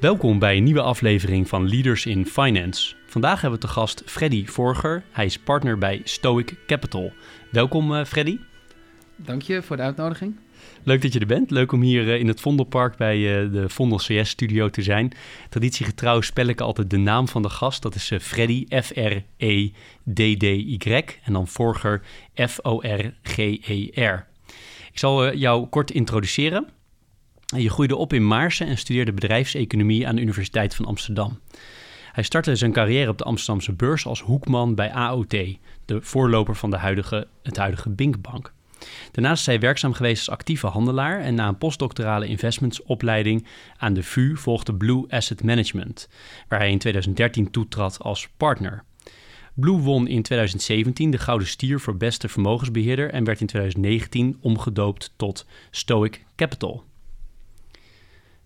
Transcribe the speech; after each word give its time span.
Welkom 0.00 0.38
bij 0.38 0.56
een 0.56 0.64
nieuwe 0.64 0.82
aflevering 0.82 1.48
van 1.48 1.68
Leaders 1.68 2.06
in 2.06 2.26
Finance. 2.26 2.94
Vandaag 3.06 3.40
hebben 3.40 3.60
we 3.60 3.66
te 3.66 3.72
gast 3.72 4.02
Freddy 4.06 4.46
Vorger. 4.46 5.02
Hij 5.10 5.24
is 5.24 5.38
partner 5.38 5.78
bij 5.78 6.00
Stoic 6.04 6.54
Capital. 6.66 7.12
Welkom 7.50 7.92
uh, 7.92 8.04
Freddy. 8.04 8.38
Dank 9.16 9.42
je 9.42 9.62
voor 9.62 9.76
de 9.76 9.82
uitnodiging. 9.82 10.36
Leuk 10.82 11.02
dat 11.02 11.12
je 11.12 11.18
er 11.18 11.26
bent. 11.26 11.50
Leuk 11.50 11.72
om 11.72 11.80
hier 11.80 12.06
uh, 12.06 12.18
in 12.18 12.28
het 12.28 12.40
Vondelpark 12.40 12.96
bij 12.96 13.18
uh, 13.18 13.52
de 13.52 13.68
Vondel 13.68 13.98
CS 13.98 14.28
studio 14.28 14.68
te 14.68 14.82
zijn. 14.82 15.12
Traditiegetrouw 15.48 16.20
spel 16.20 16.46
ik 16.46 16.60
altijd 16.60 16.90
de 16.90 16.98
naam 16.98 17.28
van 17.28 17.42
de 17.42 17.50
gast. 17.50 17.82
Dat 17.82 17.94
is 17.94 18.12
Freddy, 18.20 18.66
F-R-E-D-D-Y. 18.68 19.74
En 21.24 21.32
dan 21.32 21.48
Vorger, 21.48 22.02
F-O-R-G-E-R. 22.34 24.26
Ik 24.92 24.98
zal 24.98 25.34
jou 25.34 25.66
kort 25.66 25.90
introduceren. 25.90 26.68
Je 27.56 27.70
groeide 27.70 27.96
op 27.96 28.12
in 28.12 28.26
Maarsen 28.26 28.66
en 28.66 28.78
studeerde 28.78 29.12
bedrijfseconomie 29.12 30.06
aan 30.06 30.14
de 30.14 30.22
Universiteit 30.22 30.74
van 30.74 30.84
Amsterdam. 30.84 31.40
Hij 32.12 32.22
startte 32.22 32.56
zijn 32.56 32.72
carrière 32.72 33.10
op 33.10 33.18
de 33.18 33.24
Amsterdamse 33.24 33.72
beurs 33.72 34.06
als 34.06 34.20
hoekman 34.20 34.74
bij 34.74 34.92
AOT, 34.92 35.30
de 35.84 35.98
voorloper 36.00 36.56
van 36.56 36.70
de 36.70 36.76
huidige, 36.76 37.26
het 37.42 37.56
huidige 37.56 37.90
Binkbank. 37.90 38.52
Daarnaast 39.10 39.40
is 39.40 39.46
hij 39.46 39.60
werkzaam 39.60 39.92
geweest 39.92 40.28
als 40.28 40.38
actieve 40.38 40.66
handelaar 40.66 41.20
en 41.20 41.34
na 41.34 41.48
een 41.48 41.58
postdoctorale 41.58 42.26
investmentsopleiding 42.26 43.46
aan 43.76 43.92
de 43.92 44.02
VU 44.02 44.36
volgde 44.36 44.74
Blue 44.74 45.04
Asset 45.08 45.42
Management, 45.42 46.08
waar 46.48 46.58
hij 46.58 46.70
in 46.70 46.78
2013 46.78 47.50
toetrad 47.50 47.98
als 48.00 48.28
partner. 48.36 48.84
Blue 49.54 49.78
won 49.78 50.08
in 50.08 50.22
2017 50.22 51.10
de 51.10 51.18
Gouden 51.18 51.48
Stier 51.48 51.80
voor 51.80 51.96
beste 51.96 52.28
vermogensbeheerder 52.28 53.10
en 53.10 53.24
werd 53.24 53.40
in 53.40 53.46
2019 53.46 54.38
omgedoopt 54.40 55.12
tot 55.16 55.46
Stoic 55.70 56.24
Capital. 56.36 56.88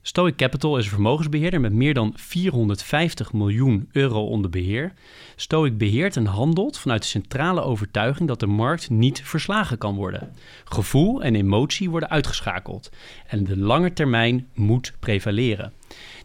Stoic 0.06 0.36
Capital 0.36 0.78
is 0.78 0.84
een 0.84 0.90
vermogensbeheerder 0.90 1.60
met 1.60 1.72
meer 1.72 1.94
dan 1.94 2.12
450 2.16 3.32
miljoen 3.32 3.88
euro 3.92 4.26
onder 4.26 4.50
beheer. 4.50 4.92
Stoic 5.36 5.78
beheert 5.78 6.16
en 6.16 6.26
handelt 6.26 6.78
vanuit 6.78 7.02
de 7.02 7.08
centrale 7.08 7.62
overtuiging 7.62 8.28
dat 8.28 8.40
de 8.40 8.46
markt 8.46 8.90
niet 8.90 9.22
verslagen 9.22 9.78
kan 9.78 9.94
worden. 9.94 10.32
Gevoel 10.64 11.22
en 11.22 11.34
emotie 11.34 11.90
worden 11.90 12.10
uitgeschakeld 12.10 12.90
en 13.26 13.44
de 13.44 13.56
lange 13.56 13.92
termijn 13.92 14.48
moet 14.54 14.92
prevaleren. 14.98 15.72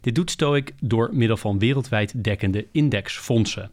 Dit 0.02 0.16
doet 0.16 0.32
Stoic 0.32 0.74
door 0.82 1.10
middel 1.14 1.38
van 1.38 1.60
wereldwijd 1.60 2.24
dekkende 2.24 2.68
indexfondsen. 2.72 3.72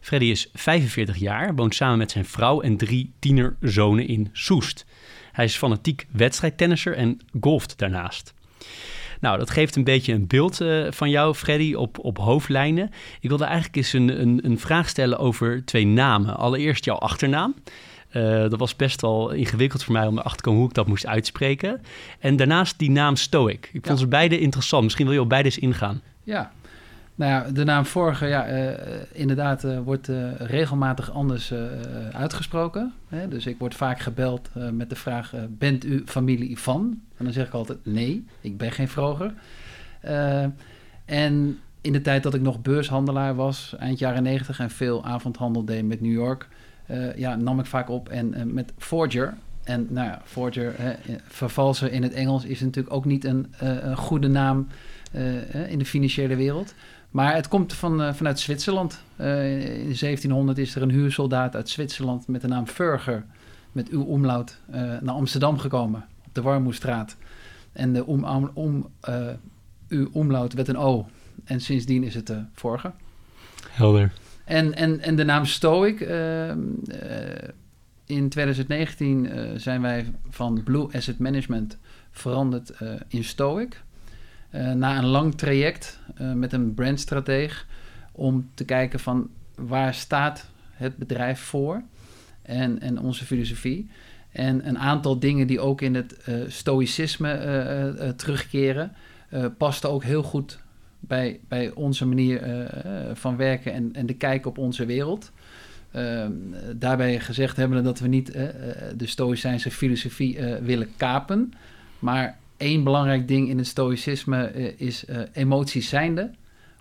Freddy 0.00 0.26
is 0.26 0.48
45 0.52 1.16
jaar, 1.16 1.54
woont 1.54 1.74
samen 1.74 1.98
met 1.98 2.10
zijn 2.10 2.24
vrouw 2.24 2.60
en 2.60 2.76
drie 2.76 3.12
tienerzonen 3.18 4.06
in 4.06 4.28
Soest. 4.32 4.86
Hij 5.32 5.44
is 5.44 5.56
fanatiek 5.56 6.06
wedstrijdtennisser 6.10 6.94
en 6.94 7.20
golft 7.40 7.78
daarnaast. 7.78 8.34
Nou, 9.20 9.38
dat 9.38 9.50
geeft 9.50 9.76
een 9.76 9.84
beetje 9.84 10.12
een 10.12 10.26
beeld 10.26 10.60
uh, 10.60 10.86
van 10.90 11.10
jou, 11.10 11.34
Freddy, 11.34 11.74
op, 11.74 11.98
op 11.98 12.18
hoofdlijnen. 12.18 12.90
Ik 13.20 13.28
wilde 13.28 13.44
eigenlijk 13.44 13.76
eens 13.76 13.92
een, 13.92 14.20
een, 14.20 14.40
een 14.42 14.58
vraag 14.58 14.88
stellen 14.88 15.18
over 15.18 15.64
twee 15.64 15.86
namen. 15.86 16.36
Allereerst 16.36 16.84
jouw 16.84 16.96
achternaam. 16.96 17.54
Uh, 18.12 18.22
dat 18.22 18.58
was 18.58 18.76
best 18.76 19.00
wel 19.00 19.30
ingewikkeld 19.30 19.84
voor 19.84 19.92
mij 19.92 20.06
om 20.06 20.18
erachter 20.18 20.36
te 20.36 20.42
komen 20.42 20.60
hoe 20.60 20.68
ik 20.68 20.74
dat 20.74 20.86
moest 20.86 21.06
uitspreken. 21.06 21.80
En 22.18 22.36
daarnaast 22.36 22.78
die 22.78 22.90
naam 22.90 23.16
Stoic. 23.16 23.70
Ik 23.72 23.86
vond 23.86 23.98
ze 23.98 24.06
beide 24.06 24.38
interessant. 24.38 24.82
Misschien 24.82 25.06
wil 25.06 25.14
je 25.14 25.20
op 25.20 25.28
beide 25.28 25.48
eens 25.48 25.58
ingaan. 25.58 26.02
Ja, 26.22 26.52
nou 27.16 27.30
ja, 27.30 27.50
de 27.50 27.64
naam 27.64 27.84
Vorige, 27.84 28.26
ja, 28.26 28.52
uh, 28.52 28.74
inderdaad, 29.12 29.64
uh, 29.64 29.78
wordt 29.78 30.08
uh, 30.08 30.34
regelmatig 30.38 31.10
anders 31.10 31.52
uitgesproken. 32.12 32.92
Hè? 33.08 33.28
Dus 33.28 33.46
ik 33.46 33.58
word 33.58 33.74
vaak 33.74 34.00
gebeld 34.00 34.50
met 34.72 34.90
de 34.90 34.96
vraag: 34.96 35.32
Bent 35.48 35.84
u 35.84 36.02
familie 36.06 36.58
van? 36.58 37.00
En 37.16 37.24
dan 37.24 37.32
zeg 37.32 37.46
ik 37.46 37.52
altijd: 37.52 37.78
Nee, 37.82 38.26
ik 38.40 38.56
ben 38.56 38.72
geen 38.72 38.88
Vroger. 38.88 39.32
en 41.04 41.58
in 41.80 41.92
de 41.92 42.00
tijd 42.00 42.22
dat 42.22 42.34
ik 42.34 42.40
nog 42.40 42.62
beurshandelaar 42.62 43.34
was, 43.34 43.74
eind 43.78 43.98
jaren 43.98 44.22
negentig, 44.22 44.60
en 44.60 44.70
veel 44.70 45.04
avondhandel 45.04 45.64
deed 45.64 45.84
met 45.84 46.00
New 46.00 46.12
York, 46.12 46.48
ja, 47.16 47.36
nam 47.36 47.58
ik 47.58 47.66
vaak 47.66 47.88
op 47.88 48.08
en 48.08 48.54
met 48.54 48.72
Forger. 48.78 49.34
En 49.64 49.86
nou 49.90 50.06
ja, 50.06 50.20
Forger, 50.24 50.74
vervalsen 51.28 51.90
in 51.90 52.02
het 52.02 52.12
Engels, 52.12 52.44
is 52.44 52.60
natuurlijk 52.60 52.94
ook 52.94 53.04
niet 53.04 53.24
een 53.24 53.46
goede 53.96 54.28
naam 54.28 54.66
in 55.68 55.78
de 55.78 55.86
financiële 55.86 56.36
wereld. 56.36 56.74
Maar 57.16 57.34
het 57.34 57.48
komt 57.48 57.72
van, 57.72 58.00
uh, 58.00 58.12
vanuit 58.12 58.40
Zwitserland. 58.40 59.00
Uh, 59.20 59.60
in 59.60 59.96
1700 59.98 60.58
is 60.58 60.74
er 60.74 60.82
een 60.82 60.90
huursoldaat 60.90 61.54
uit 61.54 61.68
Zwitserland 61.68 62.28
met 62.28 62.40
de 62.40 62.48
naam 62.48 62.66
Furger, 62.66 63.24
met 63.72 63.88
uw 63.88 64.02
omlaut, 64.02 64.58
uh, 64.70 64.74
naar 64.76 65.14
Amsterdam 65.14 65.58
gekomen, 65.58 66.06
op 66.26 66.34
de 66.34 66.42
Warmoestraat. 66.42 67.16
En 67.72 67.92
de 67.92 68.06
om, 68.06 68.50
om, 68.54 68.90
uw 69.88 70.08
omlaut 70.12 70.52
werd 70.52 70.68
een 70.68 70.76
O. 70.76 71.06
En 71.44 71.60
sindsdien 71.60 72.04
is 72.04 72.14
het 72.14 72.32
Vorger. 72.52 72.92
Helder. 73.70 74.12
En, 74.44 74.74
en, 74.74 75.00
en 75.00 75.16
de 75.16 75.24
naam 75.24 75.44
Stoic. 75.44 76.00
in 78.06 78.28
2019 78.28 79.30
zijn 79.56 79.82
wij 79.82 80.12
van 80.30 80.62
Blue 80.62 80.88
Asset 80.92 81.18
Management 81.18 81.78
veranderd 82.10 82.72
in 83.08 83.24
Stoic. 83.24 83.82
Uh, 84.56 84.72
na 84.72 84.98
een 84.98 85.06
lang 85.06 85.34
traject 85.34 86.00
uh, 86.20 86.32
met 86.32 86.52
een 86.52 86.74
brandstrateeg 86.74 87.66
om 88.12 88.50
te 88.54 88.64
kijken 88.64 89.00
van 89.00 89.30
waar 89.54 89.94
staat 89.94 90.50
het 90.70 90.96
bedrijf 90.96 91.40
voor 91.40 91.82
en, 92.42 92.80
en 92.80 92.98
onze 92.98 93.24
filosofie. 93.24 93.90
En 94.32 94.68
een 94.68 94.78
aantal 94.78 95.18
dingen 95.18 95.46
die 95.46 95.60
ook 95.60 95.80
in 95.80 95.94
het 95.94 96.16
uh, 96.28 96.34
stoïcisme 96.46 98.14
terugkeren, 98.16 98.92
pasten 99.58 99.90
ook 99.90 100.04
heel 100.04 100.22
goed 100.22 100.58
bij, 101.00 101.40
bij 101.48 101.70
onze 101.70 102.06
manier 102.06 102.70
van 103.12 103.36
werken 103.36 103.72
en, 103.72 103.92
en 103.92 104.06
de 104.06 104.14
kijk 104.14 104.46
op 104.46 104.58
onze 104.58 104.86
wereld. 104.86 105.32
Ehm, 105.90 106.32
daarbij 106.76 107.20
gezegd 107.20 107.56
hebben 107.56 107.78
we 107.78 107.84
dat 107.84 107.98
we 107.98 108.08
niet 108.08 108.32
de 108.96 109.06
stoïcijnse 109.06 109.70
filosofie 109.70 110.38
willen 110.62 110.88
kapen, 110.96 111.52
maar 111.98 112.38
één 112.56 112.84
belangrijk 112.84 113.28
ding 113.28 113.48
in 113.48 113.58
het 113.58 113.66
stoïcisme 113.66 114.52
uh, 114.54 114.72
is 114.76 115.04
uh, 115.08 115.20
emoties 115.32 115.88
zijnde. 115.88 116.30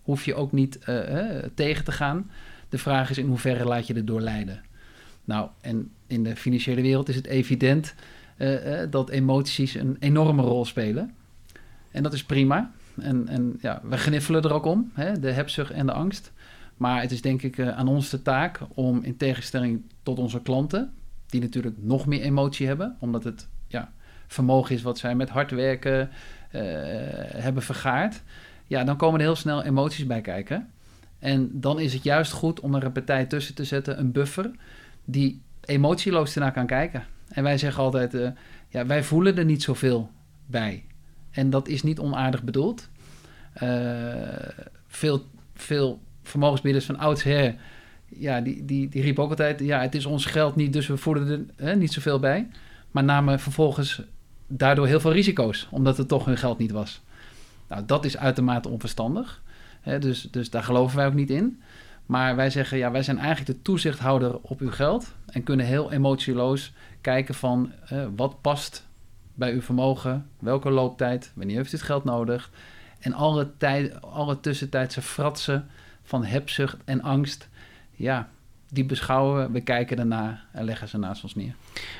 Hoef 0.02 0.26
je 0.26 0.36
ook 0.36 0.52
niet 0.52 0.80
uh, 0.90 1.38
tegen 1.54 1.84
te 1.84 1.92
gaan. 1.92 2.32
De 2.70 2.78
vraag 2.78 3.10
is 3.10 3.18
in 3.18 3.28
hoeverre 3.28 3.66
laat 3.66 3.88
je 3.88 3.94
er 3.94 4.06
door 4.06 4.22
leiden. 4.22 4.62
Nou, 5.24 5.50
en 5.62 5.92
in 6.08 6.24
de 6.24 6.36
financiële 6.36 6.82
wereld 6.82 7.10
is 7.10 7.16
het 7.16 7.28
evident 7.28 7.96
dat 8.90 9.10
emoties 9.10 9.74
een 9.74 9.98
enorme 10.00 10.42
rol 10.42 10.66
spelen. 10.66 11.14
En 11.92 12.04
dat 12.04 12.14
is 12.14 12.24
prima. 12.24 12.72
En, 13.00 13.28
en 13.28 13.58
ja, 13.62 13.82
we 13.84 13.98
gniffelen 13.98 14.42
er 14.42 14.54
ook 14.54 14.66
om, 14.66 14.92
hè, 14.94 15.20
de 15.20 15.32
hebzucht 15.32 15.72
en 15.72 15.86
de 15.86 15.92
angst. 15.92 16.32
Maar 16.78 17.02
het 17.02 17.12
is 17.12 17.22
denk 17.22 17.42
ik 17.42 17.60
aan 17.60 17.88
ons 17.88 18.10
de 18.10 18.22
taak 18.22 18.60
om 18.74 19.04
in 19.04 19.18
tegenstelling 19.18 19.82
tot 20.04 20.20
onze 20.20 20.42
klanten, 20.42 20.94
die 21.26 21.42
natuurlijk 21.42 21.76
nog 21.80 22.06
meer 22.06 22.22
emotie 22.22 22.68
hebben, 22.68 22.96
omdat 23.00 23.24
het 23.24 23.48
vermogen 24.28 24.76
is 24.76 24.82
wat 24.82 24.98
zij 24.98 25.16
met 25.16 25.30
hard 25.30 25.52
werken 25.52 26.10
uh, 26.52 26.62
hebben 27.36 27.64
vergaard, 27.64 28.22
ja, 28.68 28.84
dan 28.84 28.98
komen 28.98 29.20
er 29.20 29.26
heel 29.26 29.36
snel 29.36 29.64
emoties 29.64 30.06
bij 30.06 30.22
kijken. 30.22 30.70
En 31.20 31.50
dan 31.54 31.80
is 31.80 31.94
het 31.94 32.04
juist 32.04 32.32
goed 32.32 32.60
om 32.60 32.76
er 32.76 32.84
een 32.84 32.92
partij 32.92 33.26
tussen 33.26 33.56
te 33.56 33.64
zetten, 33.64 34.00
een 34.00 34.12
buffer, 34.12 34.52
die 35.06 35.42
emotieloos 35.62 36.36
ernaar 36.36 36.52
kan 36.52 36.66
kijken. 36.66 37.04
En 37.28 37.44
wij 37.44 37.58
zeggen 37.58 37.84
altijd, 37.84 38.14
uh, 38.14 38.30
ja, 38.70 38.86
wij 38.86 39.04
voelen 39.04 39.38
er 39.38 39.46
niet 39.46 39.64
zoveel 39.64 40.12
bij. 40.46 40.84
En 41.32 41.50
dat 41.50 41.68
is 41.68 41.84
niet 41.84 42.00
onaardig 42.00 42.44
bedoeld. 42.44 42.90
Uh, 43.64 43.70
veel, 44.88 45.26
veel 45.54 46.02
vermogensbieders 46.24 46.86
van 46.86 46.98
oudsher, 46.98 47.56
ja, 48.06 48.42
die, 48.42 48.66
die, 48.66 48.90
die 48.90 49.02
riepen 49.02 49.24
ook 49.24 49.30
altijd, 49.30 49.60
ja, 49.60 49.82
het 49.82 49.96
is 49.96 50.06
ons 50.06 50.26
geld 50.26 50.56
niet, 50.56 50.74
dus 50.74 50.88
we 50.88 50.98
voelen 50.98 51.30
er 51.30 51.66
hè, 51.66 51.76
niet 51.76 51.94
zoveel 51.94 52.20
bij. 52.20 52.48
Maar 52.92 53.04
namen 53.04 53.40
vervolgens 53.40 54.02
daardoor 54.48 54.88
heel 54.88 55.00
veel 55.00 55.12
risico's, 55.12 55.68
omdat 55.72 55.98
het 55.98 56.08
toch 56.08 56.26
hun 56.26 56.38
geld 56.38 56.58
niet 56.58 56.72
was. 56.72 57.02
Nou, 57.68 57.86
dat 57.86 58.06
is 58.06 58.18
uitermate 58.18 58.70
onverstandig. 58.70 59.42
Dus, 60.00 60.22
dus 60.32 60.50
daar 60.50 60.64
geloven 60.64 60.98
wij 60.98 61.08
ook 61.08 61.14
niet 61.14 61.30
in. 61.30 61.62
Maar 62.06 62.36
wij 62.36 62.50
zeggen, 62.50 62.78
ja, 62.78 62.92
wij 62.92 63.04
zijn 63.04 63.18
eigenlijk 63.18 63.48
de 63.48 63.62
toezichthouder 63.62 64.38
op 64.42 64.60
uw 64.60 64.72
geld 64.72 65.14
en 65.26 65.44
kunnen 65.44 65.66
heel 65.66 65.92
emotieloos 65.92 66.74
kijken 67.02 67.36
van 67.36 67.72
wat 68.16 68.42
past 68.42 68.86
bij 69.36 69.54
uw 69.54 69.62
vermogen, 69.62 70.30
welke 70.40 70.70
looptijd, 70.70 71.32
wanneer 71.36 71.56
heeft 71.56 71.74
u 71.74 71.76
het 71.76 71.86
geld 71.86 72.04
nodig 72.04 72.52
En 73.00 73.14
alle, 73.14 73.52
tijd, 73.58 74.02
alle 74.02 74.40
tussentijdse 74.40 75.02
fratsen 75.02 75.68
van 76.04 76.26
hebzucht 76.26 76.78
en 76.86 77.02
angst, 77.02 77.50
ja, 77.92 78.30
die 78.70 78.86
beschouwen 78.86 79.46
we, 79.46 79.52
we 79.52 79.62
kijken 79.62 80.00
ernaar 80.00 80.46
en 80.52 80.64
leggen 80.64 80.88
ze 80.88 80.98
naast 80.98 81.24
ons 81.24 81.36
neer. 81.36 81.56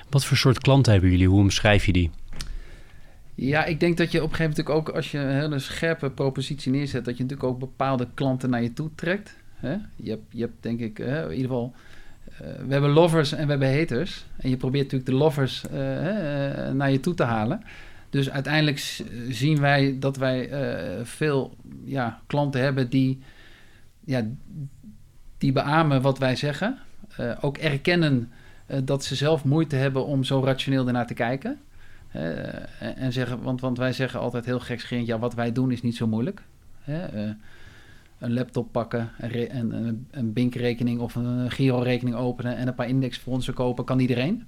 Wat 0.10 0.26
voor 0.26 0.38
soort 0.38 0.60
klanten 0.60 0.92
hebben 0.92 1.12
jullie? 1.12 1.28
Hoe 1.28 1.40
omschrijf 1.40 1.86
je 1.86 1.92
die? 1.92 2.12
Ja, 3.36 3.66
ik 3.66 3.80
denk 3.80 3.98
dat 3.98 4.12
je 4.12 4.24
op 4.24 4.30
een 4.30 4.36
gegeven 4.36 4.64
moment 4.66 4.88
ook, 4.88 4.96
als 4.96 5.12
je 5.12 5.18
een 5.18 5.40
hele 5.40 5.60
scherpe 5.60 6.10
propositie 6.10 6.72
neerzet, 6.72 7.06
dat 7.06 7.18
je 7.18 7.24
natuurlijk 7.24 7.50
ook 7.50 7.60
bepaalde 7.60 8.08
klanten 8.14 8.50
naar 8.50 8.64
je 8.64 8.74
toe 8.74 8.90
trekt. 8.96 9.36
Hè? 9.56 9.76
Je, 9.96 10.10
hebt, 10.10 10.24
je 10.30 10.42
hebt 10.42 10.56
denk 10.60 10.80
ik, 10.80 11.00
in 11.00 11.32
ieder 11.32 11.36
geval, 11.38 11.74
uh, 12.42 12.48
we 12.68 12.72
hebben 12.72 12.90
lovers 12.90 13.32
en 13.32 13.44
we 13.44 13.50
hebben 13.50 13.78
haters. 13.78 14.26
En 14.38 14.50
je 14.50 14.58
probeert 14.58 14.84
natuurlijk 14.84 15.10
de 15.10 15.16
lovers 15.18 15.64
uh, 15.74 15.80
uh, 15.80 16.72
naar 16.72 16.92
je 16.92 17.00
toe 17.00 17.14
te 17.14 17.24
halen. 17.24 17.62
Dus 18.10 18.30
uiteindelijk 18.30 19.04
zien 19.30 19.60
wij 19.60 19.96
dat 20.00 20.18
wij 20.18 20.50
veel 21.04 21.56
ja, 21.84 22.20
klanten 22.28 22.62
hebben 22.62 22.90
die, 22.90 23.20
ja, 24.06 24.26
die 25.38 25.52
beamen 25.52 26.02
wat 26.02 26.18
wij 26.18 26.36
zeggen. 26.36 26.78
ook 27.42 27.58
erkennen 27.58 28.32
dat 28.84 29.04
ze 29.04 29.16
zelf 29.16 29.44
moeite 29.44 29.76
hebben 29.76 30.06
om 30.06 30.24
zo 30.24 30.44
rationeel 30.44 30.88
ernaar 30.88 31.08
te 31.08 31.14
kijken. 31.14 31.60
Uh, 32.16 33.04
en 33.04 33.14
zeggen, 33.14 33.42
want, 33.42 33.62
want 33.62 33.78
wij 33.78 33.94
zeggen 33.94 34.20
altijd 34.20 34.46
heel 34.46 34.60
gekscherend, 34.60 35.08
ja, 35.08 35.20
wat 35.20 35.34
wij 35.34 35.52
doen 35.52 35.72
is 35.72 35.82
niet 35.82 35.96
zo 35.96 36.08
moeilijk. 36.08 36.44
Uh, 36.90 37.04
een 38.20 38.34
laptop 38.34 38.72
pakken, 38.72 39.12
een, 39.18 40.08
een, 40.12 40.34
BINK-rekening 40.34 41.00
of 41.00 41.16
een 41.16 41.52
Giro-rekening 41.52 42.16
openen 42.16 42.58
en 42.58 42.68
een 42.68 42.76
paar 42.76 42.88
indexfondsen 42.88 43.54
kopen, 43.54 43.86
kan 43.86 44.00
iedereen. 44.00 44.46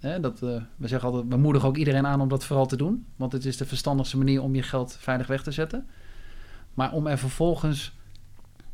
dat, 0.00 0.42
uh, 0.42 0.62
we 0.76 0.88
zeggen 0.88 1.08
altijd, 1.08 1.28
we 1.28 1.36
moedigen 1.36 1.68
ook 1.68 1.76
iedereen 1.76 2.06
aan 2.06 2.20
om 2.20 2.28
dat 2.28 2.44
vooral 2.44 2.66
te 2.66 2.76
doen, 2.76 3.06
want 3.16 3.32
het 3.32 3.44
is 3.44 3.56
de 3.56 3.66
verstandigste 3.66 4.16
manier 4.16 4.42
om 4.42 4.54
je 4.54 4.62
geld 4.62 4.96
veilig 5.00 5.26
weg 5.26 5.42
te 5.42 5.50
zetten. 5.50 5.86
Maar 6.74 6.92
om 6.92 7.06
er 7.06 7.18
vervolgens 7.18 7.96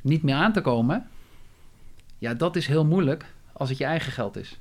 niet 0.01 0.23
meer 0.23 0.35
aan 0.35 0.53
te 0.53 0.61
komen, 0.61 1.07
ja, 2.19 2.35
dat 2.35 2.57
is 2.57 2.67
heel 2.67 2.85
moeilijk 2.85 3.35
als 3.53 3.69
het 3.69 3.79
je 3.79 3.85
eigen 3.85 4.13
geld 4.13 4.37
is. 4.37 4.59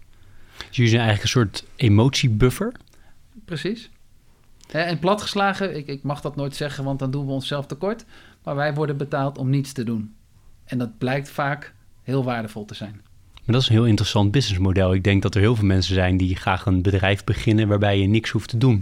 Dus 0.57 0.75
jullie 0.75 0.91
zijn 0.91 1.03
eigenlijk 1.03 1.23
een 1.23 1.41
soort 1.41 1.65
emotiebuffer? 1.75 2.73
Precies. 3.59 3.89
En 4.71 4.99
platgeslagen, 4.99 5.77
ik, 5.77 5.87
ik 5.87 6.03
mag 6.03 6.21
dat 6.21 6.35
nooit 6.35 6.55
zeggen, 6.55 6.83
want 6.83 6.99
dan 6.99 7.11
doen 7.11 7.25
we 7.25 7.31
onszelf 7.31 7.65
tekort. 7.65 8.05
Maar 8.43 8.55
wij 8.55 8.73
worden 8.73 8.97
betaald 8.97 9.37
om 9.37 9.49
niets 9.49 9.71
te 9.71 9.83
doen. 9.83 10.15
En 10.65 10.77
dat 10.77 10.97
blijkt 10.97 11.29
vaak 11.29 11.73
heel 12.03 12.23
waardevol 12.23 12.65
te 12.65 12.73
zijn. 12.73 13.01
Maar 13.33 13.55
dat 13.55 13.61
is 13.61 13.69
een 13.69 13.75
heel 13.75 13.85
interessant 13.85 14.31
businessmodel. 14.31 14.93
Ik 14.93 15.03
denk 15.03 15.21
dat 15.21 15.35
er 15.35 15.41
heel 15.41 15.55
veel 15.55 15.65
mensen 15.65 15.93
zijn 15.93 16.17
die 16.17 16.35
graag 16.35 16.65
een 16.65 16.81
bedrijf 16.81 17.23
beginnen 17.23 17.67
waarbij 17.67 17.99
je 17.99 18.07
niks 18.07 18.29
hoeft 18.29 18.49
te 18.49 18.57
doen. 18.57 18.81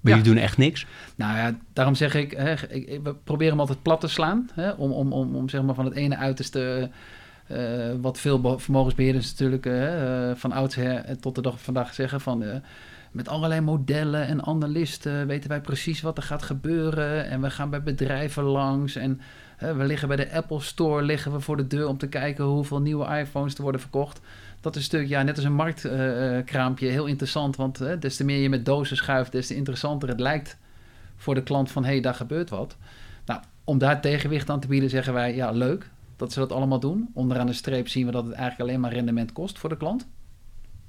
Maar 0.00 0.12
ja. 0.12 0.18
jullie 0.18 0.32
doen 0.32 0.42
echt 0.42 0.58
niks? 0.58 0.86
Nou 1.16 1.36
ja, 1.36 1.58
daarom 1.72 1.94
zeg 1.94 2.14
ik, 2.14 2.30
hè, 2.30 2.68
ik, 2.68 3.00
we 3.02 3.14
proberen 3.14 3.52
hem 3.52 3.60
altijd 3.60 3.82
plat 3.82 4.00
te 4.00 4.08
slaan. 4.08 4.50
Hè, 4.52 4.70
om, 4.70 4.92
om, 4.92 5.12
om, 5.12 5.36
om 5.36 5.48
zeg 5.48 5.62
maar 5.62 5.74
van 5.74 5.84
het 5.84 5.94
ene 5.94 6.16
uiterste, 6.16 6.90
uh, 7.50 7.94
wat 8.00 8.18
veel 8.18 8.58
vermogensbeheerders 8.58 9.30
natuurlijk 9.30 9.66
uh, 9.66 10.30
van 10.34 10.52
oudsher 10.52 11.18
tot 11.20 11.34
de 11.34 11.42
dag 11.42 11.52
van 11.52 11.62
vandaag 11.62 11.94
zeggen 11.94 12.20
van... 12.20 12.42
Uh, 12.42 12.54
met 13.18 13.28
allerlei 13.28 13.60
modellen 13.60 14.26
en 14.26 14.46
analisten 14.46 15.26
weten 15.26 15.48
wij 15.48 15.60
precies 15.60 16.00
wat 16.00 16.16
er 16.16 16.22
gaat 16.22 16.42
gebeuren. 16.42 17.28
En 17.28 17.40
we 17.40 17.50
gaan 17.50 17.70
bij 17.70 17.82
bedrijven 17.82 18.42
langs. 18.42 18.96
En 18.96 19.20
hè, 19.56 19.74
we 19.74 19.84
liggen 19.84 20.08
bij 20.08 20.16
de 20.16 20.32
Apple 20.32 20.60
Store, 20.60 21.02
liggen 21.02 21.32
we 21.32 21.40
voor 21.40 21.56
de 21.56 21.66
deur 21.66 21.86
om 21.86 21.98
te 21.98 22.08
kijken 22.08 22.44
hoeveel 22.44 22.80
nieuwe 22.80 23.18
iPhones 23.18 23.54
er 23.54 23.62
worden 23.62 23.80
verkocht. 23.80 24.20
Dat 24.60 24.76
is 24.76 24.82
natuurlijk, 24.82 25.10
ja, 25.10 25.22
net 25.22 25.36
als 25.36 25.44
een 25.44 25.52
marktkraampje, 25.52 26.88
heel 26.88 27.06
interessant. 27.06 27.56
Want 27.56 27.80
uh, 27.80 27.92
des 28.00 28.16
te 28.16 28.24
meer 28.24 28.42
je 28.42 28.48
met 28.48 28.64
dozen 28.64 28.96
schuift, 28.96 29.32
des 29.32 29.46
te 29.46 29.54
interessanter 29.54 30.08
het 30.08 30.20
lijkt 30.20 30.58
voor 31.16 31.34
de 31.34 31.42
klant 31.42 31.70
van 31.70 31.84
hé, 31.84 31.90
hey, 31.90 32.00
daar 32.00 32.14
gebeurt 32.14 32.50
wat. 32.50 32.76
Nou, 33.24 33.40
om 33.64 33.78
daar 33.78 34.00
tegenwicht 34.00 34.50
aan 34.50 34.60
te 34.60 34.68
bieden, 34.68 34.90
zeggen 34.90 35.12
wij 35.12 35.34
ja, 35.34 35.50
leuk 35.50 35.90
dat 36.16 36.32
ze 36.32 36.38
dat 36.38 36.52
allemaal 36.52 36.80
doen. 36.80 37.10
Onderaan 37.14 37.46
de 37.46 37.52
streep 37.52 37.88
zien 37.88 38.06
we 38.06 38.12
dat 38.12 38.24
het 38.24 38.34
eigenlijk 38.34 38.70
alleen 38.70 38.80
maar 38.80 38.92
rendement 38.92 39.32
kost 39.32 39.58
voor 39.58 39.68
de 39.68 39.76
klant. 39.76 40.06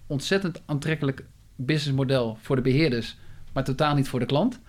Ontzettend 0.07 0.61
aantrekkelijk 0.65 1.25
businessmodel 1.65 2.38
voor 2.41 2.56
de 2.56 2.61
beheerders, 2.61 3.17
maar 3.53 3.63
totaal 3.63 3.95
niet 3.95 4.07
voor 4.07 4.19
de 4.19 4.25
klant. 4.25 4.59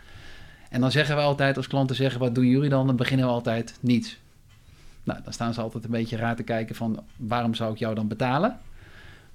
En 0.70 0.80
dan 0.80 0.90
zeggen 0.90 1.16
we 1.16 1.22
altijd, 1.22 1.56
als 1.56 1.66
klanten 1.66 1.96
zeggen, 1.96 2.20
wat 2.20 2.34
doen 2.34 2.46
jullie 2.46 2.68
dan? 2.68 2.86
Dan 2.86 2.96
beginnen 2.96 3.26
we 3.26 3.32
altijd 3.32 3.78
niets. 3.80 4.18
Nou, 5.04 5.20
dan 5.24 5.32
staan 5.32 5.54
ze 5.54 5.60
altijd 5.60 5.84
een 5.84 5.90
beetje 5.90 6.16
raar 6.16 6.36
te 6.36 6.42
kijken 6.42 6.74
van, 6.74 7.04
waarom 7.16 7.54
zou 7.54 7.72
ik 7.72 7.78
jou 7.78 7.94
dan 7.94 8.08
betalen? 8.08 8.58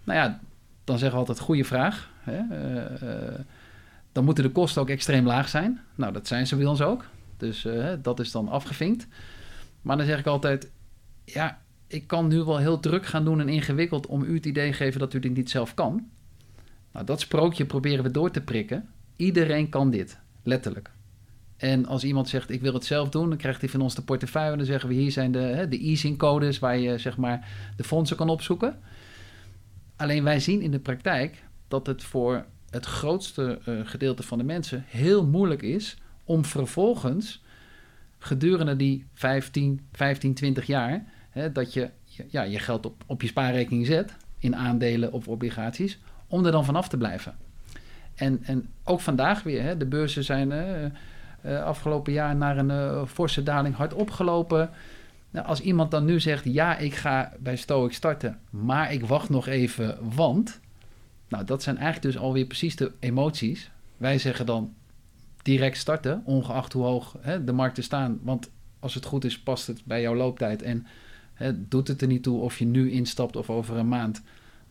Nou 0.03 0.19
ja, 0.19 0.39
dan 0.83 0.97
zeggen 0.97 1.19
we 1.19 1.25
altijd, 1.25 1.45
goede 1.45 1.63
vraag. 1.63 2.09
Hè? 2.19 2.39
Uh, 2.51 3.09
uh, 3.09 3.39
dan 4.11 4.25
moeten 4.25 4.43
de 4.43 4.51
kosten 4.51 4.81
ook 4.81 4.89
extreem 4.89 5.25
laag 5.25 5.49
zijn. 5.49 5.81
Nou, 5.95 6.13
dat 6.13 6.27
zijn 6.27 6.47
ze 6.47 6.55
bij 6.55 6.65
ons 6.65 6.81
ook. 6.81 7.05
Dus 7.37 7.65
uh, 7.65 7.89
dat 8.01 8.19
is 8.19 8.31
dan 8.31 8.49
afgevinkt. 8.49 9.07
Maar 9.81 9.97
dan 9.97 10.05
zeg 10.05 10.19
ik 10.19 10.25
altijd, 10.25 10.69
ja, 11.23 11.61
ik 11.87 12.07
kan 12.07 12.27
nu 12.27 12.43
wel 12.43 12.57
heel 12.57 12.79
druk 12.79 13.05
gaan 13.05 13.25
doen 13.25 13.39
en 13.39 13.49
ingewikkeld 13.49 14.07
om 14.07 14.23
u 14.23 14.33
het 14.33 14.45
idee 14.45 14.73
geven 14.73 14.99
dat 14.99 15.13
u 15.13 15.19
dit 15.19 15.35
niet 15.35 15.49
zelf 15.49 15.73
kan. 15.73 16.09
Nou, 16.95 17.07
dat 17.07 17.19
sprookje 17.19 17.65
proberen 17.65 18.03
we 18.03 18.11
door 18.11 18.31
te 18.31 18.41
prikken. 18.41 18.89
Iedereen 19.15 19.69
kan 19.69 19.91
dit, 19.91 20.19
letterlijk. 20.43 20.89
En 21.57 21.85
als 21.85 22.03
iemand 22.03 22.29
zegt, 22.29 22.49
ik 22.49 22.61
wil 22.61 22.73
het 22.73 22.85
zelf 22.85 23.09
doen, 23.09 23.29
dan 23.29 23.37
krijgt 23.37 23.61
hij 23.61 23.69
van 23.69 23.81
ons 23.81 23.95
de 23.95 24.01
portefeuille. 24.01 24.51
En 24.51 24.57
dan 24.57 24.65
zeggen 24.65 24.89
we, 24.89 24.95
hier 24.95 25.11
zijn 25.11 25.31
de, 25.31 25.39
hè, 25.39 25.67
de 25.67 25.79
easing 25.79 26.17
codes 26.17 26.59
waar 26.59 26.77
je 26.77 26.97
zeg 26.97 27.17
maar, 27.17 27.49
de 27.75 27.83
fondsen 27.83 28.17
kan 28.17 28.29
opzoeken. 28.29 28.79
Alleen 29.95 30.23
wij 30.23 30.39
zien 30.39 30.61
in 30.61 30.71
de 30.71 30.79
praktijk 30.79 31.43
dat 31.67 31.87
het 31.87 32.03
voor 32.03 32.45
het 32.69 32.85
grootste 32.85 33.59
uh, 33.67 33.79
gedeelte 33.83 34.23
van 34.23 34.37
de 34.37 34.43
mensen 34.43 34.83
heel 34.87 35.25
moeilijk 35.25 35.61
is 35.61 35.97
om 36.23 36.45
vervolgens 36.45 37.43
gedurende 38.17 38.75
die 38.75 39.05
15, 39.13 39.87
15 39.91 40.33
20 40.33 40.65
jaar 40.65 41.05
hè, 41.29 41.51
dat 41.51 41.73
je 41.73 41.89
ja, 42.27 42.41
je 42.41 42.59
geld 42.59 42.85
op, 42.85 43.03
op 43.05 43.21
je 43.21 43.27
spaarrekening 43.27 43.85
zet 43.85 44.15
in 44.37 44.55
aandelen 44.55 45.11
of 45.11 45.27
obligaties, 45.27 45.99
om 46.27 46.45
er 46.45 46.51
dan 46.51 46.65
vanaf 46.65 46.87
te 46.87 46.97
blijven. 46.97 47.35
En, 48.15 48.39
en 48.43 48.69
ook 48.83 49.01
vandaag 49.01 49.43
weer, 49.43 49.61
hè, 49.61 49.77
de 49.77 49.85
beurzen 49.85 50.23
zijn 50.23 50.51
uh, 51.45 51.63
afgelopen 51.63 52.13
jaar 52.13 52.35
naar 52.35 52.57
een 52.57 52.69
uh, 52.69 53.05
forse 53.05 53.43
daling 53.43 53.75
hard 53.75 53.93
opgelopen. 53.93 54.69
Nou, 55.31 55.47
als 55.47 55.61
iemand 55.61 55.91
dan 55.91 56.05
nu 56.05 56.19
zegt, 56.19 56.43
ja, 56.43 56.77
ik 56.77 56.95
ga 56.95 57.33
bij 57.39 57.55
Stoic 57.55 57.93
starten, 57.93 58.39
maar 58.49 58.93
ik 58.93 59.05
wacht 59.05 59.29
nog 59.29 59.47
even, 59.47 59.97
want... 60.15 60.59
Nou, 61.27 61.45
dat 61.45 61.63
zijn 61.63 61.77
eigenlijk 61.77 62.13
dus 62.13 62.21
alweer 62.21 62.45
precies 62.45 62.75
de 62.75 62.91
emoties. 62.99 63.71
Wij 63.97 64.17
zeggen 64.17 64.45
dan 64.45 64.73
direct 65.41 65.77
starten, 65.77 66.21
ongeacht 66.25 66.73
hoe 66.73 66.83
hoog 66.83 67.15
hè, 67.19 67.43
de 67.43 67.51
markten 67.51 67.83
staan. 67.83 68.19
Want 68.21 68.49
als 68.79 68.93
het 68.93 69.05
goed 69.05 69.25
is, 69.25 69.39
past 69.39 69.67
het 69.67 69.81
bij 69.85 70.01
jouw 70.01 70.15
looptijd. 70.15 70.61
En 70.61 70.85
hè, 71.33 71.67
doet 71.67 71.87
het 71.87 72.01
er 72.01 72.07
niet 72.07 72.23
toe 72.23 72.41
of 72.41 72.59
je 72.59 72.65
nu 72.65 72.91
instapt 72.91 73.35
of 73.35 73.49
over 73.49 73.77
een 73.77 73.87
maand. 73.87 74.21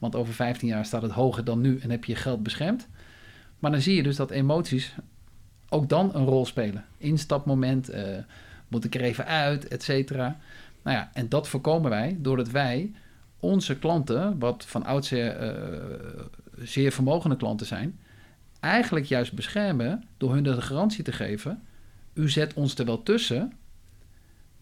Want 0.05 0.17
over 0.17 0.35
15 0.35 0.69
jaar 0.69 0.85
staat 0.85 1.03
het 1.03 1.11
hoger 1.11 1.45
dan 1.45 1.61
nu 1.61 1.79
en 1.79 1.91
heb 1.91 2.05
je 2.05 2.13
je 2.13 2.19
geld 2.19 2.43
beschermd. 2.43 2.89
Maar 3.59 3.71
dan 3.71 3.81
zie 3.81 3.97
je 3.97 4.03
dus 4.03 4.17
dat 4.17 4.31
emoties 4.31 4.95
ook 5.69 5.89
dan 5.89 6.11
een 6.15 6.25
rol 6.25 6.47
spelen. 6.47 6.85
Instapmoment, 6.99 7.95
uh, 7.95 8.03
moet 8.69 8.85
ik 8.85 8.95
er 8.95 9.01
even 9.01 9.27
uit, 9.27 9.69
et 9.69 9.83
cetera. 9.83 10.37
Nou 10.83 10.97
ja, 10.97 11.11
en 11.13 11.29
dat 11.29 11.49
voorkomen 11.49 11.91
wij 11.91 12.17
doordat 12.21 12.51
wij 12.51 12.93
onze 13.41 13.79
klanten, 13.79 14.39
wat 14.39 14.65
van 14.67 14.85
oudsher 14.85 15.43
uh, 15.43 16.25
zeer 16.59 16.93
vermogende 16.93 17.37
klanten 17.37 17.67
zijn, 17.67 17.99
eigenlijk 18.61 19.07
juist 19.07 19.33
beschermen 19.33 20.05
door 20.17 20.33
hun 20.35 20.43
de 20.43 20.63
garantie 20.63 21.05
te 21.05 21.13
geven: 21.13 21.63
u 22.13 22.31
zet 22.31 22.55
ons 22.55 22.75
er 22.75 22.85
wel 22.85 23.03
tussen, 23.03 23.53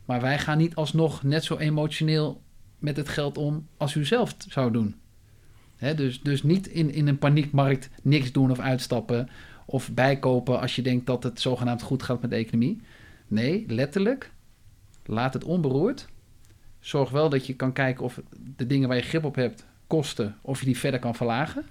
maar 0.05 0.21
wij 0.21 0.39
gaan 0.39 0.59
niet 0.59 0.75
alsnog 0.75 1.23
net 1.23 1.45
zo 1.45 1.57
emotioneel 1.57 2.43
met 2.79 2.97
het 2.97 3.09
geld 3.09 3.39
om 3.39 3.67
als 3.77 3.95
u 3.95 4.05
zelf 4.05 4.35
zou 4.49 4.73
doen 4.73 5.01
dus, 5.91 6.21
dus 6.21 6.43
niet 6.43 6.67
in, 6.67 6.93
in 6.93 7.09
een 7.09 7.19
paniekmarkt 7.19 7.91
niks 8.03 8.33
doen 8.33 8.51
of 8.51 8.59
uitstappen 8.59 9.29
of 9.67 9.93
bijkopen 9.93 10.61
als 10.61 10.77
je 10.77 10.83
denkt 10.83 11.07
dat 11.07 11.23
het 11.23 11.41
zogenaamd 11.41 11.83
goed 11.83 12.03
gaat 12.03 12.21
met 12.21 12.31
de 12.31 12.37
economie. 12.37 12.81
Nee, 13.27 13.65
letterlijk, 13.69 14.31
laat 15.05 15.35
het 15.35 15.45
onberoerd. 15.45 16.09
Zorg 16.81 17.11
wel 17.11 17.29
dat 17.29 17.47
je 17.47 17.55
kan 17.55 17.73
kijken 17.73 18.05
of 18.05 18.21
de 18.57 18.67
dingen 18.67 18.89
waar 18.89 18.97
je 18.97 19.03
grip 19.03 19.25
op 19.25 19.35
hebt 19.35 19.67
kosten, 19.87 20.37
of 20.41 20.59
je 20.59 20.65
die 20.65 20.79
verder 20.79 21.01
kan 21.01 21.15
verlagen. 21.15 21.65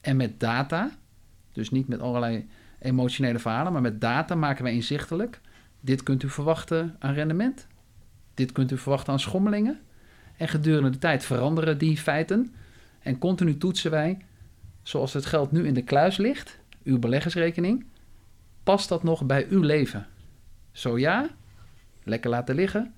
En 0.00 0.16
met 0.16 0.40
data, 0.40 0.90
dus 1.52 1.70
niet 1.70 1.88
met 1.88 2.00
allerlei 2.00 2.48
emotionele 2.78 3.38
verhalen, 3.38 3.72
maar 3.72 3.82
met 3.82 4.00
data 4.00 4.34
maken 4.34 4.64
wij 4.64 4.72
inzichtelijk. 4.74 5.40
Dit 5.80 6.02
kunt 6.02 6.22
u 6.22 6.28
verwachten 6.28 6.96
aan 6.98 7.14
rendement. 7.14 7.66
Dit 8.34 8.52
kunt 8.52 8.72
u 8.72 8.78
verwachten 8.78 9.12
aan 9.12 9.20
schommelingen. 9.20 9.80
En 10.36 10.48
gedurende 10.48 10.90
de 10.90 10.98
tijd 10.98 11.24
veranderen 11.24 11.78
die 11.78 11.96
feiten. 11.96 12.54
En 13.08 13.18
continu 13.18 13.56
toetsen 13.56 13.90
wij, 13.90 14.18
zoals 14.82 15.12
het 15.12 15.26
geld 15.26 15.52
nu 15.52 15.66
in 15.66 15.74
de 15.74 15.82
kluis 15.82 16.16
ligt, 16.16 16.58
uw 16.84 16.98
beleggersrekening, 16.98 17.84
past 18.62 18.88
dat 18.88 19.02
nog 19.02 19.26
bij 19.26 19.46
uw 19.50 19.60
leven? 19.60 20.06
Zo 20.72 20.98
ja, 20.98 21.28
lekker 22.02 22.30
laten 22.30 22.54
liggen. 22.54 22.94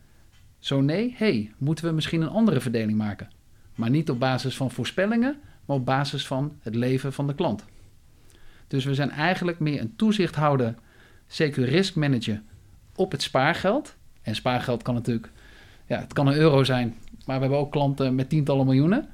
Zo 0.59 0.81
nee, 0.81 1.14
hey, 1.17 1.52
moeten 1.59 1.85
we 1.85 1.90
misschien 1.90 2.21
een 2.21 2.29
andere 2.29 2.61
verdeling 2.61 2.99
maken? 2.99 3.29
Maar 3.75 3.90
niet 3.90 4.11
op 4.11 4.19
basis 4.19 4.57
van 4.57 4.71
voorspellingen, 4.71 5.40
maar 5.64 5.76
op 5.76 5.87
basis 5.87 6.26
van 6.26 6.59
het 6.61 6.75
leven 6.75 7.12
van 7.12 7.26
de 7.26 7.35
klant. 7.35 7.64
Dus 8.67 8.85
we 8.85 8.95
zijn 8.95 9.11
eigenlijk 9.11 9.59
meer 9.59 9.81
een 9.81 9.97
toezichthouder, 9.97 10.75
zeker 11.26 11.64
risk 11.64 11.95
manager 11.95 12.43
op 12.95 13.12
het 13.12 13.23
spaargeld. 13.23 13.97
En 14.23 14.35
spaargeld 14.35 14.83
kan 14.83 14.95
natuurlijk, 14.95 15.31
ja, 15.87 15.99
het 16.00 16.12
kan 16.12 16.26
een 16.26 16.37
euro 16.37 16.64
zijn, 16.64 16.97
maar 17.26 17.37
we 17.37 17.43
hebben 17.43 17.59
ook 17.59 17.73
klanten 17.73 18.14
met 18.14 18.29
tientallen 18.29 18.67
miljoenen. 18.67 19.09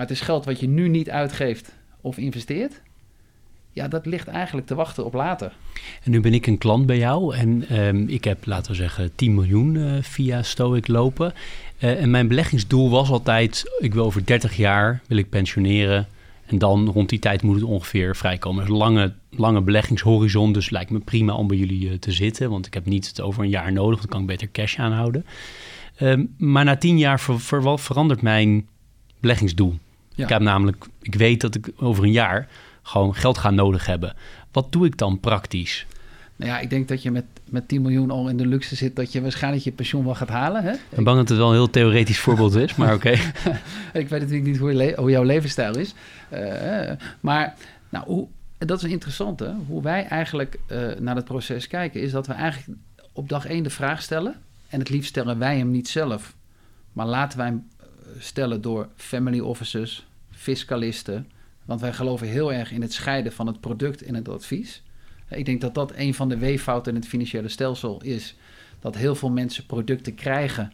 Maar 0.00 0.08
het 0.08 0.18
is 0.18 0.24
geld 0.24 0.44
wat 0.44 0.60
je 0.60 0.68
nu 0.68 0.88
niet 0.88 1.10
uitgeeft 1.10 1.72
of 2.00 2.18
investeert. 2.18 2.80
Ja, 3.72 3.88
dat 3.88 4.06
ligt 4.06 4.28
eigenlijk 4.28 4.66
te 4.66 4.74
wachten 4.74 5.04
op 5.04 5.14
later. 5.14 5.52
En 6.02 6.10
nu 6.10 6.20
ben 6.20 6.34
ik 6.34 6.46
een 6.46 6.58
klant 6.58 6.86
bij 6.86 6.98
jou 6.98 7.36
en 7.36 7.68
ehm, 7.68 8.08
ik 8.08 8.24
heb, 8.24 8.46
laten 8.46 8.70
we 8.70 8.76
zeggen, 8.76 9.14
10 9.14 9.34
miljoen 9.34 9.74
uh, 9.74 10.02
via 10.02 10.42
Stoic 10.42 10.88
lopen. 10.88 11.32
Uh, 11.78 12.02
en 12.02 12.10
mijn 12.10 12.28
beleggingsdoel 12.28 12.90
was 12.90 13.10
altijd, 13.10 13.76
ik 13.78 13.94
wil 13.94 14.04
over 14.04 14.26
30 14.26 14.56
jaar, 14.56 15.00
wil 15.06 15.18
ik 15.18 15.28
pensioneren. 15.28 16.08
En 16.46 16.58
dan 16.58 16.88
rond 16.88 17.08
die 17.08 17.18
tijd 17.18 17.42
moet 17.42 17.54
het 17.54 17.64
ongeveer 17.64 18.16
vrijkomen. 18.16 18.66
Dus 18.66 18.76
lange, 18.76 19.12
lange 19.30 19.60
beleggingshorizon, 19.60 20.52
dus 20.52 20.70
lijkt 20.70 20.90
me 20.90 20.98
prima 20.98 21.34
om 21.34 21.46
bij 21.46 21.56
jullie 21.56 21.88
uh, 21.88 21.92
te 21.98 22.12
zitten. 22.12 22.50
Want 22.50 22.66
ik 22.66 22.74
heb 22.74 22.86
niet 22.86 23.06
het 23.06 23.20
over 23.20 23.42
een 23.42 23.50
jaar 23.50 23.72
nodig, 23.72 23.98
dan 23.98 24.08
kan 24.08 24.20
ik 24.20 24.26
beter 24.26 24.50
cash 24.52 24.78
aanhouden. 24.78 25.26
Um, 26.00 26.34
maar 26.38 26.64
na 26.64 26.76
10 26.76 26.98
jaar 26.98 27.20
ver, 27.20 27.40
ver, 27.40 27.78
verandert 27.78 28.22
mijn 28.22 28.66
beleggingsdoel. 29.20 29.78
Ja. 30.20 30.26
Ik 30.26 30.32
heb 30.32 30.42
namelijk, 30.42 30.86
ik 31.02 31.14
weet 31.14 31.40
dat 31.40 31.54
ik 31.54 31.70
over 31.76 32.04
een 32.04 32.12
jaar 32.12 32.48
gewoon 32.82 33.14
geld 33.14 33.38
ga 33.38 33.50
nodig 33.50 33.86
hebben. 33.86 34.14
Wat 34.52 34.72
doe 34.72 34.86
ik 34.86 34.96
dan 34.96 35.20
praktisch? 35.20 35.86
Nou 36.36 36.52
ja, 36.52 36.58
ik 36.58 36.70
denk 36.70 36.88
dat 36.88 37.02
je 37.02 37.10
met, 37.10 37.24
met 37.44 37.68
10 37.68 37.82
miljoen 37.82 38.10
al 38.10 38.28
in 38.28 38.36
de 38.36 38.46
luxe 38.46 38.76
zit 38.76 38.96
dat 38.96 39.12
je 39.12 39.22
waarschijnlijk 39.22 39.64
je 39.64 39.72
pensioen 39.72 40.04
wel 40.04 40.14
gaat 40.14 40.28
halen. 40.28 40.62
Hè? 40.62 40.72
Ik 40.72 40.80
ben 40.88 41.04
bang 41.04 41.16
dat 41.16 41.28
het 41.28 41.38
wel 41.38 41.48
een 41.48 41.54
heel 41.54 41.70
theoretisch 41.70 42.20
voorbeeld 42.20 42.54
is, 42.54 42.74
maar 42.74 42.94
oké. 42.94 43.10
ik 44.00 44.08
weet 44.08 44.20
natuurlijk 44.20 44.44
niet 44.44 44.58
hoe, 44.58 44.74
je 44.74 44.94
hoe 44.96 45.10
jouw 45.10 45.22
levensstijl 45.22 45.78
is. 45.78 45.94
Uh, 46.32 46.90
maar 47.20 47.54
nou, 47.88 48.04
hoe, 48.06 48.28
dat 48.58 48.82
is 48.82 48.90
interessant, 48.90 49.40
hè? 49.40 49.52
Hoe 49.66 49.82
wij 49.82 50.06
eigenlijk 50.06 50.58
uh, 50.72 50.88
naar 50.98 51.16
het 51.16 51.24
proces 51.24 51.66
kijken, 51.66 52.00
is 52.00 52.10
dat 52.10 52.26
we 52.26 52.32
eigenlijk 52.32 52.78
op 53.12 53.28
dag 53.28 53.46
één 53.46 53.62
de 53.62 53.70
vraag 53.70 54.02
stellen. 54.02 54.34
En 54.68 54.78
het 54.78 54.88
liefst 54.88 55.08
stellen 55.08 55.38
wij 55.38 55.58
hem 55.58 55.70
niet 55.70 55.88
zelf, 55.88 56.34
maar 56.92 57.06
laten 57.06 57.38
wij 57.38 57.46
hem 57.46 57.68
stellen 58.18 58.60
door 58.60 58.88
family 58.96 59.40
officers, 59.40 60.06
fiscalisten. 60.40 61.30
Want 61.64 61.80
wij 61.80 61.92
geloven 61.92 62.26
heel 62.26 62.52
erg 62.52 62.72
in 62.72 62.82
het 62.82 62.92
scheiden 62.92 63.32
van 63.32 63.46
het 63.46 63.60
product 63.60 64.02
en 64.02 64.14
het 64.14 64.28
advies. 64.28 64.82
Ik 65.28 65.44
denk 65.44 65.60
dat 65.60 65.74
dat 65.74 65.92
een 65.96 66.14
van 66.14 66.28
de 66.28 66.38
weeffouten 66.38 66.94
in 66.94 67.00
het 67.00 67.08
financiële 67.08 67.48
stelsel 67.48 68.02
is. 68.02 68.36
Dat 68.78 68.96
heel 68.96 69.14
veel 69.14 69.30
mensen 69.30 69.66
producten 69.66 70.14
krijgen 70.14 70.72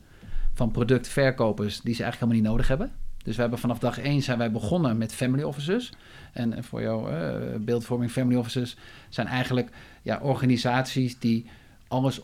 van 0.53 0.71
productverkopers 0.71 1.81
die 1.81 1.95
ze 1.95 2.03
eigenlijk 2.03 2.33
helemaal 2.33 2.43
niet 2.43 2.51
nodig 2.51 2.69
hebben. 2.69 2.93
Dus 3.25 3.35
we 3.35 3.41
hebben 3.41 3.59
vanaf 3.59 3.79
dag 3.79 3.99
één 3.99 4.23
zijn 4.23 4.39
wij 4.39 4.51
begonnen 4.51 4.99
met 4.99 5.15
family 5.15 5.43
officers. 5.43 5.93
En 6.33 6.65
voor 6.65 6.83
jouw 6.83 7.11
uh, 7.11 7.57
beeldvorming, 7.61 8.11
family 8.11 8.39
officers 8.39 8.77
zijn 9.09 9.27
eigenlijk 9.27 9.71
ja, 10.03 10.19
organisaties 10.23 11.19
die 11.19 11.47
alles 11.89 12.21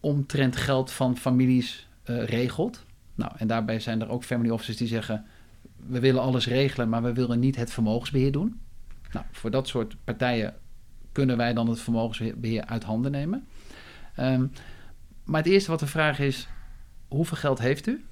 omtrent 0.00 0.56
geld 0.56 0.92
van 0.92 1.16
families 1.16 1.88
uh, 2.06 2.24
regelt. 2.24 2.84
Nou, 3.14 3.32
en 3.36 3.46
daarbij 3.46 3.80
zijn 3.80 4.00
er 4.00 4.08
ook 4.08 4.24
family 4.24 4.50
officers 4.50 4.76
die 4.76 4.88
zeggen: 4.88 5.24
we 5.86 6.00
willen 6.00 6.22
alles 6.22 6.46
regelen, 6.46 6.88
maar 6.88 7.02
we 7.02 7.12
willen 7.12 7.40
niet 7.40 7.56
het 7.56 7.72
vermogensbeheer 7.72 8.32
doen. 8.32 8.60
Nou, 9.12 9.26
voor 9.32 9.50
dat 9.50 9.68
soort 9.68 9.96
partijen 10.04 10.54
kunnen 11.12 11.36
wij 11.36 11.52
dan 11.54 11.68
het 11.68 11.80
vermogensbeheer 11.80 12.64
uit 12.64 12.84
handen 12.84 13.10
nemen. 13.10 13.46
Um, 14.20 14.52
maar 15.24 15.42
het 15.42 15.52
eerste 15.52 15.70
wat 15.70 15.80
we 15.80 15.86
vragen 15.86 16.24
is: 16.24 16.48
hoeveel 17.08 17.36
geld 17.36 17.58
heeft 17.58 17.86
u? 17.86 18.04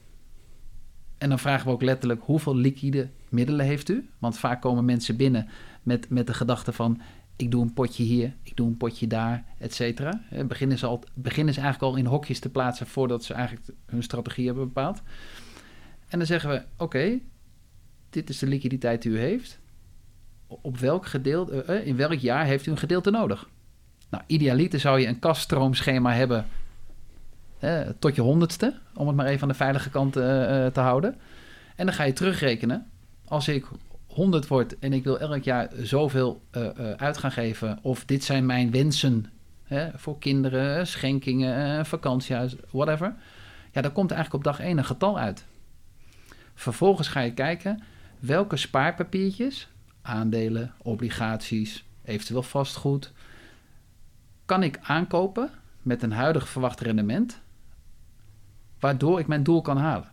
En 1.18 1.28
dan 1.28 1.38
vragen 1.38 1.66
we 1.66 1.72
ook 1.72 1.82
letterlijk: 1.82 2.22
hoeveel 2.22 2.56
liquide 2.56 3.10
middelen 3.28 3.66
heeft 3.66 3.88
u? 3.88 4.08
Want 4.18 4.38
vaak 4.38 4.60
komen 4.60 4.84
mensen 4.84 5.16
binnen 5.16 5.48
met, 5.82 6.08
met 6.10 6.26
de 6.26 6.34
gedachte 6.34 6.72
van: 6.72 7.00
ik 7.36 7.50
doe 7.50 7.62
een 7.62 7.72
potje 7.72 8.02
hier, 8.02 8.36
ik 8.42 8.56
doe 8.56 8.66
een 8.66 8.76
potje 8.76 9.06
daar, 9.06 9.44
et 9.58 9.74
cetera. 9.74 10.22
Beginnen 10.46 10.78
ze, 10.78 10.86
al, 10.86 11.04
beginnen 11.14 11.54
ze 11.54 11.60
eigenlijk 11.60 11.92
al 11.92 11.98
in 11.98 12.06
hokjes 12.06 12.38
te 12.38 12.48
plaatsen 12.48 12.86
voordat 12.86 13.24
ze 13.24 13.34
eigenlijk 13.34 13.68
hun 13.86 14.02
strategie 14.02 14.46
hebben 14.46 14.64
bepaald. 14.64 15.02
En 16.08 16.18
dan 16.18 16.26
zeggen 16.26 16.50
we: 16.50 16.62
oké, 16.76 17.18
dit 18.12 18.28
is 18.28 18.38
de 18.38 18.46
liquiditeit 18.46 19.02
die 19.02 19.12
u 19.12 19.18
heeft. 19.18 19.58
Op 20.46 20.78
welk 20.78 21.06
gedeelte, 21.06 21.64
uh, 21.68 21.86
in 21.86 21.96
welk 21.96 22.18
jaar 22.18 22.44
heeft 22.44 22.66
u 22.66 22.70
een 22.70 22.78
gedeelte 22.78 23.10
nodig? 23.10 23.48
Nou, 24.10 24.24
idealiter 24.26 24.80
zou 24.80 25.00
je 25.00 25.06
een 25.06 25.18
kaststroomschema 25.18 26.12
hebben 26.12 26.46
uh, 27.60 27.80
tot 27.98 28.14
je 28.14 28.20
honderdste, 28.20 28.78
om 28.94 29.06
het 29.06 29.16
maar 29.16 29.26
even 29.26 29.42
aan 29.42 29.48
de 29.48 29.54
veilige 29.54 29.90
kant 29.90 30.16
uh, 30.16 30.22
te 30.66 30.80
houden. 30.80 31.16
En 31.76 31.86
dan 31.86 31.94
ga 31.94 32.04
je 32.04 32.12
terugrekenen. 32.12 32.86
Als 33.24 33.48
ik 33.48 33.66
100 34.06 34.46
word 34.46 34.78
en 34.78 34.92
ik 34.92 35.04
wil 35.04 35.18
elk 35.18 35.42
jaar 35.42 35.70
zoveel 35.80 36.42
uit 36.96 37.18
gaan 37.18 37.32
geven, 37.32 37.78
of 37.82 38.04
dit 38.04 38.24
zijn 38.24 38.46
mijn 38.46 38.70
wensen 38.70 39.26
voor 39.94 40.18
kinderen, 40.18 40.86
schenkingen, 40.86 41.86
vakantiehuis, 41.86 42.56
whatever. 42.70 43.14
Ja, 43.72 43.80
dan 43.80 43.92
komt 43.92 44.10
eigenlijk 44.10 44.46
op 44.46 44.52
dag 44.52 44.66
1 44.66 44.78
een 44.78 44.84
getal 44.84 45.18
uit. 45.18 45.44
Vervolgens 46.54 47.08
ga 47.08 47.20
je 47.20 47.32
kijken, 47.32 47.82
welke 48.22 48.56
spaarpapiertjes, 48.56 49.68
aandelen, 50.02 50.74
obligaties, 50.82 51.84
eventueel 52.04 52.42
vastgoed, 52.42 53.12
kan 54.44 54.62
ik 54.62 54.78
aankopen 54.82 55.50
met 55.82 56.02
een 56.02 56.12
huidig 56.12 56.48
verwacht 56.48 56.80
rendement, 56.80 57.40
waardoor 58.78 59.18
ik 59.20 59.26
mijn 59.26 59.42
doel 59.42 59.60
kan 59.60 59.76
halen. 59.76 60.12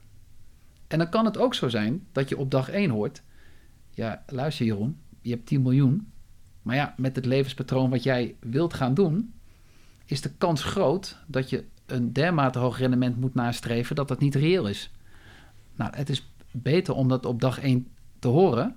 En 0.88 0.98
dan 0.98 1.10
kan 1.10 1.26
het 1.26 1.38
ook 1.38 1.54
zo 1.54 1.68
zijn 1.68 2.08
dat 2.12 2.30
je 2.30 2.38
op 2.38 2.52
dag 2.52 2.70
1 2.70 2.90
hoort, 2.90 3.24
ja, 3.90 4.24
luister 4.28 4.66
Jeroen, 4.66 5.00
je 5.22 5.30
hebt 5.30 5.46
10 5.46 5.62
miljoen, 5.62 6.12
maar 6.62 6.76
ja, 6.76 6.94
met 6.98 7.16
het 7.16 7.26
levenspatroon 7.26 7.90
wat 7.90 8.04
jij 8.04 8.36
wilt 8.40 8.74
gaan 8.74 8.94
doen, 8.94 9.34
is 10.06 10.22
de 10.22 10.32
kans 10.38 10.64
groot 10.64 11.18
dat 11.28 11.50
je 11.50 11.66
een 11.86 12.14
dermate 12.14 12.60
hoog 12.60 12.78
rendement 12.78 13.20
moet 13.20 13.34
nastreven 13.34 13.96
dat 13.96 14.08
dat 14.08 14.20
niet 14.20 14.36
reëel 14.36 14.68
is. 14.68 14.92
Nou, 15.76 15.96
het 15.96 16.10
is 16.10 16.32
beter 16.52 16.94
om 16.94 17.08
dat 17.08 17.26
op 17.26 17.42
dag 17.42 17.60
1 17.60 17.88
te 18.20 18.28
horen 18.28 18.76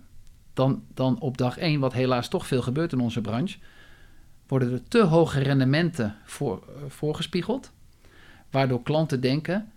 dan, 0.53 0.85
dan 0.95 1.21
op 1.21 1.39
dag 1.39 1.59
1, 1.59 1.81
wat 1.81 1.93
helaas 1.93 2.29
toch 2.29 2.47
veel 2.47 2.63
gebeurt 2.63 2.93
in 2.93 3.01
onze 3.01 3.21
branche, 3.21 3.59
worden 4.47 4.73
er 4.73 4.89
te 4.89 5.03
hoge 5.03 5.41
rendementen 5.41 6.17
uh, 6.41 6.53
voorgespiegeld, 6.89 7.73
waardoor 8.51 8.83
klanten 8.83 9.21
denken, 9.21 9.73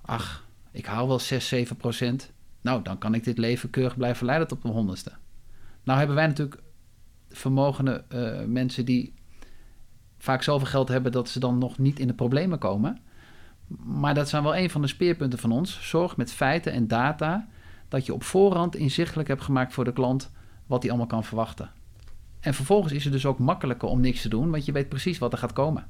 ach, 0.00 0.46
ik 0.70 0.86
haal 0.86 1.08
wel 1.08 1.18
6, 1.18 1.48
7 1.48 1.76
procent, 1.76 2.32
nou, 2.60 2.82
dan 2.82 2.98
kan 2.98 3.14
ik 3.14 3.24
dit 3.24 3.38
leven 3.38 3.70
keurig 3.70 3.96
blijven 3.96 4.26
leiden 4.26 4.48
tot 4.48 4.62
mijn 4.62 4.74
honderdste. 4.74 5.12
Nou 5.82 5.98
hebben 5.98 6.16
wij 6.16 6.26
natuurlijk 6.26 6.62
vermogende 7.28 8.04
uh, 8.08 8.44
mensen 8.44 8.84
die 8.84 9.14
vaak 10.18 10.42
zoveel 10.42 10.66
geld 10.66 10.88
hebben 10.88 11.12
dat 11.12 11.28
ze 11.28 11.40
dan 11.40 11.58
nog 11.58 11.78
niet 11.78 11.98
in 11.98 12.06
de 12.06 12.14
problemen 12.14 12.58
komen. 12.58 12.98
Maar 13.84 14.14
dat 14.14 14.28
zijn 14.28 14.42
wel 14.42 14.56
een 14.56 14.70
van 14.70 14.80
de 14.80 14.86
speerpunten 14.86 15.38
van 15.38 15.52
ons. 15.52 15.88
Zorg 15.88 16.16
met 16.16 16.32
feiten 16.32 16.72
en 16.72 16.88
data 16.88 17.48
dat 17.90 18.06
je 18.06 18.14
op 18.14 18.22
voorhand 18.22 18.76
inzichtelijk 18.76 19.28
hebt 19.28 19.42
gemaakt 19.42 19.72
voor 19.72 19.84
de 19.84 19.92
klant 19.92 20.30
wat 20.66 20.82
hij 20.82 20.90
allemaal 20.90 21.08
kan 21.08 21.24
verwachten. 21.24 21.70
En 22.40 22.54
vervolgens 22.54 22.92
is 22.92 23.04
het 23.04 23.12
dus 23.12 23.26
ook 23.26 23.38
makkelijker 23.38 23.88
om 23.88 24.00
niks 24.00 24.22
te 24.22 24.28
doen, 24.28 24.50
want 24.50 24.64
je 24.64 24.72
weet 24.72 24.88
precies 24.88 25.18
wat 25.18 25.32
er 25.32 25.38
gaat 25.38 25.52
komen. 25.52 25.86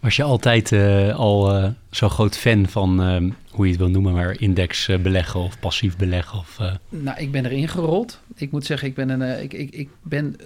Was 0.00 0.16
je 0.16 0.22
altijd 0.22 0.70
uh, 0.70 1.14
al 1.14 1.56
uh, 1.56 1.68
zo 1.90 2.08
groot 2.08 2.38
fan 2.38 2.66
van, 2.66 3.08
uh, 3.08 3.32
hoe 3.50 3.64
je 3.64 3.70
het 3.70 3.80
wil 3.80 3.90
noemen, 3.90 4.12
maar 4.12 4.40
index 4.40 4.86
beleggen 5.02 5.40
of 5.40 5.58
passief 5.60 5.96
beleggen? 5.96 6.38
Of, 6.38 6.58
Nou, 6.88 7.18
ik 7.18 7.30
ben 7.30 7.44
erin 7.44 7.68
gerold. 7.68 8.20
Ik 8.34 8.50
moet 8.52 8.64
zeggen, 8.64 8.88
ik 8.88 8.94
ben, 8.94 9.08
een, 9.08 9.42
ik, 9.42 9.52
ik, 9.52 9.70
ik 9.70 9.88
ben 10.02 10.36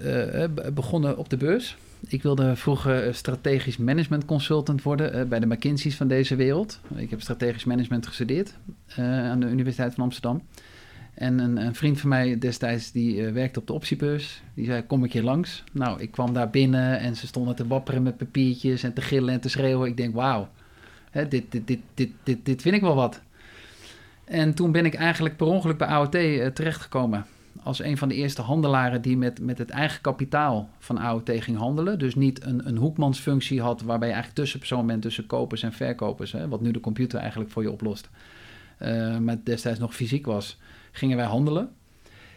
begonnen 0.73 1.17
op 1.17 1.29
de 1.29 1.37
beurs. 1.37 1.75
Ik 2.07 2.23
wilde 2.23 2.55
vroeger 2.55 3.15
strategisch 3.15 3.77
management 3.77 4.25
consultant 4.25 4.81
worden 4.81 5.15
uh, 5.15 5.23
bij 5.23 5.39
de 5.39 5.45
McKinsey's 5.45 5.95
van 5.95 6.07
deze 6.07 6.35
wereld. 6.35 6.79
Ik 6.95 7.09
heb 7.09 7.21
strategisch 7.21 7.63
management 7.63 8.07
gestudeerd 8.07 8.53
uh, 8.99 9.29
aan 9.29 9.39
de 9.39 9.49
Universiteit 9.49 9.93
van 9.93 10.03
Amsterdam. 10.03 10.41
En 11.13 11.39
een, 11.39 11.57
een 11.57 11.75
vriend 11.75 11.99
van 11.99 12.09
mij 12.09 12.37
destijds, 12.37 12.91
die 12.91 13.23
werkte 13.23 13.59
op 13.59 13.67
de 13.67 13.73
optiebeurs, 13.73 14.41
die 14.53 14.65
zei, 14.65 14.85
kom 14.85 15.03
ik 15.03 15.13
hier 15.13 15.23
langs? 15.23 15.63
Nou, 15.71 16.01
ik 16.01 16.11
kwam 16.11 16.33
daar 16.33 16.49
binnen 16.49 16.99
en 16.99 17.15
ze 17.15 17.27
stonden 17.27 17.55
te 17.55 17.67
wapperen 17.67 18.03
met 18.03 18.17
papiertjes 18.17 18.83
en 18.83 18.93
te 18.93 19.01
gillen 19.01 19.33
en 19.33 19.39
te 19.39 19.49
schreeuwen. 19.49 19.87
Ik 19.87 19.97
denk, 19.97 20.15
wauw, 20.15 20.49
dit, 21.11 21.31
dit, 21.31 21.67
dit, 21.67 21.79
dit, 21.93 22.09
dit, 22.23 22.45
dit 22.45 22.61
vind 22.61 22.75
ik 22.75 22.81
wel 22.81 22.95
wat. 22.95 23.21
En 24.25 24.53
toen 24.53 24.71
ben 24.71 24.85
ik 24.85 24.93
eigenlijk 24.93 25.37
per 25.37 25.47
ongeluk 25.47 25.77
bij 25.77 25.87
AOT 25.87 26.11
terechtgekomen 26.55 27.25
als 27.63 27.79
een 27.83 27.97
van 27.97 28.07
de 28.07 28.15
eerste 28.15 28.41
handelaren 28.41 29.01
die 29.01 29.17
met, 29.17 29.41
met 29.41 29.57
het 29.57 29.69
eigen 29.69 30.01
kapitaal 30.01 30.69
van 30.79 30.99
AOT 30.99 31.31
ging 31.33 31.57
handelen. 31.57 31.99
Dus 31.99 32.15
niet 32.15 32.45
een, 32.45 32.67
een 32.67 32.77
hoekmansfunctie 32.77 33.61
had 33.61 33.81
waarbij 33.81 34.07
je 34.07 34.13
eigenlijk 34.13 34.43
tussenpersoon 34.43 34.87
bent 34.87 35.01
tussen 35.01 35.25
kopers 35.25 35.63
en 35.63 35.73
verkopers. 35.73 36.31
Hè, 36.31 36.47
wat 36.47 36.61
nu 36.61 36.71
de 36.71 36.79
computer 36.79 37.19
eigenlijk 37.19 37.51
voor 37.51 37.61
je 37.61 37.71
oplost. 37.71 38.09
Uh, 38.81 39.17
maar 39.17 39.37
destijds 39.43 39.79
nog 39.79 39.95
fysiek 39.95 40.25
was, 40.25 40.57
gingen 40.91 41.17
wij 41.17 41.25
handelen. 41.25 41.69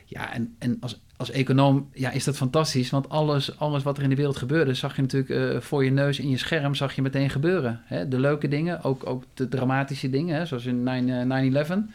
Ja, 0.05 0.33
en, 0.33 0.55
en 0.59 0.77
als, 0.81 1.01
als 1.17 1.31
econoom 1.31 1.89
ja, 1.93 2.11
is 2.11 2.25
dat 2.25 2.37
fantastisch. 2.37 2.91
Want 2.91 3.09
alles, 3.09 3.59
alles 3.59 3.83
wat 3.83 3.97
er 3.97 4.03
in 4.03 4.09
de 4.09 4.17
wereld 4.17 4.37
gebeurde, 4.37 4.75
zag 4.75 4.97
je 4.97 5.03
natuurlijk 5.03 5.31
uh, 5.31 5.61
voor 5.61 5.85
je 5.85 5.91
neus 5.91 6.19
in 6.19 6.31
je 6.31 6.37
scherm 6.37 6.75
zag 6.75 6.95
je 6.95 7.03
meteen 7.03 7.31
gebeuren. 7.31 7.81
Hè? 7.85 8.09
De 8.09 8.21
leuke 8.21 8.49
dingen, 8.49 8.83
ook, 8.83 9.07
ook 9.07 9.25
de 9.35 9.49
dramatische 9.49 10.11
dingen, 10.11 10.37
hè? 10.37 10.47
zoals 10.47 10.67
in 10.67 11.91
9-11. 11.91 11.95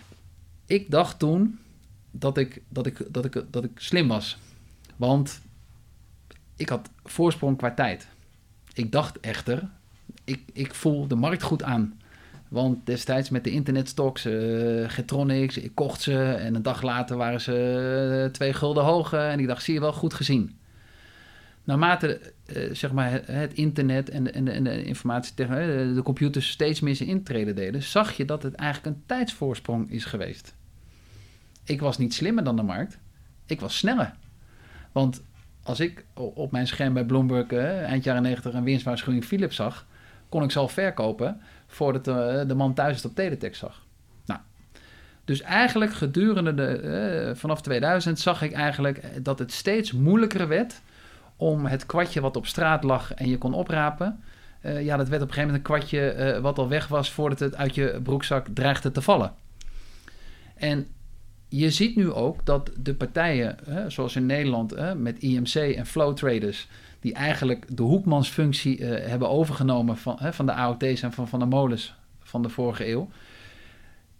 Ik 0.66 0.92
dacht 0.92 1.20
toen, 1.20 1.60
dat 2.20 2.38
ik, 2.38 2.62
dat, 2.70 2.86
ik, 2.86 3.08
dat, 3.10 3.26
ik, 3.26 3.44
dat 3.52 3.64
ik 3.64 3.72
slim 3.76 4.08
was. 4.08 4.38
Want 4.96 5.42
ik 6.56 6.70
had 6.70 6.90
voorsprong 7.04 7.58
qua 7.58 7.74
tijd. 7.74 8.08
Ik 8.74 8.92
dacht 8.92 9.20
echter, 9.20 9.70
ik, 10.24 10.42
ik 10.54 10.74
voel 10.74 11.08
de 11.08 11.16
markt 11.16 11.44
goed 11.44 11.64
aan. 11.64 12.00
Want 12.48 12.86
destijds 12.86 13.30
met 13.30 13.44
de 13.44 13.50
internetstocks, 13.50 14.26
uh, 14.26 14.90
Getronics, 14.90 15.58
ik 15.58 15.72
kocht 15.74 16.02
ze 16.02 16.24
en 16.24 16.56
een 16.56 16.62
dag 16.62 16.82
later 16.82 17.18
waren 17.18 17.42
ze 17.42 18.24
uh, 18.26 18.32
twee 18.32 18.54
gulden 18.54 18.84
hoog. 18.84 19.14
en 19.14 19.40
ik 19.40 19.48
dacht, 19.48 19.64
zie 19.64 19.74
je 19.74 19.80
wel, 19.80 19.94
goed 19.94 20.14
gezien. 20.14 20.58
Naarmate 21.64 22.34
uh, 22.56 22.74
zeg 22.74 22.92
maar 22.92 23.22
het, 23.26 23.54
internet 23.54 24.10
en 24.10 24.34
en 24.34 24.64
de, 24.64 24.84
informatietechnologie, 24.84 25.94
de 25.94 26.02
computers 26.02 26.50
steeds 26.50 26.80
meer 26.80 26.96
zijn 26.96 27.10
intreden 27.10 27.56
deden, 27.56 27.84
zag 27.84 28.12
je 28.12 28.26
dat 28.26 28.44
het 28.44 28.56
eigenlijk 28.56 28.96
een 28.96 29.04
tijdsvoorsprong 29.06 29.92
is 29.92 30.06
geweest. 30.06 30.56
Ik 31.66 31.82
was 31.82 31.98
niet 31.98 32.14
slimmer 32.14 32.44
dan 32.44 32.56
de 32.56 32.64
markt, 32.64 32.98
ik 33.46 33.60
was 33.60 33.78
sneller. 33.78 34.14
Want 34.92 35.22
als 35.64 35.80
ik 35.80 36.06
op 36.14 36.52
mijn 36.52 36.68
scherm 36.68 36.94
bij 36.94 37.06
Bloomberg 37.06 37.54
eind 37.54 38.04
jaren 38.04 38.22
90 38.22 38.54
een 38.54 38.64
winstwaarschuwing 38.64 39.26
Philips 39.26 39.56
zag, 39.56 39.86
kon 40.30 40.44
ik 40.44 40.52
ze 40.52 40.60
al 40.60 40.68
verkopen 40.68 41.42
voordat 41.68 42.06
de, 42.06 42.44
de 42.48 42.56
man 42.56 42.74
thuis 42.74 42.96
het 42.96 43.06
op 43.06 43.16
teletext 43.16 43.60
zag. 43.60 43.86
Nou, 44.26 44.40
dus 45.26 45.42
eigenlijk 45.42 45.94
gedurende 45.94 46.54
de, 46.54 46.82
uh, 47.30 47.36
vanaf 47.36 47.62
2000 47.62 48.20
zag 48.20 48.42
ik 48.42 48.52
eigenlijk 48.52 49.24
dat 49.24 49.40
het 49.40 49.52
steeds 49.52 49.92
moeilijker 49.92 50.48
werd 50.48 50.82
om 51.36 51.66
het 51.66 51.86
kwartje 51.86 52.22
wat 52.22 52.36
op 52.36 52.48
straat 52.48 52.84
lag 52.84 53.14
en 53.14 53.30
je 53.30 53.38
kon 53.38 53.54
oprapen. 53.54 54.24
Ja, 54.62 54.98
dat 54.98 55.08
werd 55.08 55.22
op 55.22 55.28
een 55.28 55.34
gegeven 55.34 55.42
moment 55.42 55.56
een 55.56 55.62
kwartje 55.62 56.40
wat 56.42 56.58
al 56.58 56.68
weg 56.68 56.88
was 56.88 57.12
voordat 57.12 57.40
het 57.40 57.56
uit 57.56 57.76
je 57.76 58.00
broekzak 58.04 58.48
dreigde 58.54 58.92
te 58.92 59.02
vallen. 59.02 59.34
En 60.56 60.88
je 61.48 61.72
ziet 61.72 61.96
nu 61.96 62.12
ook 62.12 62.46
dat 62.46 62.72
de 62.80 62.96
partijen, 62.96 63.58
zoals 63.88 64.16
in 64.16 64.26
Nederland 64.26 64.96
met 64.98 65.20
IMC 65.20 65.56
en 65.56 65.86
flow 65.86 66.16
traders, 66.16 66.68
die 67.06 67.14
eigenlijk 67.14 67.78
de 67.78 67.84
hoekmansfunctie 67.84 68.80
uh, 68.80 69.08
hebben 69.08 69.30
overgenomen 69.30 69.98
van, 69.98 70.16
hè, 70.20 70.34
van 70.34 70.46
de 70.46 70.52
AOT's 70.52 71.02
en 71.02 71.12
van, 71.12 71.28
van 71.28 71.40
de 71.40 71.46
molens 71.46 71.96
van 72.20 72.42
de 72.42 72.50
vorige 72.50 72.88
eeuw. 72.90 73.10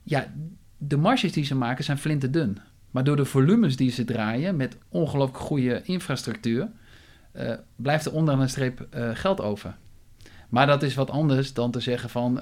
Ja, 0.04 0.34
de 0.78 0.98
marges 0.98 1.32
die 1.32 1.46
ze 1.46 1.56
maken 1.56 1.84
zijn 1.84 1.98
flinterdun. 1.98 2.58
Maar 2.92 3.04
door 3.04 3.16
de 3.16 3.26
volumes 3.26 3.76
die 3.76 3.92
ze 3.92 4.04
draaien 4.04 4.56
met 4.56 4.78
ongelooflijk 4.90 5.44
goede 5.44 5.82
infrastructuur, 5.84 6.70
uh, 7.34 7.54
blijft 7.76 8.06
er 8.06 8.14
onderaan 8.14 8.42
een 8.42 8.50
streep 8.50 8.88
uh, 8.96 9.10
geld 9.14 9.42
over. 9.42 9.76
Maar 10.50 10.68
dat 10.68 10.84
is 10.84 10.96
wat 10.96 11.10
anders 11.10 11.54
dan 11.54 11.72
te 11.72 11.80
zeggen 11.80 12.10
van 12.10 12.40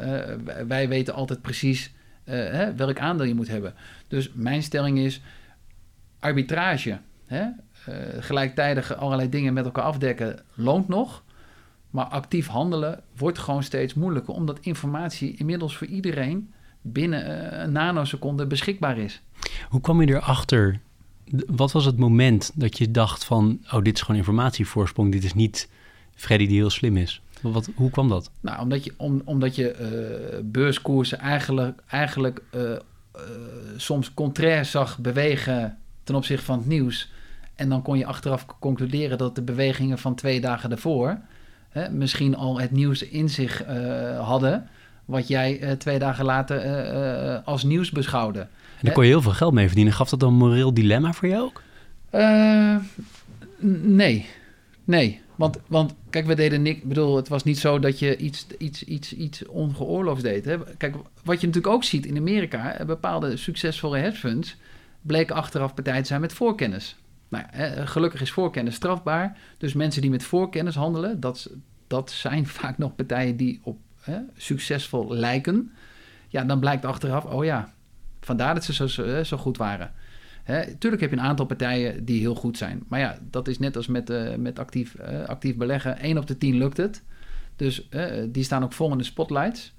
wij 0.67 0.87
weten 0.87 1.13
altijd 1.13 1.41
precies 1.41 1.93
hè, 2.31 2.75
welk 2.75 2.99
aandeel 2.99 3.25
je 3.25 3.35
moet 3.35 3.47
hebben. 3.47 3.73
Dus 4.07 4.31
mijn 4.33 4.63
stelling 4.63 4.97
is 4.97 5.21
arbitrage. 6.19 6.99
Hè? 7.25 7.45
uh, 7.89 7.95
gelijktijdig 8.19 8.95
allerlei 8.95 9.29
dingen 9.29 9.53
met 9.53 9.65
elkaar 9.65 9.83
afdekken 9.83 10.39
loont 10.53 10.87
nog. 10.87 11.23
Maar 11.89 12.05
actief 12.05 12.47
handelen 12.47 13.01
wordt 13.15 13.39
gewoon 13.39 13.63
steeds 13.63 13.93
moeilijker, 13.93 14.33
omdat 14.33 14.59
informatie 14.61 15.35
inmiddels 15.37 15.77
voor 15.77 15.87
iedereen 15.87 16.53
binnen 16.81 17.25
uh, 17.25 17.59
een 17.59 17.71
nanoseconde 17.71 18.47
beschikbaar 18.47 18.97
is. 18.97 19.21
Hoe 19.69 19.81
kwam 19.81 20.01
je 20.01 20.07
erachter? 20.07 20.79
Wat 21.45 21.71
was 21.71 21.85
het 21.85 21.97
moment 21.97 22.51
dat 22.55 22.77
je 22.77 22.91
dacht 22.91 23.25
van, 23.25 23.59
oh, 23.71 23.81
dit 23.81 23.95
is 23.95 24.01
gewoon 24.01 24.19
informatievoorsprong, 24.19 25.11
dit 25.11 25.23
is 25.23 25.33
niet 25.33 25.69
Freddy 26.15 26.47
die 26.47 26.57
heel 26.57 26.69
slim 26.69 26.97
is? 26.97 27.21
Wat, 27.51 27.69
hoe 27.75 27.89
kwam 27.89 28.09
dat? 28.09 28.31
Nou, 28.41 28.59
omdat 28.61 28.83
je, 28.83 28.93
om, 28.97 29.21
omdat 29.25 29.55
je 29.55 29.75
uh, 29.79 30.39
beurskoersen 30.43 31.19
eigenlijk, 31.19 31.81
eigenlijk 31.87 32.41
soms 33.77 34.13
contrair 34.13 34.65
zag 34.65 34.99
bewegen 34.99 35.77
ten 36.03 36.15
opzichte 36.15 36.45
van 36.45 36.57
het 36.57 36.67
nieuws. 36.67 37.11
En 37.55 37.69
dan 37.69 37.81
kon 37.81 37.97
je 37.97 38.05
achteraf 38.05 38.45
concluderen 38.59 39.17
dat 39.17 39.35
de 39.35 39.41
bewegingen 39.41 39.97
van 39.97 40.15
twee 40.15 40.41
dagen 40.41 40.69
daarvoor 40.69 41.17
hè, 41.69 41.89
misschien 41.89 42.35
al 42.35 42.59
het 42.59 42.71
nieuws 42.71 43.03
in 43.03 43.29
zich 43.29 43.63
hadden. 44.17 44.67
Wat 45.05 45.27
jij 45.27 45.75
twee 45.77 45.99
dagen 45.99 46.25
later 46.25 46.61
als 47.45 47.63
nieuws 47.63 47.91
beschouwde. 47.91 48.39
En 48.39 48.47
daar 48.81 48.93
kon 48.93 49.03
je 49.03 49.09
heel 49.09 49.21
veel 49.21 49.31
geld 49.31 49.53
mee 49.53 49.65
verdienen. 49.65 49.93
Gaf 49.93 50.09
dat 50.09 50.19
dan 50.19 50.29
een 50.29 50.37
moreel 50.37 50.73
dilemma 50.73 51.13
voor 51.13 51.27
jou 51.27 51.43
ook? 51.43 51.61
nee. 53.83 54.25
Nee. 54.83 55.21
Want, 55.35 55.59
want 55.67 55.95
kijk, 56.09 56.25
we 56.25 56.35
deden 56.35 56.61
niks. 56.61 56.81
Ik 56.81 56.87
bedoel, 56.87 57.15
het 57.15 57.27
was 57.27 57.43
niet 57.43 57.59
zo 57.59 57.79
dat 57.79 57.99
je 57.99 58.17
iets, 58.17 58.47
iets, 58.57 58.83
iets, 58.83 59.13
iets 59.13 59.45
ongeoorloofds 59.45 60.23
deed. 60.23 60.45
Hè? 60.45 60.57
Kijk, 60.77 60.95
wat 61.23 61.41
je 61.41 61.47
natuurlijk 61.47 61.73
ook 61.73 61.83
ziet 61.83 62.05
in 62.05 62.17
Amerika, 62.17 62.85
bepaalde 62.85 63.37
succesvolle 63.37 63.97
hedge 63.97 64.19
funds 64.19 64.55
bleken 65.01 65.35
achteraf 65.35 65.73
partij 65.73 66.01
te 66.01 66.07
zijn 66.07 66.21
met 66.21 66.33
voorkennis. 66.33 66.95
Nou, 67.29 67.45
gelukkig 67.85 68.21
is 68.21 68.31
voorkennis 68.31 68.75
strafbaar. 68.75 69.37
Dus 69.57 69.73
mensen 69.73 70.01
die 70.01 70.11
met 70.11 70.23
voorkennis 70.23 70.75
handelen, 70.75 71.19
dat, 71.19 71.49
dat 71.87 72.11
zijn 72.11 72.47
vaak 72.59 72.77
nog 72.77 72.95
partijen 72.95 73.37
die 73.37 73.59
op 73.63 73.79
hè, 74.01 74.19
succesvol 74.37 75.13
lijken. 75.13 75.71
Ja, 76.27 76.43
dan 76.43 76.59
blijkt 76.59 76.85
achteraf, 76.85 77.25
oh 77.25 77.43
ja, 77.43 77.73
vandaar 78.21 78.53
dat 78.53 78.63
ze 78.63 79.23
zo 79.25 79.37
goed 79.37 79.57
waren. 79.57 79.93
Hè, 80.43 80.75
tuurlijk 80.75 81.01
heb 81.01 81.11
je 81.11 81.17
een 81.17 81.23
aantal 81.23 81.45
partijen 81.45 82.05
die 82.05 82.19
heel 82.19 82.35
goed 82.35 82.57
zijn. 82.57 82.83
Maar 82.87 82.99
ja, 82.99 83.17
dat 83.29 83.47
is 83.47 83.59
net 83.59 83.75
als 83.75 83.87
met, 83.87 84.09
uh, 84.09 84.35
met 84.35 84.59
actief, 84.59 84.95
uh, 84.99 85.25
actief 85.25 85.55
beleggen. 85.55 85.99
1 85.99 86.17
op 86.17 86.27
de 86.27 86.37
10 86.37 86.57
lukt 86.57 86.77
het. 86.77 87.03
Dus 87.55 87.87
uh, 87.89 88.05
die 88.29 88.43
staan 88.43 88.63
ook 88.63 88.73
vol 88.73 88.91
in 88.91 88.97
de 88.97 89.03
spotlights. 89.03 89.73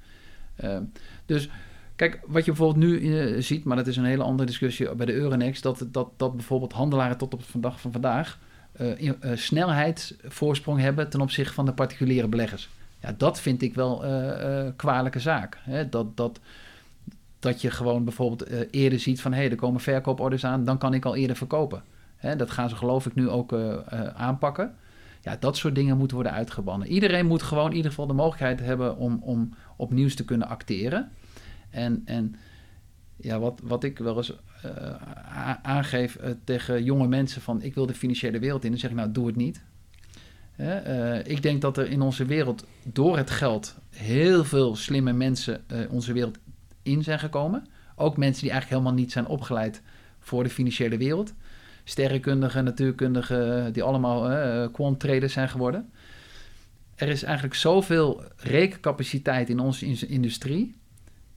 dus 1.27 1.49
Kijk, 1.97 2.21
wat 2.27 2.45
je 2.45 2.51
bijvoorbeeld 2.51 2.87
nu 2.87 3.43
ziet, 3.43 3.65
maar 3.65 3.77
dat 3.77 3.87
is 3.87 3.97
een 3.97 4.05
hele 4.05 4.23
andere 4.23 4.49
discussie 4.49 4.95
bij 4.95 5.07
de 5.07 5.13
Euronext, 5.13 5.63
dat, 5.63 5.87
dat, 5.91 6.09
dat 6.17 6.35
bijvoorbeeld 6.35 6.73
handelaren 6.73 7.17
tot 7.17 7.35
op 7.35 7.43
de 7.53 7.61
dag 7.61 7.81
van 7.81 7.93
vandaag 7.93 8.39
uh, 8.81 9.13
snelheidsvoorsprong 9.35 10.81
hebben 10.81 11.11
ten 11.11 11.21
opzichte 11.21 11.55
van 11.55 11.65
de 11.65 11.73
particuliere 11.73 12.29
beleggers. 12.29 12.69
Ja, 13.01 13.15
dat 13.17 13.41
vind 13.41 13.63
ik 13.63 13.75
wel 13.75 14.05
kwalijke 14.77 15.21
zaak. 15.21 15.59
Hè? 15.61 15.89
Dat, 15.89 16.17
dat, 16.17 16.41
dat 17.45 17.61
je 17.61 17.71
gewoon 17.71 18.05
bijvoorbeeld 18.05 18.71
eerder 18.71 19.01
ziet 19.01 19.21
van 19.21 19.33
hé, 19.33 19.41
hey, 19.41 19.51
er 19.51 19.57
komen 19.57 19.81
verkooporders 19.81 20.45
aan, 20.45 20.65
dan 20.65 20.79
kan 20.79 20.95
ik 20.95 21.05
al 21.05 21.17
eerder 21.17 21.37
verkopen. 21.37 21.83
Hè? 22.17 22.37
Dat 22.37 22.51
gaan 22.51 22.69
ze 22.69 22.77
geloof 22.77 23.07
ik 23.07 23.15
nu 23.15 23.29
ook 23.29 23.53
aanpakken. 24.15 24.75
Ja, 25.21 25.37
dat 25.41 25.57
soort 25.57 25.75
dingen 25.75 25.99
moeten 25.99 26.17
worden 26.17 26.35
uitgebannen. 26.35 26.89
Iedereen 26.89 27.27
moet 27.27 27.43
gewoon 27.43 27.71
in 27.71 27.77
ieder 27.77 27.91
geval 27.91 28.07
de 28.07 28.13
mogelijkheid 28.13 28.61
hebben 28.61 28.97
om, 28.97 29.19
om 29.23 29.55
op 29.77 29.93
nieuws 29.93 30.15
te 30.15 30.25
kunnen 30.25 30.49
acteren. 30.49 31.11
En, 31.71 32.03
en 32.05 32.35
ja, 33.17 33.39
wat, 33.39 33.61
wat 33.63 33.85
ik 33.85 33.99
wel 33.99 34.17
eens 34.17 34.37
aangeef 35.63 36.19
tegen 36.45 36.85
jonge 36.85 37.09
mensen 37.09 37.43
van 37.43 37.63
ik 37.63 37.75
wil 37.75 37.87
de 37.87 37.95
financiële 37.95 38.39
wereld 38.39 38.65
in, 38.65 38.71
dan 38.71 38.79
zeg 38.79 38.91
ik 38.91 38.97
nou 38.97 39.13
doe 39.13 39.27
het 39.27 39.37
niet. 39.37 39.63
Ik 41.25 41.43
denk 41.43 41.61
dat 41.61 41.79
er 41.79 41.91
in 41.91 42.01
onze 42.01 42.25
wereld 42.25 42.67
door 42.83 43.17
het 43.17 43.31
geld 43.31 43.75
heel 43.91 44.45
veel 44.45 44.77
slimme 44.77 45.13
mensen 45.13 45.65
onze 45.91 46.13
wereld 46.13 46.39
in 46.85 47.03
zijn 47.03 47.19
gekomen. 47.19 47.67
Ook 47.97 48.17
mensen 48.17 48.43
die 48.43 48.51
eigenlijk 48.51 48.81
helemaal 48.81 49.03
niet 49.03 49.13
zijn 49.13 49.27
opgeleid 49.27 49.83
voor 50.19 50.43
de 50.43 50.51
financiële 50.51 50.97
wereld. 50.97 51.35
Sterrenkundigen, 51.85 52.65
natuurkundigen, 52.65 53.73
die 53.73 53.83
allemaal 53.83 54.71
quant 54.71 55.01
traders 55.01 55.33
zijn 55.33 55.49
geworden. 55.49 55.91
Er 56.95 57.09
is 57.09 57.23
eigenlijk 57.23 57.55
zoveel 57.55 58.23
rekencapaciteit 58.37 59.49
in 59.49 59.59
onze 59.59 60.07
industrie 60.07 60.77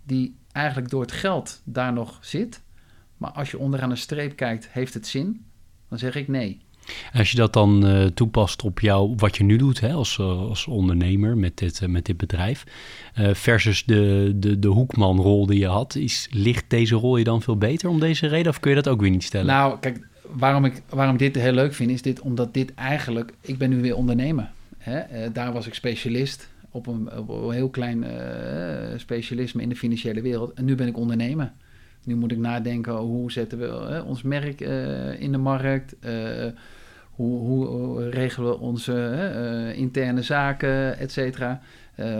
die 0.03 0.37
eigenlijk 0.51 0.89
door 0.89 1.01
het 1.01 1.11
geld 1.11 1.61
daar 1.63 1.93
nog 1.93 2.17
zit. 2.21 2.61
Maar 3.17 3.31
als 3.31 3.51
je 3.51 3.57
onderaan 3.57 3.91
een 3.91 3.97
streep 3.97 4.35
kijkt, 4.35 4.67
heeft 4.69 4.93
het 4.93 5.07
zin? 5.07 5.45
Dan 5.89 5.97
zeg 5.97 6.15
ik 6.15 6.27
nee. 6.27 6.61
Als 7.13 7.31
je 7.31 7.37
dat 7.37 7.53
dan 7.53 7.85
uh, 7.85 8.05
toepast 8.05 8.63
op 8.63 8.79
jou, 8.79 9.13
wat 9.17 9.37
je 9.37 9.43
nu 9.43 9.55
doet 9.55 9.79
hè, 9.79 9.91
als, 9.91 10.17
uh, 10.17 10.27
als 10.27 10.67
ondernemer 10.67 11.37
met 11.37 11.57
dit, 11.57 11.81
uh, 11.81 11.89
met 11.89 12.05
dit 12.05 12.17
bedrijf, 12.17 12.63
versus 13.33 13.85
de, 13.85 14.33
de, 14.35 14.59
de 14.59 14.67
hoekmanrol 14.67 15.45
die 15.45 15.59
je 15.59 15.67
had, 15.67 15.95
is, 15.95 16.27
ligt 16.31 16.65
deze 16.67 16.95
rol 16.95 17.17
je 17.17 17.23
dan 17.23 17.41
veel 17.41 17.57
beter 17.57 17.89
om 17.89 17.99
deze 17.99 18.27
reden 18.27 18.51
of 18.51 18.59
kun 18.59 18.69
je 18.69 18.81
dat 18.81 18.87
ook 18.87 19.01
weer 19.01 19.09
niet 19.09 19.23
stellen? 19.23 19.47
Nou, 19.47 19.79
kijk, 19.79 20.07
waarom 20.21 20.65
ik, 20.65 20.81
waarom 20.89 21.17
dit 21.17 21.35
heel 21.35 21.51
leuk 21.51 21.73
vind, 21.73 21.91
is 21.91 22.01
dit 22.01 22.19
omdat 22.19 22.53
dit 22.53 22.73
eigenlijk, 22.73 23.33
ik 23.41 23.57
ben 23.57 23.69
nu 23.69 23.81
weer 23.81 23.95
ondernemer. 23.95 24.49
Hè? 24.77 25.31
daar 25.31 25.53
was 25.53 25.67
ik 25.67 25.73
specialist 25.73 26.49
op 26.71 26.87
een, 26.87 27.09
een 27.11 27.51
heel 27.51 27.69
klein 27.69 28.05
specialisme 28.97 29.61
in 29.61 29.69
de 29.69 29.75
financiële 29.75 30.21
wereld. 30.21 30.53
En 30.53 30.65
nu 30.65 30.75
ben 30.75 30.87
ik 30.87 30.97
ondernemer. 30.97 31.51
Nu 32.03 32.15
moet 32.15 32.31
ik 32.31 32.37
nadenken 32.37 32.95
hoe 32.95 33.31
zetten 33.31 33.59
we 33.59 34.03
ons 34.05 34.21
merk 34.21 34.61
in 35.19 35.31
de 35.31 35.37
markt. 35.37 35.95
Hoe, 37.17 37.65
hoe 37.65 38.09
regelen 38.09 38.49
we 38.49 38.57
onze 38.57 39.73
interne 39.75 40.21
zaken, 40.21 40.97
et 40.97 41.11
cetera. 41.11 41.61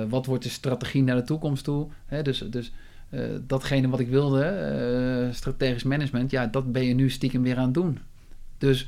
wat 0.10 0.26
wordt 0.26 0.44
de 0.44 0.50
strategie 0.50 1.04
naar 1.04 1.16
de 1.16 1.24
toekomst 1.24 1.64
toe? 1.64 1.88
Hè, 2.06 2.22
dus 2.22 2.40
dus 2.40 2.72
datgene 3.48 3.90
wat 3.90 4.00
ik 4.00 4.08
wilde, 4.08 5.30
strategisch 5.32 5.84
management, 5.84 6.32
ja, 6.32 6.46
dat 6.46 6.72
ben 6.72 6.84
je 6.84 6.94
nu 6.94 7.10
stiekem 7.10 7.44
weer 7.44 7.58
aan 7.58 7.66
het 7.66 7.74
doen. 7.74 8.00
Dus 8.58 8.88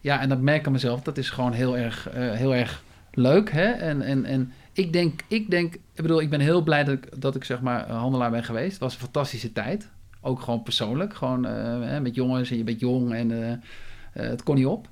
ja, 0.00 0.20
en 0.20 0.28
dat 0.28 0.40
merk 0.40 0.66
ik 0.66 0.72
mezelf, 0.72 1.02
dat 1.02 1.18
is 1.18 1.30
gewoon 1.30 1.52
heel 1.52 1.76
erg, 1.76 2.08
heel 2.14 2.54
erg 2.54 2.82
leuk. 3.12 3.50
Hè? 3.50 3.64
En, 3.64 4.02
en, 4.02 4.24
en 4.24 4.52
ik 4.72 4.92
denk, 4.92 5.20
ik 5.28 5.50
denk, 5.50 5.74
ik 5.74 6.02
bedoel, 6.02 6.20
ik 6.20 6.30
ben 6.30 6.40
heel 6.40 6.62
blij 6.62 6.84
dat 6.84 6.94
ik, 6.94 7.20
dat 7.20 7.34
ik 7.34 7.44
zeg 7.44 7.60
maar 7.60 7.90
handelaar 7.90 8.30
ben 8.30 8.44
geweest. 8.44 8.70
Het 8.70 8.80
was 8.80 8.94
een 8.94 9.00
fantastische 9.00 9.52
tijd. 9.52 9.88
Ook 10.20 10.40
gewoon 10.40 10.62
persoonlijk. 10.62 11.14
Gewoon 11.14 11.40
met 12.02 12.14
jongens 12.14 12.50
en 12.50 12.56
je 12.56 12.64
bent 12.64 12.80
jong 12.80 13.14
en 13.14 13.60
het 14.12 14.42
kon 14.42 14.54
niet 14.54 14.66
op. 14.66 14.88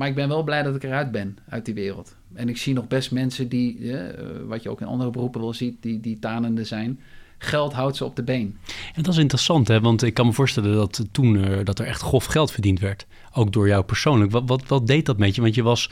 Maar 0.00 0.08
ik 0.08 0.14
ben 0.14 0.28
wel 0.28 0.42
blij 0.42 0.62
dat 0.62 0.74
ik 0.74 0.82
eruit 0.82 1.10
ben, 1.10 1.38
uit 1.48 1.64
die 1.64 1.74
wereld. 1.74 2.16
En 2.34 2.48
ik 2.48 2.56
zie 2.56 2.74
nog 2.74 2.88
best 2.88 3.10
mensen 3.10 3.48
die, 3.48 3.92
eh, 3.92 4.16
wat 4.46 4.62
je 4.62 4.68
ook 4.68 4.80
in 4.80 4.86
andere 4.86 5.10
beroepen 5.10 5.40
wel 5.40 5.54
ziet, 5.54 5.76
die, 5.80 6.00
die 6.00 6.18
tanende 6.18 6.64
zijn. 6.64 7.00
Geld 7.38 7.72
houdt 7.72 7.96
ze 7.96 8.04
op 8.04 8.16
de 8.16 8.22
been. 8.22 8.58
En 8.94 9.02
dat 9.02 9.12
is 9.12 9.18
interessant, 9.18 9.68
hè? 9.68 9.80
want 9.80 10.02
ik 10.02 10.14
kan 10.14 10.26
me 10.26 10.32
voorstellen 10.32 10.74
dat 10.74 11.04
toen 11.12 11.34
uh, 11.34 11.58
dat 11.64 11.78
er 11.78 11.86
echt 11.86 12.00
grof 12.00 12.24
geld 12.24 12.52
verdiend 12.52 12.80
werd. 12.80 13.06
Ook 13.32 13.52
door 13.52 13.68
jou 13.68 13.84
persoonlijk. 13.84 14.30
Wat, 14.30 14.42
wat, 14.46 14.66
wat 14.66 14.86
deed 14.86 15.06
dat 15.06 15.18
met 15.18 15.34
je? 15.34 15.40
Want 15.40 15.54
je 15.54 15.62
was 15.62 15.90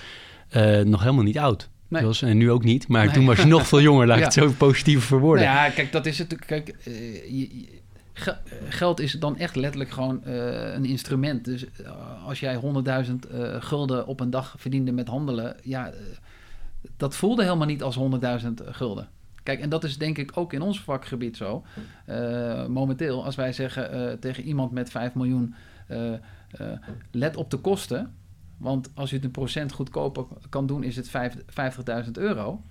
uh, 0.56 0.80
nog 0.80 1.00
helemaal 1.00 1.24
niet 1.24 1.38
oud. 1.38 1.68
Nee. 1.88 2.02
Was, 2.02 2.22
en 2.22 2.36
nu 2.36 2.50
ook 2.50 2.64
niet, 2.64 2.88
maar 2.88 3.04
nee. 3.04 3.14
toen 3.14 3.26
was 3.26 3.38
je 3.38 3.46
nog 3.46 3.66
veel 3.66 3.80
jonger, 3.80 4.06
laat 4.06 4.16
ik 4.16 4.22
ja. 4.22 4.28
het 4.42 4.50
zo 4.50 4.54
positief 4.58 5.04
verwoorden. 5.04 5.44
Nou 5.44 5.56
ja, 5.56 5.70
kijk, 5.70 5.92
dat 5.92 6.06
is 6.06 6.18
het. 6.18 6.36
Kijk, 6.46 6.74
uh, 6.84 6.94
je, 7.30 7.68
geld 8.68 9.00
is 9.00 9.12
dan 9.12 9.36
echt 9.36 9.56
letterlijk 9.56 9.90
gewoon 9.90 10.22
uh, 10.26 10.74
een 10.74 10.84
instrument. 10.84 11.44
Dus 11.44 11.66
als 12.26 12.40
jij 12.40 12.60
100.000 13.06 13.14
gulden 13.58 14.06
op 14.06 14.20
een 14.20 14.30
dag 14.30 14.54
verdiende 14.58 14.92
met 14.92 15.08
handelen, 15.08 15.56
ja, 15.62 15.92
dat 16.96 17.16
voelde 17.16 17.42
helemaal 17.42 17.66
niet 17.66 17.82
als 17.82 17.98
100.000 18.42 18.48
gulden. 18.64 19.08
Kijk, 19.42 19.60
en 19.60 19.68
dat 19.68 19.84
is 19.84 19.98
denk 19.98 20.18
ik 20.18 20.30
ook 20.34 20.52
in 20.52 20.62
ons 20.62 20.80
vakgebied 20.80 21.36
zo. 21.36 21.64
momenteel, 22.68 23.24
als 23.24 23.36
wij 23.36 23.52
zeggen 23.52 24.18
tegen 24.20 24.42
iemand 24.42 24.72
met 24.72 24.90
5 24.90 25.14
miljoen, 25.14 25.54
let 27.10 27.36
op 27.36 27.50
de 27.50 27.56
kosten 27.56 28.14
want 28.58 28.90
als 28.94 29.10
je 29.10 29.16
het 29.16 29.24
een 29.24 29.30
procent 29.30 29.72
goedkoper 29.72 30.26
kan 30.48 30.66
doen, 30.66 30.82
is 30.82 30.96
het 30.96 31.10
50.000 32.04 32.10
euro. 32.12 32.62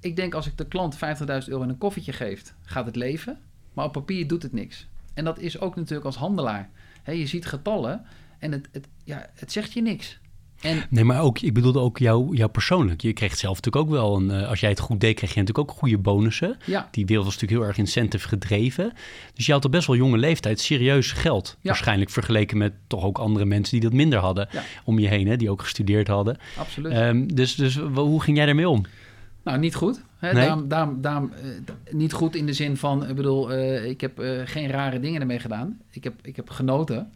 Ik 0.00 0.16
denk 0.16 0.34
als 0.34 0.46
ik 0.46 0.58
de 0.58 0.66
klant 0.66 0.96
50.000 0.96 1.00
euro 1.46 1.62
in 1.62 1.68
een 1.68 1.78
koffietje 1.78 2.12
geef, 2.12 2.54
gaat 2.62 2.86
het 2.86 2.96
leven. 2.96 3.38
Maar 3.72 3.84
op 3.84 3.92
papier 3.92 4.26
doet 4.26 4.42
het 4.42 4.52
niks. 4.52 4.86
En 5.14 5.24
dat 5.24 5.38
is 5.38 5.60
ook 5.60 5.76
natuurlijk 5.76 6.06
als 6.06 6.16
handelaar. 6.16 6.70
je 7.06 7.26
ziet 7.26 7.46
getallen 7.46 8.04
en 8.38 8.52
het, 8.52 8.68
het, 8.72 8.88
ja, 9.04 9.30
het 9.34 9.52
zegt 9.52 9.72
je 9.72 9.82
niks. 9.82 10.20
En... 10.62 10.82
Nee, 10.90 11.04
maar 11.04 11.20
ook, 11.20 11.38
ik 11.38 11.54
bedoelde 11.54 11.78
ook 11.78 11.98
jou, 11.98 12.36
jou 12.36 12.50
persoonlijk. 12.50 13.00
Je 13.00 13.12
kreeg 13.12 13.36
zelf 13.36 13.56
natuurlijk 13.56 13.84
ook 13.84 13.90
wel 13.90 14.16
een, 14.16 14.40
uh, 14.40 14.48
als 14.48 14.60
jij 14.60 14.70
het 14.70 14.80
goed 14.80 15.00
deed, 15.00 15.14
kreeg 15.16 15.34
je 15.34 15.40
natuurlijk 15.40 15.70
ook 15.70 15.78
goede 15.78 15.98
bonussen. 15.98 16.56
Ja. 16.66 16.88
Die 16.90 17.06
wereld 17.06 17.24
was 17.24 17.34
natuurlijk 17.34 17.60
heel 17.60 17.68
erg 17.70 17.78
incentive 17.78 18.28
gedreven. 18.28 18.92
Dus 19.34 19.46
je 19.46 19.52
had 19.52 19.64
op 19.64 19.70
best 19.70 19.86
wel 19.86 19.96
jonge 19.96 20.18
leeftijd 20.18 20.60
serieus 20.60 21.12
geld. 21.12 21.56
Ja. 21.60 21.68
Waarschijnlijk 21.68 22.10
vergeleken 22.10 22.58
met 22.58 22.72
toch 22.86 23.04
ook 23.04 23.18
andere 23.18 23.44
mensen 23.44 23.80
die 23.80 23.88
dat 23.88 23.98
minder 23.98 24.18
hadden 24.18 24.48
ja. 24.52 24.62
om 24.84 24.98
je 24.98 25.08
heen, 25.08 25.26
hè, 25.26 25.36
die 25.36 25.50
ook 25.50 25.62
gestudeerd 25.62 26.08
hadden. 26.08 26.38
Absoluut. 26.56 26.92
Um, 26.96 27.34
dus, 27.34 27.54
dus 27.54 27.76
hoe 27.94 28.22
ging 28.22 28.36
jij 28.36 28.46
daarmee 28.46 28.68
om? 28.68 28.84
Nou, 29.42 29.58
niet 29.58 29.74
goed. 29.74 30.02
Hè? 30.18 30.32
Nee? 30.32 30.46
Daarom, 30.46 30.68
daarom, 30.68 31.00
daarom 31.00 31.32
uh, 31.44 31.94
niet 31.94 32.12
goed 32.12 32.34
in 32.34 32.46
de 32.46 32.52
zin 32.52 32.76
van, 32.76 33.08
ik 33.08 33.14
bedoel, 33.14 33.52
uh, 33.52 33.84
ik 33.84 34.00
heb 34.00 34.20
uh, 34.20 34.40
geen 34.44 34.70
rare 34.70 35.00
dingen 35.00 35.20
ermee 35.20 35.38
gedaan. 35.38 35.80
Ik 35.90 36.04
heb, 36.04 36.14
ik 36.22 36.36
heb 36.36 36.50
genoten. 36.50 37.12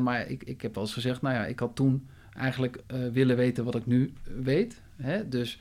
maar 0.00 0.28
ik, 0.28 0.42
ik 0.42 0.62
heb 0.62 0.74
wel 0.74 0.84
eens 0.84 0.92
gezegd, 0.92 1.22
nou 1.22 1.34
ja, 1.34 1.44
ik 1.44 1.58
had 1.58 1.76
toen 1.76 2.08
eigenlijk 2.36 2.82
willen 3.12 3.36
weten 3.36 3.64
wat 3.64 3.74
ik 3.74 3.86
nu 3.86 4.12
weet. 4.42 4.80
Hè? 4.96 5.28
Dus 5.28 5.60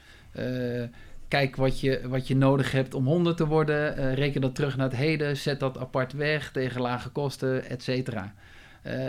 kijk 1.28 1.56
wat 1.56 1.80
je, 1.80 2.02
wat 2.08 2.28
je 2.28 2.36
nodig 2.36 2.72
hebt 2.72 2.94
om 2.94 3.06
100 3.06 3.38
te 3.38 3.48
worden. 3.48 4.14
Reken 4.16 4.42
dat 4.42 4.56
terug 4.56 4.78
naar 4.78 4.88
het 4.90 4.98
heden. 4.98 5.38
Zet 5.38 5.60
dat 5.60 5.78
apart 5.78 6.14
weg 6.14 6.52
tegen 6.52 6.82
lage 6.82 7.10
kosten, 7.10 7.70
et 7.70 7.84
cetera. 7.84 8.34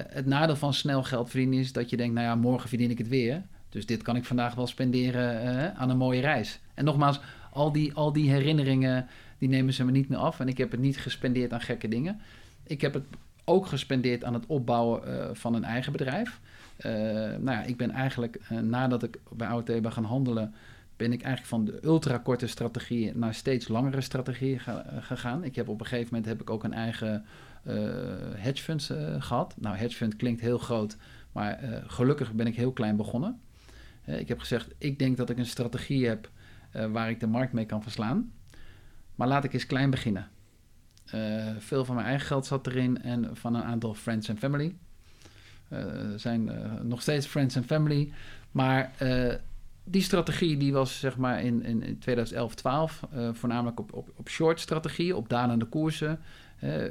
het 0.08 0.26
nadeel 0.26 0.56
van 0.56 0.74
snel 0.74 1.02
geld 1.02 1.30
verdienen 1.30 1.58
is 1.58 1.72
dat 1.72 1.90
je 1.90 1.96
denkt, 1.96 2.14
nou 2.14 2.26
ja, 2.26 2.34
morgen 2.34 2.68
verdien 2.68 2.90
ik 2.90 2.98
het 2.98 3.08
weer. 3.08 3.42
Dus 3.72 3.86
dit 3.86 4.02
kan 4.02 4.16
ik 4.16 4.24
vandaag 4.24 4.54
wel 4.54 4.66
spenderen 4.66 5.76
aan 5.76 5.90
een 5.90 5.96
mooie 5.96 6.20
reis. 6.20 6.60
En 6.74 6.84
nogmaals, 6.84 7.20
al 7.52 7.72
die, 7.72 7.92
al 7.92 8.12
die 8.12 8.30
herinneringen, 8.30 9.06
die 9.38 9.48
nemen 9.48 9.72
ze 9.72 9.84
me 9.84 9.90
niet 9.90 10.08
meer 10.08 10.18
af. 10.18 10.40
En 10.40 10.48
ik 10.48 10.58
heb 10.58 10.70
het 10.70 10.80
niet 10.80 10.98
gespendeerd 10.98 11.52
aan 11.52 11.60
gekke 11.60 11.88
dingen. 11.88 12.20
Ik 12.62 12.80
heb 12.80 12.94
het 12.94 13.04
ook 13.44 13.66
gespendeerd 13.66 14.24
aan 14.24 14.34
het 14.34 14.46
opbouwen 14.46 15.36
van 15.36 15.54
een 15.54 15.64
eigen 15.64 15.92
bedrijf. 15.92 16.40
Uh, 16.86 16.92
nou 17.38 17.50
ja, 17.50 17.62
ik 17.62 17.76
ben 17.76 17.90
eigenlijk, 17.90 18.40
nadat 18.48 19.02
ik 19.02 19.18
bij 19.30 19.48
AOT 19.48 19.64
ben 19.64 19.92
gaan 19.92 20.04
handelen, 20.04 20.54
ben 20.96 21.12
ik 21.12 21.22
eigenlijk 21.22 21.48
van 21.48 21.64
de 21.64 21.86
ultrakorte 21.86 22.46
strategieën 22.46 23.18
naar 23.18 23.34
steeds 23.34 23.68
langere 23.68 24.00
strategieën 24.00 24.60
ga, 24.60 24.84
gegaan. 25.00 25.44
Ik 25.44 25.56
heb 25.56 25.68
op 25.68 25.80
een 25.80 25.86
gegeven 25.86 26.08
moment 26.10 26.26
heb 26.26 26.40
ik 26.40 26.50
ook 26.50 26.64
een 26.64 26.72
eigen 26.72 27.24
hedge 28.36 28.62
fund 28.62 28.90
gehad. 29.18 29.54
Nou, 29.58 29.76
hedge 29.76 29.96
fund 29.96 30.16
klinkt 30.16 30.40
heel 30.40 30.58
groot, 30.58 30.96
maar 31.32 31.82
gelukkig 31.86 32.32
ben 32.32 32.46
ik 32.46 32.56
heel 32.56 32.72
klein 32.72 32.96
begonnen. 32.96 33.40
Ik 34.04 34.28
heb 34.28 34.38
gezegd, 34.38 34.74
ik 34.78 34.98
denk 34.98 35.16
dat 35.16 35.30
ik 35.30 35.38
een 35.38 35.46
strategie 35.46 36.06
heb 36.06 36.30
waar 36.90 37.10
ik 37.10 37.20
de 37.20 37.26
markt 37.26 37.52
mee 37.52 37.66
kan 37.66 37.82
verslaan. 37.82 38.32
Maar 39.14 39.28
laat 39.28 39.44
ik 39.44 39.52
eens 39.52 39.66
klein 39.66 39.90
beginnen. 39.90 40.28
veel 41.58 41.84
van 41.84 41.94
mijn 41.94 42.06
eigen 42.06 42.26
geld 42.26 42.46
zat 42.46 42.66
erin 42.66 43.02
en 43.02 43.36
van 43.36 43.54
een 43.54 43.62
aantal 43.62 43.94
friends 43.94 44.28
en 44.28 44.38
family. 44.38 44.74
Uh, 45.68 45.78
zijn 46.16 46.50
nog 46.82 47.02
steeds 47.02 47.26
friends 47.26 47.56
and 47.56 47.66
family. 47.66 48.12
Maar 48.50 48.92
die 49.84 50.02
strategie 50.02 50.56
die 50.56 50.72
was 50.72 50.98
zeg 50.98 51.16
maar 51.16 51.42
in, 51.42 51.62
in, 51.62 51.82
in 51.82 51.98
2011, 51.98 52.54
12 52.54 53.02
voornamelijk 53.32 53.80
op, 53.80 53.92
op, 53.92 54.12
op 54.16 54.28
short 54.28 54.60
strategie, 54.60 55.16
op 55.16 55.28
dalende 55.28 55.64
koersen. 55.64 56.20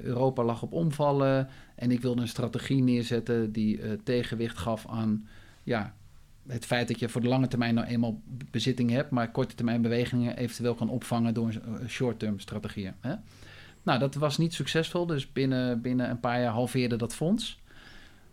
Europa 0.03 0.43
lag 0.43 0.61
op 0.61 0.73
omvallen 0.73 1.47
en 1.75 1.91
ik 1.91 2.01
wilde 2.01 2.21
een 2.21 2.27
strategie 2.27 2.83
neerzetten 2.83 3.51
die 3.51 4.03
tegenwicht 4.03 4.57
gaf 4.57 4.87
aan 4.87 5.27
ja, 5.63 5.93
het 6.47 6.65
feit 6.65 6.87
dat 6.87 6.99
je 6.99 7.09
voor 7.09 7.21
de 7.21 7.27
lange 7.27 7.47
termijn 7.47 7.73
nou 7.73 7.87
eenmaal 7.87 8.21
bezitting 8.51 8.89
hebt, 8.89 9.09
maar 9.09 9.31
korte 9.31 9.55
termijn 9.55 9.81
bewegingen 9.81 10.37
eventueel 10.37 10.75
kan 10.75 10.89
opvangen 10.89 11.33
door 11.33 11.61
short-term 11.87 12.39
strategieën. 12.39 12.93
Hè? 12.99 13.13
Nou, 13.83 13.99
dat 13.99 14.15
was 14.15 14.37
niet 14.37 14.53
succesvol, 14.53 15.05
dus 15.05 15.31
binnen, 15.31 15.81
binnen 15.81 16.09
een 16.09 16.19
paar 16.19 16.41
jaar 16.41 16.51
halveerde 16.51 16.95
dat 16.95 17.15
fonds. 17.15 17.61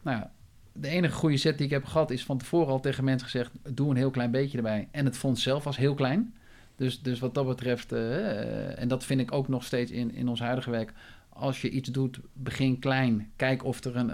Nou, 0.02 0.24
de 0.72 0.88
enige 0.88 1.14
goede 1.14 1.36
set 1.36 1.56
die 1.56 1.66
ik 1.66 1.72
heb 1.72 1.84
gehad 1.84 2.10
is 2.10 2.24
van 2.24 2.38
tevoren 2.38 2.68
al 2.68 2.80
tegen 2.80 3.04
mensen 3.04 3.28
gezegd: 3.28 3.50
doe 3.68 3.90
een 3.90 3.96
heel 3.96 4.10
klein 4.10 4.30
beetje 4.30 4.56
erbij. 4.56 4.88
En 4.90 5.04
het 5.04 5.16
fonds 5.16 5.42
zelf 5.42 5.64
was 5.64 5.76
heel 5.76 5.94
klein. 5.94 6.34
Dus, 6.76 7.02
dus 7.02 7.18
wat 7.18 7.34
dat 7.34 7.46
betreft, 7.46 7.92
uh, 7.92 8.80
en 8.80 8.88
dat 8.88 9.04
vind 9.04 9.20
ik 9.20 9.32
ook 9.32 9.48
nog 9.48 9.64
steeds 9.64 9.90
in, 9.90 10.14
in 10.14 10.28
ons 10.28 10.40
huidige 10.40 10.70
werk. 10.70 10.92
Als 11.28 11.62
je 11.62 11.70
iets 11.70 11.88
doet, 11.88 12.20
begin 12.32 12.78
klein. 12.78 13.30
Kijk 13.36 13.64
of 13.64 13.84
er 13.84 13.96
een 13.96 14.10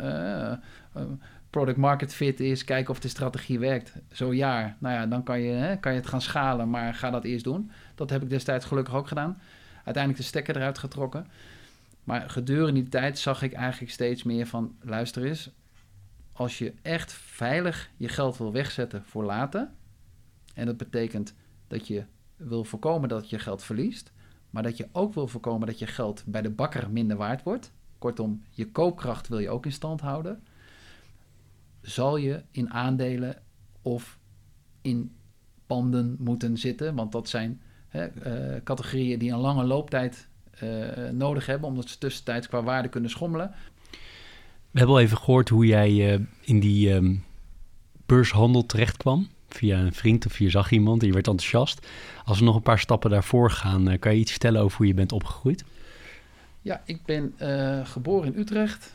product 1.55 1.79
market 1.79 2.15
fit 2.15 2.41
is. 2.41 2.65
Kijk 2.65 2.89
of 2.89 3.01
de 3.01 3.09
strategie 3.09 3.59
werkt. 3.59 3.93
Zo 4.13 4.33
ja, 4.33 4.77
nou 4.79 4.95
ja, 4.95 5.07
dan 5.07 5.23
kan 5.23 5.41
je, 5.41 5.53
hè, 5.53 5.77
kan 5.77 5.93
je 5.93 5.99
het 5.99 6.09
gaan 6.09 6.21
schalen, 6.21 6.71
maar 6.71 6.95
ga 6.95 7.11
dat 7.11 7.25
eerst 7.25 7.45
doen. 7.45 7.71
Dat 7.95 8.11
heb 8.11 8.23
ik 8.23 8.31
destijds 8.31 8.65
gelukkig 8.65 8.95
ook 8.95 9.09
gedaan. 9.09 9.41
Uiteindelijk 9.75 10.17
de 10.17 10.29
stekker 10.29 10.57
eruit 10.57 10.79
getrokken. 10.79 11.27
Maar 12.05 12.31
gedurende 12.31 12.73
die 12.73 12.89
tijd 12.89 13.19
zag 13.19 13.43
ik 13.43 13.53
eigenlijk 13.53 13.93
steeds 13.93 14.23
meer 14.23 14.47
van: 14.47 14.77
luister 14.81 15.25
eens, 15.25 15.51
als 16.33 16.59
je 16.59 16.75
echt 16.83 17.13
veilig 17.13 17.91
je 17.97 18.09
geld 18.09 18.37
wil 18.37 18.53
wegzetten 18.53 19.05
voor 19.05 19.25
later, 19.25 19.71
en 20.55 20.67
dat 20.67 20.77
betekent 20.77 21.35
dat 21.67 21.87
je 21.87 22.05
wil 22.37 22.65
voorkomen 22.65 23.09
dat 23.09 23.31
je 23.31 23.39
geld 23.39 23.63
verliest, 23.63 24.13
maar 24.51 24.63
dat 24.63 24.77
je 24.77 24.89
ook 24.93 25.15
wil 25.15 25.29
voorkomen 25.29 25.67
dat 25.67 25.79
je 25.79 25.87
geld 25.87 26.23
bij 26.27 26.43
de 26.43 26.51
bakker 26.51 26.91
minder 26.91 27.17
waard 27.17 27.43
wordt. 27.43 27.73
Kortom, 27.99 28.43
je 28.51 28.71
koopkracht 28.71 29.29
wil 29.29 29.39
je 29.39 29.51
ook 29.51 29.65
in 29.65 29.73
stand 29.73 30.01
houden. 30.01 30.43
Zal 31.85 32.17
je 32.17 32.43
in 32.51 32.71
aandelen 32.71 33.37
of 33.83 34.19
in 34.83 35.13
panden 35.67 36.17
moeten 36.19 36.59
zitten, 36.59 36.95
want 36.95 37.13
dat 37.13 37.29
zijn 37.29 37.61
hè, 37.89 38.09
uh, 38.55 38.61
categorieën 38.65 39.19
die 39.19 39.33
een 39.33 39.39
lange 39.39 39.65
looptijd 39.65 40.29
uh, 40.63 41.09
nodig 41.11 41.47
hebben, 41.47 41.69
omdat 41.69 41.89
ze 41.89 41.99
tussentijds 41.99 42.49
qua 42.49 42.63
waarde 42.63 42.89
kunnen 42.89 43.11
schommelen. 43.11 43.55
We 44.71 44.79
hebben 44.79 44.97
al 44.97 45.03
even 45.03 45.17
gehoord 45.17 45.49
hoe 45.49 45.67
jij 45.67 45.91
uh, 45.91 46.27
in 46.41 46.61
die 46.61 46.93
um, 46.93 47.25
beurshandel 48.07 48.67
terecht 48.67 48.97
kwam. 48.97 49.29
Via 49.49 49.79
een 49.79 49.95
vriend 49.95 50.27
of 50.27 50.39
je 50.39 50.51
zag 50.51 50.71
iemand 50.71 51.01
en 51.01 51.07
je 51.07 51.13
werd 51.13 51.27
enthousiast. 51.27 51.87
Als 52.25 52.39
we 52.39 52.45
nog 52.45 52.57
een 52.57 52.63
paar 52.63 52.79
stappen 52.79 53.11
daarvoor 53.11 53.51
gaan, 53.51 53.99
kan 53.99 54.13
je 54.13 54.21
iets 54.21 54.31
vertellen 54.31 54.61
over 54.61 54.77
hoe 54.77 54.87
je 54.87 54.95
bent 54.95 55.13
opgegroeid? 55.13 55.65
Ja, 56.63 56.83
ik 56.85 57.05
ben 57.05 57.35
geboren 57.85 58.35
in 58.35 58.41
Utrecht. 58.41 58.95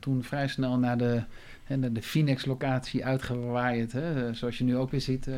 Toen 0.00 0.22
vrij 0.22 0.48
snel 0.48 0.78
naar 0.78 0.98
de, 0.98 1.22
naar 1.66 1.92
de 1.92 2.02
Finex-locatie 2.02 3.04
uitgewaaid. 3.04 3.92
Hè, 3.92 4.34
zoals 4.34 4.58
je 4.58 4.64
nu 4.64 4.76
ook 4.76 4.90
weer 4.90 5.00
ziet 5.00 5.28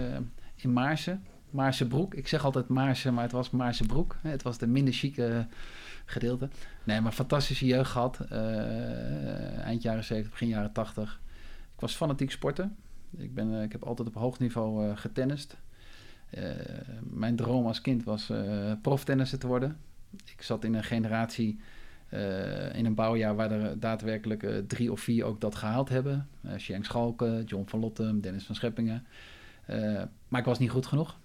in 0.57 0.73
Maarsen. 0.73 1.23
Maarsebroek. 1.55 2.15
Ik 2.15 2.29
zeg 2.29 2.45
altijd 2.45 2.69
Maarsen, 2.69 3.15
maar 3.15 3.23
het 3.23 3.33
was 3.33 3.51
Maarsebroek. 3.51 4.17
Het 4.23 4.43
was 4.43 4.59
de 4.59 4.67
minder 4.67 4.95
chique 4.95 5.47
gedeelte. 6.05 6.49
Nee, 6.85 7.01
maar 7.01 7.13
fantastische 7.13 7.67
jeugd 7.67 7.91
gehad. 7.91 8.19
Uh, 8.33 9.59
eind 9.59 9.83
jaren 9.83 10.05
70, 10.05 10.31
begin 10.31 10.49
jaren 10.49 10.73
80. 10.73 11.21
Ik 11.75 11.81
was 11.81 11.95
fanatiek 11.95 12.31
sporten. 12.31 12.77
Ik, 13.17 13.35
ben, 13.35 13.63
ik 13.63 13.73
heb 13.73 13.83
altijd 13.85 14.09
op 14.09 14.15
hoog 14.15 14.39
niveau 14.39 14.97
getennist. 14.97 15.57
mijn 17.03 17.37
droom 17.37 17.67
als 17.67 17.81
kind 17.81 18.05
was 18.05 18.33
proftennisser 18.83 19.39
te 19.39 19.47
worden. 19.47 19.77
Ik 20.25 20.43
zat 20.43 20.65
in 20.65 20.75
een 20.75 20.85
generatie, 20.85 21.61
in 22.73 22.85
een 22.85 22.95
bouwjaar 22.95 23.37
waar 23.37 23.51
er 23.51 23.81
daadwerkelijk 23.81 24.47
drie 24.67 24.93
of 24.93 25.01
vier 25.01 25.25
ook 25.25 25.41
dat 25.41 25.55
gehaald 25.55 25.89
hebben. 25.89 26.29
Uh, 26.45 26.53
Schenk 26.57 26.85
Schalken, 26.85 27.45
John 27.45 27.65
van 27.67 27.81
Lottem, 27.81 28.21
Dennis 28.21 28.45
van 28.45 28.55
Scheppingen. 28.55 29.07
maar 30.29 30.41
ik 30.41 30.47
was 30.47 30.59
niet 30.59 30.71
goed 30.71 30.87
genoeg. 30.87 31.17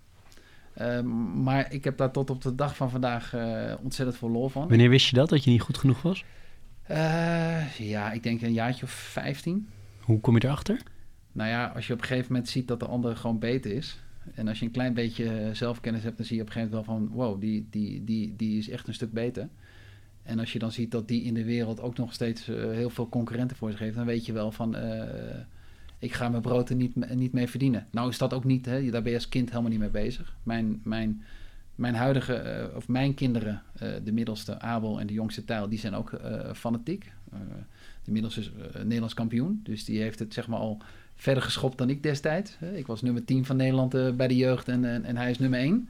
Maar 1.33 1.73
ik 1.73 1.83
heb 1.83 1.97
daar 1.97 2.11
tot 2.11 2.29
op 2.29 2.41
de 2.41 2.55
dag 2.55 2.75
van 2.75 2.89
vandaag 2.89 3.35
ontzettend 3.81 4.17
veel 4.17 4.29
lol 4.29 4.49
van. 4.49 4.67
Wanneer 4.67 4.89
wist 4.89 5.09
je 5.09 5.15
dat, 5.15 5.29
dat 5.29 5.43
je 5.43 5.51
niet 5.51 5.61
goed 5.61 5.77
genoeg 5.77 6.01
was? 6.01 6.23
Ja, 7.77 8.11
ik 8.11 8.23
denk 8.23 8.41
een 8.41 8.53
jaartje 8.53 8.85
of 8.85 8.91
15. 8.91 9.67
Hoe 9.99 10.19
kom 10.19 10.35
je 10.35 10.43
erachter? 10.43 10.81
Nou 11.31 11.49
ja, 11.49 11.71
als 11.75 11.87
je 11.87 11.93
op 11.93 11.99
een 11.99 12.05
gegeven 12.05 12.31
moment 12.31 12.49
ziet 12.49 12.67
dat 12.67 12.79
de 12.79 12.85
ander 12.85 13.15
gewoon 13.15 13.39
beter 13.39 13.71
is. 13.71 13.99
En 14.33 14.47
als 14.47 14.59
je 14.59 14.65
een 14.65 14.71
klein 14.71 14.93
beetje 14.93 15.49
zelfkennis 15.53 16.03
hebt, 16.03 16.17
dan 16.17 16.25
zie 16.25 16.35
je 16.35 16.41
op 16.41 16.47
een 16.47 16.53
gegeven 16.53 16.75
moment 16.77 16.87
wel 16.97 16.97
van... 16.97 17.15
wow, 17.15 17.41
die, 17.41 17.67
die, 17.69 18.03
die, 18.03 18.35
die 18.35 18.57
is 18.57 18.69
echt 18.69 18.87
een 18.87 18.93
stuk 18.93 19.11
beter. 19.11 19.49
En 20.29 20.39
als 20.39 20.53
je 20.53 20.59
dan 20.59 20.71
ziet 20.71 20.91
dat 20.91 21.07
die 21.07 21.23
in 21.23 21.33
de 21.33 21.43
wereld 21.43 21.81
ook 21.81 21.97
nog 21.97 22.13
steeds 22.13 22.49
uh, 22.49 22.55
heel 22.71 22.89
veel 22.89 23.09
concurrenten 23.09 23.57
voor 23.57 23.71
zich 23.71 23.79
heeft... 23.79 23.95
dan 23.95 24.05
weet 24.05 24.25
je 24.25 24.33
wel 24.33 24.51
van, 24.51 24.75
uh, 24.75 25.03
ik 25.99 26.13
ga 26.13 26.29
mijn 26.29 26.41
brood 26.41 26.69
er 26.69 26.75
niet, 26.75 27.15
niet 27.15 27.33
mee 27.33 27.47
verdienen. 27.47 27.87
Nou 27.91 28.09
is 28.09 28.17
dat 28.17 28.33
ook 28.33 28.43
niet, 28.43 28.65
hè? 28.65 28.89
daar 28.89 29.01
ben 29.01 29.11
je 29.11 29.17
als 29.17 29.29
kind 29.29 29.49
helemaal 29.49 29.69
niet 29.69 29.79
mee 29.79 29.89
bezig. 29.89 30.35
Mijn, 30.43 30.81
mijn, 30.83 31.23
mijn 31.75 31.95
huidige, 31.95 32.67
uh, 32.71 32.75
of 32.75 32.87
mijn 32.87 33.13
kinderen, 33.13 33.61
de 34.03 34.11
middelste 34.11 34.59
Abel 34.59 34.99
en 34.99 35.07
de 35.07 35.13
jongste 35.13 35.45
Tijl... 35.45 35.69
die 35.69 35.79
zijn 35.79 35.95
ook 35.95 36.21
fanatiek. 36.53 37.11
de 38.03 38.11
middelste 38.11 38.39
is 38.39 38.51
Nederlands 38.73 39.13
kampioen, 39.13 39.59
dus 39.63 39.85
die 39.85 40.01
heeft 40.01 40.19
het 40.19 40.33
zeg 40.33 40.47
maar 40.47 40.59
al 40.59 40.81
verder 41.15 41.43
geschopt 41.43 41.77
dan 41.77 41.89
ik 41.89 42.03
destijds. 42.03 42.57
Ik 42.73 42.87
was 42.87 43.01
nummer 43.01 43.25
10 43.25 43.45
van 43.45 43.55
Nederland 43.55 44.17
bij 44.17 44.27
de 44.27 44.35
jeugd 44.35 44.67
en, 44.67 44.85
en, 44.85 45.03
en, 45.03 45.17
hij 45.17 45.29
is 45.29 45.39
nummer 45.39 45.59
1. 45.59 45.89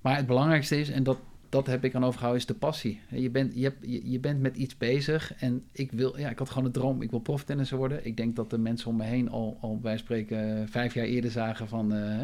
Maar 0.00 0.16
het 0.16 0.26
belangrijkste 0.26 0.80
is, 0.80 0.90
en 0.90 1.02
dat, 1.02 1.18
dat 1.48 1.66
heb 1.66 1.84
ik 1.84 1.94
aan 1.94 2.04
overgehouden, 2.04 2.40
is 2.40 2.46
de 2.46 2.54
passie. 2.54 3.00
Je 3.10 3.30
bent, 3.30 3.54
je, 3.54 3.62
hebt, 3.62 3.86
je, 3.86 4.10
je, 4.10 4.20
bent 4.20 4.40
met 4.40 4.56
iets 4.56 4.76
bezig 4.76 5.34
en 5.34 5.64
ik, 5.72 5.92
wil, 5.92 6.18
ja, 6.18 6.30
ik 6.30 6.38
had 6.38 6.50
gewoon 6.50 6.64
een 6.64 6.72
droom, 6.72 7.02
ik 7.02 7.10
wil 7.10 7.20
proftennisser 7.20 7.76
worden. 7.76 8.06
Ik 8.06 8.16
denk 8.16 8.36
dat 8.36 8.50
de 8.50 8.58
mensen 8.58 8.90
om 8.90 8.96
me 8.96 9.04
heen 9.04 9.30
al, 9.30 9.58
al 9.60 9.78
bij 9.78 9.98
spreken 9.98 10.68
vijf 10.68 10.94
jaar 10.94 11.04
eerder 11.04 11.30
zagen 11.30 11.68
van 11.68 11.94
uh, 11.94 12.18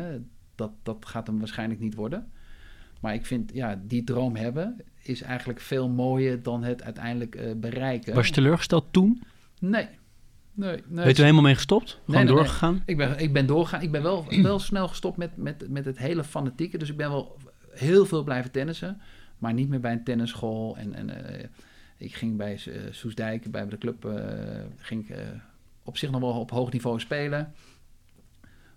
dat, 0.54 0.70
dat 0.82 1.06
gaat 1.06 1.26
hem 1.26 1.38
waarschijnlijk 1.38 1.80
niet 1.80 1.94
worden. 1.94 2.30
Maar 3.00 3.14
ik 3.14 3.26
vind, 3.26 3.50
ja, 3.54 3.80
die 3.86 4.04
droom 4.04 4.36
hebben 4.36 4.76
is 5.02 5.22
eigenlijk 5.22 5.60
veel 5.60 5.88
mooier 5.88 6.42
dan 6.42 6.62
het 6.62 6.82
uiteindelijk 6.82 7.36
uh, 7.36 7.52
bereiken. 7.56 8.14
Was 8.14 8.26
je 8.26 8.32
teleurgesteld 8.32 8.86
toen? 8.90 9.22
Nee, 9.60 9.88
Nee, 10.54 10.82
nee. 10.86 11.04
Bent 11.04 11.18
u 11.18 11.22
helemaal 11.22 11.42
mee 11.42 11.54
gestopt? 11.54 12.00
Gewoon 12.04 12.24
nee, 12.24 12.34
doorgegaan? 12.34 12.82
Ik, 12.86 12.96
ben, 12.96 13.18
ik 13.18 13.32
ben 13.32 13.46
doorgegaan. 13.46 13.82
Ik 13.82 13.90
ben 13.90 14.02
wel, 14.02 14.26
wel 14.42 14.58
snel 14.58 14.88
gestopt 14.88 15.16
met, 15.16 15.36
met, 15.36 15.68
met 15.68 15.84
het 15.84 15.98
hele 15.98 16.24
fanatieke. 16.24 16.78
Dus 16.78 16.90
ik 16.90 16.96
ben 16.96 17.10
wel 17.10 17.36
heel 17.74 18.06
veel 18.06 18.24
blijven 18.24 18.50
tennissen. 18.50 19.00
Maar 19.38 19.52
niet 19.52 19.68
meer 19.68 19.80
bij 19.80 19.92
een 19.92 20.04
tennisschool. 20.04 20.76
En, 20.76 20.94
en 20.94 21.08
uh, 21.08 21.44
ik 21.96 22.14
ging 22.14 22.36
bij 22.36 22.60
uh, 22.68 22.74
Soesdijk, 22.90 23.50
bij 23.50 23.68
de 23.68 23.78
club, 23.78 24.04
uh, 24.04 24.14
ging 24.76 25.08
ik 25.08 25.16
op 25.82 25.96
zich 25.96 26.10
nog 26.10 26.20
wel 26.20 26.40
op 26.40 26.50
hoog 26.50 26.72
niveau 26.72 27.00
spelen. 27.00 27.52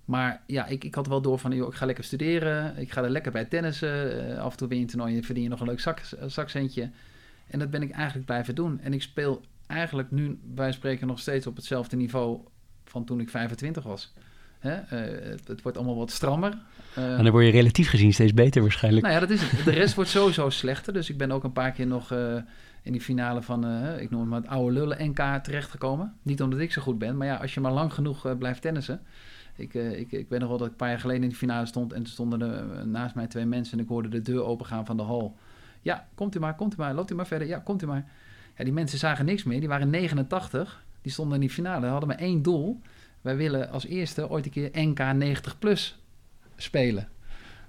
Maar 0.05 0.43
ja, 0.45 0.65
ik, 0.65 0.83
ik 0.83 0.95
had 0.95 1.07
wel 1.07 1.21
door 1.21 1.39
van, 1.39 1.53
ik 1.53 1.73
ga 1.73 1.85
lekker 1.85 2.03
studeren. 2.03 2.77
Ik 2.77 2.91
ga 2.91 3.03
er 3.03 3.09
lekker 3.09 3.31
bij 3.31 3.45
tennissen. 3.45 4.37
af 4.39 4.51
en 4.51 4.57
toe 4.57 4.67
win 4.67 4.77
je 4.77 4.83
een 4.83 4.89
toernooi 4.89 5.17
en 5.17 5.23
verdien 5.23 5.43
je 5.43 5.49
nog 5.49 5.59
een 5.59 5.67
leuk 5.67 5.79
zak, 5.79 6.01
zakcentje. 6.25 6.89
En 7.47 7.59
dat 7.59 7.69
ben 7.69 7.81
ik 7.81 7.91
eigenlijk 7.91 8.25
blijven 8.25 8.55
doen. 8.55 8.79
En 8.79 8.93
ik 8.93 9.01
speel 9.01 9.41
eigenlijk 9.67 10.11
nu, 10.11 10.39
wij 10.55 10.71
spreken 10.71 11.07
nog 11.07 11.19
steeds 11.19 11.47
op 11.47 11.55
hetzelfde 11.55 11.95
niveau 11.95 12.41
van 12.83 13.05
toen 13.05 13.19
ik 13.19 13.29
25 13.29 13.83
was. 13.83 14.13
Hè? 14.59 14.75
Uh, 14.75 15.29
het, 15.29 15.47
het, 15.47 15.61
wordt 15.61 15.77
allemaal 15.77 15.97
wat 15.97 16.11
strammer. 16.11 16.57
Uh, 16.97 17.17
en 17.17 17.23
dan 17.23 17.31
word 17.31 17.45
je 17.45 17.51
relatief 17.51 17.89
gezien 17.89 18.13
steeds 18.13 18.33
beter 18.33 18.61
waarschijnlijk. 18.61 19.05
Nou 19.05 19.15
ja, 19.15 19.21
dat 19.21 19.29
is 19.29 19.41
het. 19.41 19.65
De 19.65 19.71
rest 19.71 19.95
wordt 19.95 20.09
sowieso 20.09 20.49
slechter. 20.49 20.93
Dus 20.93 21.09
ik 21.09 21.17
ben 21.17 21.31
ook 21.31 21.43
een 21.43 21.51
paar 21.51 21.71
keer 21.71 21.87
nog 21.87 22.11
uh, 22.11 22.35
in 22.81 22.91
die 22.91 23.01
finale 23.01 23.41
van, 23.41 23.65
ik 23.99 24.09
noem 24.09 24.19
het 24.19 24.29
maar 24.29 24.41
het 24.41 24.49
oude 24.49 24.73
lullen 24.73 25.09
NK 25.09 25.43
terechtgekomen. 25.43 26.13
Niet 26.21 26.41
omdat 26.41 26.59
ik 26.59 26.71
zo 26.71 26.81
goed 26.81 26.97
ben, 26.97 27.17
maar 27.17 27.27
ja, 27.27 27.35
als 27.35 27.53
je 27.53 27.59
maar 27.59 27.71
lang 27.71 27.93
genoeg 27.93 28.37
blijft 28.37 28.61
tennissen. 28.61 29.01
Ik, 29.55 29.73
ik, 29.73 30.11
ik 30.11 30.29
weet 30.29 30.39
nog 30.39 30.49
wel 30.49 30.57
dat 30.57 30.65
ik 30.65 30.71
een 30.71 30.79
paar 30.79 30.89
jaar 30.89 30.99
geleden 30.99 31.23
in 31.23 31.29
de 31.29 31.35
finale 31.35 31.65
stond 31.65 31.93
en 31.93 32.01
er 32.01 32.07
stonden 32.07 32.41
er 32.41 32.87
naast 32.87 33.15
mij 33.15 33.27
twee 33.27 33.45
mensen 33.45 33.77
en 33.77 33.83
ik 33.83 33.89
hoorde 33.89 34.09
de 34.09 34.21
deur 34.21 34.43
opengaan 34.43 34.85
van 34.85 34.97
de 34.97 35.03
hal. 35.03 35.37
Ja, 35.81 36.07
komt 36.15 36.35
u 36.35 36.39
maar, 36.39 36.55
komt 36.55 36.73
u 36.73 36.75
maar, 36.77 36.93
loopt 36.93 37.11
u 37.11 37.15
maar 37.15 37.27
verder. 37.27 37.47
Ja, 37.47 37.59
komt 37.59 37.81
u 37.81 37.85
maar. 37.85 38.05
Ja, 38.57 38.63
die 38.63 38.73
mensen 38.73 38.97
zagen 38.97 39.25
niks 39.25 39.43
meer. 39.43 39.59
Die 39.59 39.69
waren 39.69 39.89
89. 39.89 40.83
Die 41.01 41.11
stonden 41.11 41.33
in 41.35 41.41
die 41.41 41.49
finale. 41.49 41.87
Hadden 41.87 42.09
maar 42.09 42.17
één 42.17 42.41
doel. 42.41 42.81
Wij 43.21 43.35
willen 43.35 43.71
als 43.71 43.85
eerste 43.85 44.29
ooit 44.29 44.45
een 44.45 44.51
keer 44.51 44.69
NK 44.73 44.99
90 45.13 45.59
plus 45.59 45.99
spelen. 46.55 47.07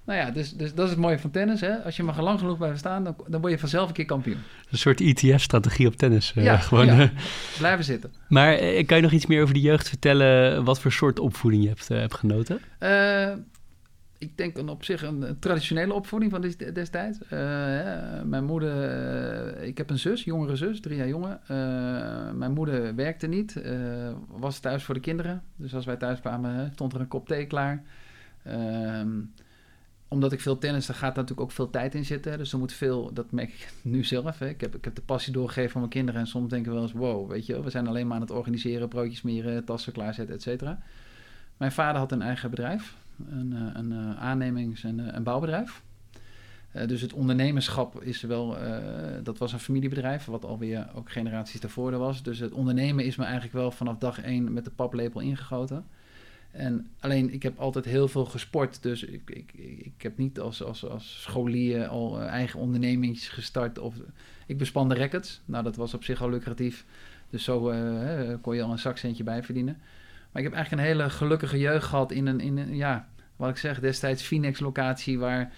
Nou 0.08 0.20
ja, 0.20 0.30
dus, 0.30 0.52
dus 0.52 0.74
dat 0.74 0.84
is 0.84 0.90
het 0.90 1.00
mooie 1.00 1.18
van 1.18 1.30
tennis. 1.30 1.60
Hè? 1.60 1.76
Als 1.84 1.96
je 1.96 2.02
maar 2.02 2.22
lang 2.22 2.38
genoeg 2.38 2.56
blijft 2.56 2.78
staan, 2.78 3.04
dan, 3.04 3.16
dan 3.26 3.40
word 3.40 3.52
je 3.52 3.58
vanzelf 3.58 3.88
een 3.88 3.94
keer 3.94 4.04
kampioen. 4.04 4.38
Een 4.70 4.78
soort 4.78 5.00
ETF-strategie 5.00 5.86
op 5.86 5.96
tennis. 5.96 6.32
Uh, 6.36 6.44
ja, 6.44 6.56
gewoon, 6.56 6.86
ja. 6.86 6.98
Uh, 6.98 7.08
blijven 7.58 7.84
zitten. 7.84 8.12
Maar 8.28 8.62
uh, 8.62 8.86
kan 8.86 8.96
je 8.96 9.02
nog 9.02 9.12
iets 9.12 9.26
meer 9.26 9.42
over 9.42 9.54
de 9.54 9.60
jeugd 9.60 9.88
vertellen? 9.88 10.64
Wat 10.64 10.80
voor 10.80 10.92
soort 10.92 11.18
opvoeding 11.18 11.62
je 11.62 11.68
hebt, 11.68 11.88
hebt 11.88 12.14
genoten? 12.14 12.60
Ik 14.18 14.36
denk 14.36 14.56
een, 14.56 14.68
op 14.68 14.84
zich 14.84 15.02
een, 15.02 15.36
traditionele 15.38 15.92
opvoeding 15.92 16.30
van 16.30 16.40
destijds. 16.72 17.18
Uh, 17.22 17.30
mijn 18.24 18.44
moeder, 18.44 19.56
uh, 19.56 19.66
ik 19.66 19.78
heb 19.78 19.90
een 19.90 19.98
zus, 19.98 20.24
jongere 20.24 20.56
zus, 20.56 20.80
drie 20.80 20.96
jaar 20.96 21.08
jonger. 21.08 21.38
Uh, 21.42 21.48
mijn 22.32 22.52
moeder 22.52 22.94
werkte 22.94 23.26
niet, 23.26 23.62
was 24.28 24.58
thuis 24.58 24.84
voor 24.84 24.94
de 24.94 25.00
kinderen. 25.00 25.42
Dus 25.56 25.74
als 25.74 25.84
wij 25.84 25.96
thuis 25.96 26.20
kwamen, 26.20 26.70
stond 26.72 26.92
er 26.92 27.00
een 27.00 27.08
kop 27.08 27.26
thee 27.26 27.46
klaar. 27.46 27.82
Ehm, 28.42 29.20
omdat 30.08 30.32
ik 30.32 30.40
veel 30.40 30.58
tennis, 30.58 30.86
daar 30.86 30.96
gaat 30.96 31.14
natuurlijk 31.14 31.40
ook 31.40 31.52
veel 31.52 31.70
tijd 31.70 31.94
in 31.94 32.04
zitten. 32.04 32.38
Dus 32.38 32.52
er 32.52 32.58
moet 32.58 32.72
veel, 32.72 33.12
dat 33.12 33.32
merk 33.32 33.48
ik 33.48 33.72
nu 33.82 34.04
zelf. 34.04 34.38
Hè. 34.38 34.48
Ik, 34.48 34.60
heb, 34.60 34.74
ik 34.74 34.84
heb 34.84 34.94
de 34.94 35.02
passie 35.02 35.32
doorgegeven 35.32 35.70
van 35.70 35.80
mijn 35.80 35.92
kinderen. 35.92 36.20
En 36.20 36.26
soms 36.26 36.48
denken 36.48 36.68
we 36.68 36.74
wel 36.74 36.86
eens, 36.86 36.96
wow, 36.96 37.30
weet 37.30 37.46
je, 37.46 37.62
we 37.62 37.70
zijn 37.70 37.86
alleen 37.86 38.06
maar 38.06 38.16
aan 38.16 38.22
het 38.22 38.30
organiseren, 38.30 38.88
broodjes 38.88 39.18
smeren, 39.18 39.64
tassen 39.64 39.92
klaarzetten, 39.92 40.34
et 40.34 40.42
cetera. 40.42 40.82
Mijn 41.56 41.72
vader 41.72 42.00
had 42.00 42.12
een 42.12 42.22
eigen 42.22 42.50
bedrijf 42.50 42.96
een, 43.26 43.52
eh, 43.52 43.80
een 43.80 43.92
eh, 43.92 44.20
aannemings- 44.20 44.84
en 44.84 44.98
een 44.98 45.10
eh, 45.10 45.22
bouwbedrijf. 45.22 45.82
dus 46.86 47.00
het 47.00 47.12
ondernemerschap 47.12 48.02
is 48.02 48.22
wel, 48.22 48.56
dat 49.22 49.38
was 49.38 49.52
een 49.52 49.58
familiebedrijf, 49.58 50.24
wat 50.24 50.44
alweer 50.44 50.88
ook 50.94 51.10
generaties 51.10 51.60
daarvoor 51.60 51.98
was. 51.98 52.22
Dus 52.22 52.38
het 52.38 52.52
ondernemen 52.52 53.04
is 53.04 53.16
me 53.16 53.24
eigenlijk 53.24 53.54
wel 53.54 53.70
vanaf 53.70 53.98
dag 53.98 54.20
één 54.20 54.52
met 54.52 54.64
de 54.64 54.70
paplepel 54.70 55.20
ingegoten. 55.20 55.84
En 56.50 56.90
alleen, 57.00 57.32
ik 57.32 57.42
heb 57.42 57.58
altijd 57.58 57.84
heel 57.84 58.08
veel 58.08 58.24
gesport. 58.24 58.82
Dus 58.82 59.02
ik, 59.02 59.30
ik, 59.30 59.52
ik 59.78 60.02
heb 60.02 60.18
niet 60.18 60.40
als, 60.40 60.62
als, 60.62 60.84
als 60.88 61.22
scholier 61.22 61.86
al 61.86 62.20
eigen 62.20 62.60
ondernemings 62.60 63.28
gestart. 63.28 63.78
Of, 63.78 63.94
ik 64.46 64.58
bespande 64.58 64.94
records. 64.94 65.40
Nou, 65.44 65.64
dat 65.64 65.76
was 65.76 65.94
op 65.94 66.04
zich 66.04 66.22
al 66.22 66.30
lucratief. 66.30 66.84
Dus 67.30 67.44
zo 67.44 67.60
kon 68.40 68.54
je 68.54 68.62
al 68.62 68.72
een 68.72 68.78
zakcentje 68.78 69.24
bij 69.24 69.42
verdienen. 69.42 69.78
Maar 70.32 70.42
ik 70.42 70.48
heb 70.48 70.52
eigenlijk 70.52 70.82
een 70.82 70.96
hele 70.96 71.10
gelukkige 71.10 71.58
jeugd 71.58 71.86
gehad 71.86 72.12
in 72.12 72.26
een, 72.26 72.40
in 72.40 72.58
een 72.58 72.76
ja, 72.76 73.08
wat 73.36 73.48
ik 73.48 73.56
zeg, 73.56 73.80
destijds 73.80 74.22
Phoenix-locatie 74.22 75.18
waar 75.18 75.52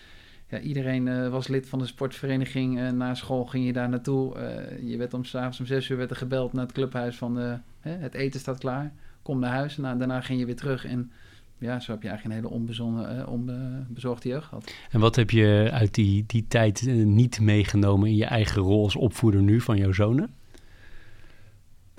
ja, 0.49 0.61
iedereen 0.61 1.07
uh, 1.07 1.29
was 1.29 1.49
lid 1.49 1.69
van 1.69 1.79
de 1.79 1.87
sportvereniging. 1.87 2.79
Uh, 2.79 2.91
na 2.91 3.15
school 3.15 3.45
ging 3.45 3.67
je 3.67 3.73
daar 3.73 3.89
naartoe. 3.89 4.37
Uh, 4.37 4.91
je 4.91 4.97
werd 4.97 5.15
om 5.15 5.25
s'avonds 5.25 5.61
om 5.61 5.67
zes 5.67 5.89
uur 5.89 5.97
werd 5.97 6.11
er 6.11 6.17
gebeld 6.17 6.53
naar 6.53 6.63
het 6.63 6.73
clubhuis 6.73 7.17
van 7.17 7.61
het 7.81 8.15
eten 8.15 8.41
staat 8.41 8.59
klaar. 8.59 8.93
Kom 9.23 9.39
naar 9.39 9.51
huis. 9.51 9.77
Nou, 9.77 9.99
daarna 9.99 10.21
ging 10.21 10.39
je 10.39 10.47
weer 10.47 10.57
terug 10.57 10.85
en 10.85 11.11
ja, 11.59 11.81
zo 11.81 11.93
heb 11.93 12.03
je 12.03 12.09
eigenlijk 12.09 12.39
een 12.39 12.45
hele 12.45 12.61
onbezonnen, 12.61 13.29
onbezorgde 13.29 14.29
jeugd 14.29 14.47
gehad. 14.47 14.75
En 14.91 15.01
wat 15.01 15.17
heb 15.17 15.31
je 15.31 15.69
uit 15.73 15.95
die, 15.95 16.25
die 16.27 16.45
tijd 16.49 16.83
niet 17.05 17.41
meegenomen 17.41 18.09
in 18.09 18.17
je 18.17 18.25
eigen 18.25 18.63
rol 18.63 18.83
als 18.83 18.97
opvoeder 18.97 19.43
nu 19.43 19.61
van 19.61 19.77
jouw 19.77 19.93
zonen? 19.93 20.35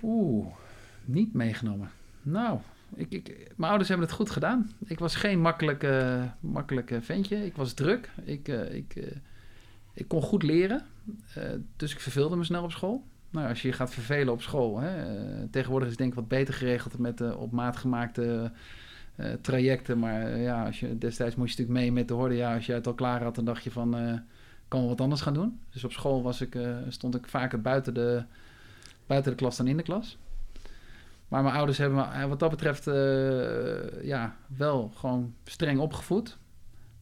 Oeh, 0.02 0.46
niet 1.06 1.34
meegenomen. 1.34 1.90
Nou, 2.22 2.60
ik, 2.96 3.48
mijn 3.56 3.70
ouders 3.70 3.90
hebben 3.90 4.08
het 4.08 4.16
goed 4.16 4.30
gedaan. 4.30 4.72
Ik 4.86 5.00
was 5.00 5.16
geen 5.16 5.40
makkelijke, 5.40 6.28
makkelijke 6.40 7.02
ventje. 7.02 7.46
Ik 7.46 7.56
was 7.56 7.74
druk. 7.74 8.10
Ik, 8.24 8.48
uh, 8.48 8.74
ik, 8.74 8.96
uh, 8.96 9.04
ik 9.94 10.08
kon 10.08 10.22
goed 10.22 10.44
leren. 10.44 10.86
Uh, 11.38 11.44
dus 11.76 11.94
ik 11.94 12.00
verveelde 12.00 12.36
me 12.36 12.44
snel 12.44 12.64
op 12.64 12.72
school. 12.72 13.04
Nou, 13.30 13.48
als 13.48 13.62
je 13.62 13.68
je 13.68 13.74
gaat 13.74 13.94
vervelen 13.94 14.34
op 14.34 14.42
school. 14.42 14.80
Hè, 14.80 15.48
tegenwoordig 15.48 15.88
is 15.88 15.94
het 15.94 16.02
denk 16.02 16.12
ik 16.12 16.20
wat 16.20 16.28
beter 16.28 16.54
geregeld 16.54 16.98
met 16.98 17.36
op 17.36 17.52
maat 17.52 17.78
gemaakte 17.78 18.52
trajecten. 19.42 20.00
Maar 20.00 20.38
ja, 20.38 20.66
als 20.66 20.80
je, 20.80 20.98
destijds 20.98 21.36
moest 21.36 21.58
je 21.58 21.62
natuurlijk 21.62 21.86
mee 21.86 21.92
met 21.92 22.08
de 22.08 22.14
horde. 22.14 22.36
Ja, 22.36 22.56
als 22.56 22.66
je 22.66 22.74
het 22.74 22.88
al 22.88 22.94
klaar 22.94 23.24
had, 23.24 23.36
dan 23.36 23.46
dacht 23.46 23.64
je 23.64 23.72
van... 23.72 24.22
kan 24.68 24.82
we 24.82 24.88
wat 24.88 25.02
anders 25.02 25.22
gaan 25.22 25.34
doen? 25.34 25.60
Dus 25.70 25.84
op 25.84 25.92
school 25.92 26.22
was 26.22 26.42
ik, 26.42 26.58
stond 26.88 27.16
ik 27.16 27.28
vaker 27.28 27.62
buiten 27.62 27.94
de, 27.94 28.24
buiten 29.08 29.32
de 29.32 29.38
klas 29.38 29.58
dan 29.58 29.68
in 29.68 29.78
de 29.78 29.84
klas. 29.84 30.18
Maar 31.32 31.44
mijn 31.44 31.56
ouders 31.56 31.78
hebben 31.78 31.98
me 31.98 32.04
eh, 32.04 32.28
wat 32.28 32.40
dat 32.40 32.50
betreft 32.50 32.88
uh, 32.88 34.04
ja, 34.04 34.36
wel 34.58 34.92
gewoon 34.96 35.34
streng 35.44 35.80
opgevoed. 35.80 36.38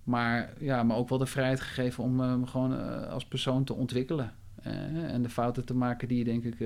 Maar 0.04 0.54
ja, 0.60 0.84
me 0.84 0.96
ook 0.96 1.10
wel 1.10 1.18
de 1.18 1.26
vrijheid 1.26 1.60
gegeven 1.60 2.04
om 2.04 2.20
uh, 2.20 2.36
me 2.36 2.48
gewoon 2.48 3.08
als 3.10 3.26
persoon 3.26 3.64
te 3.64 3.74
ontwikkelen. 3.74 4.34
en 4.62 5.22
de 5.22 5.30
fouten 5.30 5.66
te 5.66 5.74
maken 5.74 6.08
die 6.08 6.18
je 6.18 6.24
denk 6.24 6.44
ik 6.44 6.58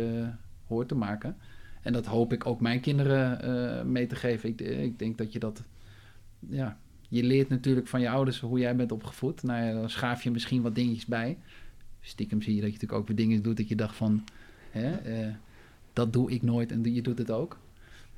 hoort 0.67 0.87
te 0.87 0.95
maken. 0.95 1.37
En 1.81 1.93
dat 1.93 2.05
hoop 2.05 2.33
ik 2.33 2.45
ook 2.45 2.61
mijn 2.61 2.79
kinderen 2.79 3.91
mee 3.91 4.07
te 4.07 4.15
geven. 4.15 4.49
Ik, 4.49 4.61
ik, 4.61 4.99
denk 4.99 5.17
dat 5.17 5.33
je 5.33 5.39
dat... 5.39 5.63
Ja, 6.39 6.77
je 7.09 7.23
leert 7.23 7.49
natuurlijk 7.49 7.87
van 7.87 8.01
je 8.01 8.09
ouders 8.09 8.39
hoe 8.39 8.59
jij 8.59 8.75
bent 8.75 8.91
opgevoed. 8.91 9.43
Nou 9.43 9.63
ja, 9.65 9.73
dan 9.73 9.89
schaaf 9.89 10.23
je 10.23 10.31
misschien 10.31 10.61
wat 10.61 10.75
dingetjes 10.75 11.05
bij. 11.05 11.37
Stiekem 12.01 12.41
zie 12.41 12.55
je 12.55 12.61
dat 12.61 12.69
je 12.69 12.75
natuurlijk 12.75 13.01
ook 13.01 13.07
weer 13.07 13.17
dingen 13.17 13.41
doet 13.41 13.57
dat 13.57 13.67
je 13.67 13.75
dacht 13.75 13.95
van... 13.95 14.23
Hè, 14.71 14.91
dat 15.93 16.13
doe 16.13 16.31
ik 16.31 16.41
nooit 16.41 16.71
en 16.71 16.93
je 16.93 17.01
doet 17.01 17.17
het 17.17 17.31
ook. 17.31 17.57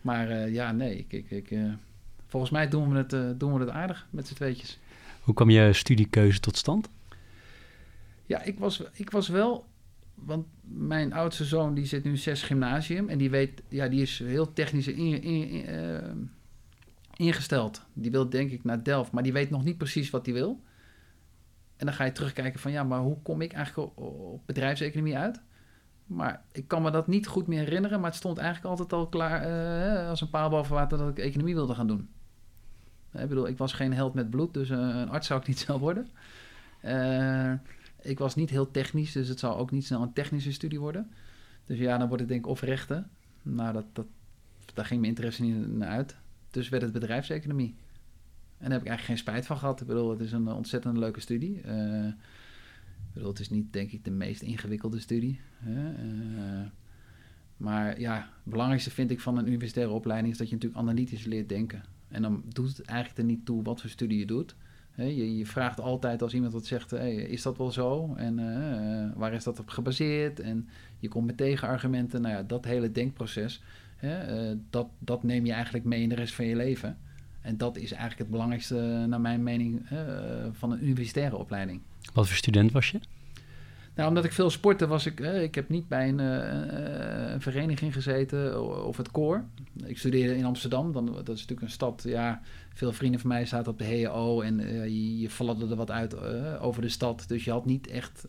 Maar 0.01 0.29
uh, 0.29 0.53
ja, 0.53 0.71
nee, 0.71 0.97
ik, 0.97 1.13
ik, 1.13 1.31
ik, 1.31 1.51
uh, 1.51 1.73
volgens 2.27 2.51
mij 2.51 2.67
doen 2.67 2.89
we, 2.89 2.97
het, 2.97 3.13
uh, 3.13 3.29
doen 3.37 3.53
we 3.53 3.59
het 3.59 3.69
aardig 3.69 4.07
met 4.09 4.27
z'n 4.27 4.33
tweetjes. 4.33 4.79
Hoe 5.21 5.33
kwam 5.33 5.49
je 5.49 5.73
studiekeuze 5.73 6.39
tot 6.39 6.57
stand? 6.57 6.89
Ja, 8.25 8.41
ik 8.41 8.59
was, 8.59 8.83
ik 8.93 9.11
was 9.11 9.27
wel 9.27 9.65
want 10.15 10.45
mijn 10.61 11.13
oudste 11.13 11.43
zoon 11.43 11.73
die 11.73 11.85
zit 11.85 12.03
nu 12.03 12.17
zes 12.17 12.43
gymnasium 12.43 13.09
en 13.09 13.17
die 13.17 13.29
weet, 13.29 13.61
ja, 13.69 13.87
die 13.87 14.01
is 14.01 14.19
heel 14.19 14.53
technisch 14.53 14.87
in, 14.87 15.21
in, 15.21 15.49
in, 15.49 16.31
ingesteld. 17.15 17.81
Die 17.93 18.11
wil 18.11 18.29
denk 18.29 18.51
ik 18.51 18.63
naar 18.63 18.83
Delft, 18.83 19.11
maar 19.11 19.23
die 19.23 19.33
weet 19.33 19.49
nog 19.49 19.63
niet 19.63 19.77
precies 19.77 20.09
wat 20.09 20.25
hij 20.25 20.33
wil. 20.33 20.61
En 21.77 21.85
dan 21.85 21.95
ga 21.95 22.03
je 22.03 22.11
terugkijken 22.11 22.59
van 22.59 22.71
ja, 22.71 22.83
maar 22.83 22.99
hoe 22.99 23.21
kom 23.21 23.41
ik 23.41 23.53
eigenlijk 23.53 23.97
op 23.97 24.45
bedrijfseconomie 24.45 25.17
uit? 25.17 25.41
Maar 26.05 26.41
ik 26.51 26.67
kan 26.67 26.81
me 26.81 26.91
dat 26.91 27.07
niet 27.07 27.27
goed 27.27 27.47
meer 27.47 27.63
herinneren, 27.63 27.99
maar 27.99 28.09
het 28.09 28.19
stond 28.19 28.37
eigenlijk 28.37 28.67
altijd 28.67 28.93
al 28.93 29.07
klaar 29.07 29.47
uh, 29.47 30.09
als 30.09 30.21
een 30.21 30.29
paal 30.29 30.49
boven 30.49 30.73
water 30.73 30.97
dat 30.97 31.09
ik 31.09 31.19
economie 31.19 31.55
wilde 31.55 31.75
gaan 31.75 31.87
doen. 31.87 32.09
Ik 33.11 33.27
bedoel, 33.27 33.47
ik 33.47 33.57
was 33.57 33.73
geen 33.73 33.93
held 33.93 34.13
met 34.13 34.29
bloed, 34.29 34.53
dus 34.53 34.69
uh, 34.69 34.77
een 34.77 35.09
arts 35.09 35.27
zou 35.27 35.39
ik 35.39 35.47
niet 35.47 35.59
zelf 35.67 35.79
worden. 35.79 36.07
Ik 38.01 38.19
was 38.19 38.35
niet 38.35 38.49
heel 38.49 38.71
technisch, 38.71 39.11
dus 39.11 39.27
het 39.27 39.39
zou 39.39 39.57
ook 39.57 39.71
niet 39.71 39.85
snel 39.85 40.01
een 40.01 40.13
technische 40.13 40.51
studie 40.51 40.79
worden. 40.79 41.11
Dus 41.65 41.77
ja, 41.77 41.97
dan 41.97 42.07
wordt 42.07 42.21
het 42.21 42.31
denk 42.31 42.45
ik 42.45 42.51
of 42.51 42.61
rechten. 42.61 43.09
Nou, 43.41 43.73
dat, 43.73 43.85
dat, 43.93 44.05
daar 44.73 44.85
ging 44.85 44.99
mijn 44.99 45.11
interesse 45.11 45.43
niet 45.43 45.75
naar 45.77 45.89
uit. 45.89 46.15
Dus 46.51 46.69
werd 46.69 46.83
het 46.83 46.91
bedrijfseconomie. 46.91 47.75
En 48.57 48.63
daar 48.69 48.71
heb 48.71 48.81
ik 48.81 48.87
eigenlijk 48.87 49.03
geen 49.03 49.17
spijt 49.17 49.45
van 49.45 49.57
gehad. 49.57 49.81
Ik 49.81 49.87
bedoel, 49.87 50.09
het 50.09 50.19
is 50.19 50.31
een 50.31 50.47
ontzettend 50.47 50.97
leuke 50.97 51.19
studie. 51.19 51.61
Uh, 51.65 52.13
het 53.23 53.39
is 53.39 53.49
niet, 53.49 53.73
denk 53.73 53.91
ik, 53.91 54.03
de 54.03 54.11
meest 54.11 54.41
ingewikkelde 54.41 54.99
studie. 54.99 55.39
Uh, 55.67 55.73
maar 57.57 57.99
ja, 57.99 58.15
het 58.15 58.51
belangrijkste 58.51 58.91
vind 58.91 59.11
ik 59.11 59.19
van 59.19 59.37
een 59.37 59.47
universitaire 59.47 59.93
opleiding... 59.93 60.33
is 60.33 60.37
dat 60.37 60.49
je 60.49 60.53
natuurlijk 60.53 60.81
analytisch 60.81 61.25
leert 61.25 61.49
denken. 61.49 61.83
En 62.07 62.21
dan 62.21 62.43
doet 62.47 62.77
het 62.77 62.81
eigenlijk 62.81 63.19
er 63.19 63.25
niet 63.25 63.45
toe 63.45 63.63
wat 63.63 63.81
voor 63.81 63.89
studie 63.89 64.19
je 64.19 64.25
doet... 64.25 64.55
je, 64.95 65.37
je, 65.37 65.45
vraagt 65.45 65.79
altijd 65.79 66.21
als 66.21 66.33
iemand 66.33 66.53
wat 66.53 66.65
zegt, 66.65 66.91
hey, 66.91 67.15
is 67.15 67.41
dat 67.41 67.57
wel 67.57 67.71
zo? 67.71 68.13
En 68.15 68.39
uh, 68.39 69.17
waar 69.17 69.33
is 69.33 69.43
dat 69.43 69.59
op 69.59 69.69
gebaseerd? 69.69 70.39
En 70.39 70.67
je 70.99 71.07
komt 71.07 71.25
met 71.25 71.37
tegenargumenten. 71.37 72.21
Nou 72.21 72.35
ja, 72.35 72.43
dat 72.43 72.65
hele 72.65 72.91
denkproces, 72.91 73.61
uh, 74.03 74.51
dat, 74.69 74.87
dat 74.99 75.23
neem 75.23 75.45
je 75.45 75.51
eigenlijk 75.51 75.85
mee 75.85 76.01
in 76.01 76.09
de 76.09 76.15
rest 76.15 76.33
van 76.33 76.45
je 76.45 76.55
leven. 76.55 76.97
En 77.41 77.57
dat 77.57 77.77
is 77.77 77.91
eigenlijk 77.91 78.21
het 78.21 78.29
belangrijkste, 78.29 79.05
naar 79.07 79.21
mijn 79.21 79.43
mening, 79.43 79.81
van 80.51 80.71
een 80.71 80.83
universitaire 80.83 81.37
opleiding. 81.37 81.81
Wat 82.13 82.27
voor 82.27 82.37
student 82.37 82.71
was 82.71 82.91
je? 82.91 82.99
Nou, 83.95 84.07
omdat 84.07 84.23
ik 84.25 84.31
veel 84.31 84.49
sportte, 84.49 84.87
was 84.87 85.05
ik. 85.05 85.19
Eh, 85.19 85.43
ik 85.43 85.55
heb 85.55 85.69
niet 85.69 85.87
bij 85.87 86.09
een, 86.09 86.19
uh, 86.19 87.31
een, 87.31 87.41
vereniging 87.41 87.93
gezeten 87.93 88.63
of 88.85 88.97
het 88.97 89.11
koor. 89.11 89.43
Ik 89.85 89.97
studeerde 89.97 90.35
in 90.35 90.45
Amsterdam. 90.45 90.91
Dan, 90.91 91.05
dat 91.05 91.29
is 91.29 91.41
natuurlijk 91.41 91.61
een 91.61 91.69
stad. 91.69 92.03
Ja, 92.07 92.41
veel 92.73 92.91
vrienden 92.93 93.19
van 93.19 93.29
mij 93.29 93.45
zaten 93.45 93.71
op 93.71 93.77
de 93.77 93.83
HEO 93.83 94.41
en 94.41 94.59
uh, 94.59 94.83
je, 94.83 95.19
je 95.19 95.29
fladderde 95.29 95.75
wat 95.75 95.91
uit 95.91 96.19
over 96.59 96.81
de 96.81 96.89
stad. 96.89 97.23
Dus 97.27 97.43
je 97.43 97.51
had 97.51 97.65
niet 97.65 97.87
echt 97.87 98.25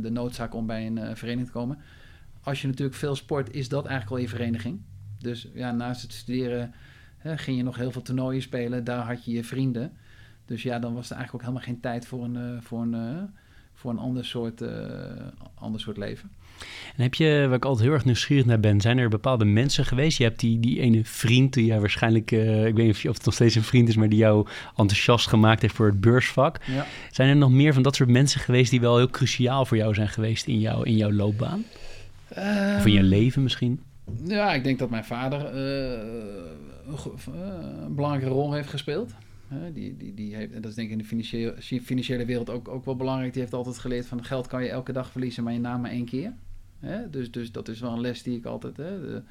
de 0.00 0.10
noodzaak 0.10 0.54
om 0.54 0.66
bij 0.66 0.86
een 0.86 1.16
vereniging 1.16 1.46
te 1.46 1.52
komen. 1.52 1.78
Als 2.42 2.60
je 2.60 2.66
natuurlijk 2.66 2.96
veel 2.96 3.14
sport, 3.14 3.54
is 3.54 3.68
dat 3.68 3.86
eigenlijk 3.86 4.16
al 4.16 4.22
je 4.22 4.36
vereniging. 4.36 4.80
Dus 5.18 5.48
ja, 5.54 5.72
naast 5.72 6.02
het 6.02 6.12
studeren 6.12 6.74
ging 7.22 7.56
je 7.56 7.62
nog 7.62 7.76
heel 7.76 7.90
veel 7.90 8.02
toernooien 8.02 8.42
spelen. 8.42 8.84
Daar 8.84 9.06
had 9.06 9.24
je 9.24 9.32
je 9.32 9.44
vrienden. 9.44 9.92
Dus 10.48 10.62
ja, 10.62 10.78
dan 10.78 10.94
was 10.94 11.10
er 11.10 11.16
eigenlijk 11.16 11.34
ook 11.34 11.50
helemaal 11.50 11.72
geen 11.72 11.80
tijd 11.80 12.06
voor 12.06 12.24
een. 12.24 12.62
voor 12.62 12.82
een 12.82 13.28
voor 13.78 13.90
een 13.90 13.98
ander 13.98 14.24
soort, 14.24 14.60
uh, 14.60 14.70
ander 15.54 15.80
soort 15.80 15.96
leven. 15.96 16.30
En 16.96 17.02
heb 17.02 17.14
je, 17.14 17.44
waar 17.46 17.56
ik 17.56 17.64
altijd 17.64 17.84
heel 17.84 17.94
erg 17.94 18.04
nieuwsgierig 18.04 18.44
naar 18.44 18.60
ben, 18.60 18.80
zijn 18.80 18.98
er 18.98 19.08
bepaalde 19.08 19.44
mensen 19.44 19.84
geweest? 19.84 20.18
Je 20.18 20.24
hebt 20.24 20.40
die, 20.40 20.60
die 20.60 20.80
ene 20.80 21.04
vriend 21.04 21.52
die 21.52 21.64
jij 21.64 21.80
waarschijnlijk, 21.80 22.30
uh, 22.30 22.66
ik 22.66 22.74
weet 22.74 22.86
niet 22.86 23.08
of 23.08 23.16
het 23.16 23.24
nog 23.24 23.34
steeds 23.34 23.54
een 23.54 23.62
vriend 23.62 23.88
is, 23.88 23.96
maar 23.96 24.08
die 24.08 24.18
jou 24.18 24.46
enthousiast 24.76 25.28
gemaakt 25.28 25.62
heeft 25.62 25.74
voor 25.74 25.86
het 25.86 26.00
beursvak. 26.00 26.60
Ja. 26.64 26.86
Zijn 27.10 27.28
er 27.28 27.36
nog 27.36 27.50
meer 27.50 27.74
van 27.74 27.82
dat 27.82 27.96
soort 27.96 28.08
mensen 28.08 28.40
geweest 28.40 28.70
die 28.70 28.80
wel 28.80 28.96
heel 28.96 29.10
cruciaal 29.10 29.64
voor 29.64 29.76
jou 29.76 29.94
zijn 29.94 30.08
geweest 30.08 30.46
in, 30.46 30.58
jou, 30.58 30.86
in 30.86 30.96
jouw 30.96 31.12
loopbaan? 31.12 31.64
Um, 32.38 32.76
of 32.76 32.86
in 32.86 32.92
je 32.92 33.02
leven 33.02 33.42
misschien? 33.42 33.80
Ja, 34.24 34.54
ik 34.54 34.64
denk 34.64 34.78
dat 34.78 34.90
mijn 34.90 35.04
vader 35.04 35.54
uh, 35.54 35.98
een 37.84 37.94
belangrijke 37.94 38.30
rol 38.30 38.52
heeft 38.52 38.68
gespeeld. 38.68 39.12
Die, 39.72 39.96
die, 39.96 40.14
die 40.14 40.34
heeft, 40.34 40.52
en 40.52 40.62
dat 40.62 40.70
is 40.70 40.76
denk 40.76 40.86
ik 40.86 40.92
in 40.92 40.98
de 40.98 41.04
financiële, 41.04 41.54
financiële 41.82 42.24
wereld 42.24 42.50
ook, 42.50 42.68
ook 42.68 42.84
wel 42.84 42.96
belangrijk. 42.96 43.32
Die 43.32 43.42
heeft 43.42 43.54
altijd 43.54 43.78
geleerd 43.78 44.06
van 44.06 44.24
geld 44.24 44.46
kan 44.46 44.62
je 44.62 44.70
elke 44.70 44.92
dag 44.92 45.10
verliezen, 45.10 45.44
maar 45.44 45.52
je 45.52 45.60
naam 45.60 45.80
maar 45.80 45.90
één 45.90 46.04
keer. 46.04 46.32
Dus, 47.10 47.30
dus 47.30 47.52
dat 47.52 47.68
is 47.68 47.80
wel 47.80 47.92
een 47.92 48.00
les 48.00 48.22
die 48.22 48.36
ik 48.36 48.44
altijd... 48.44 48.76
De, 48.76 49.22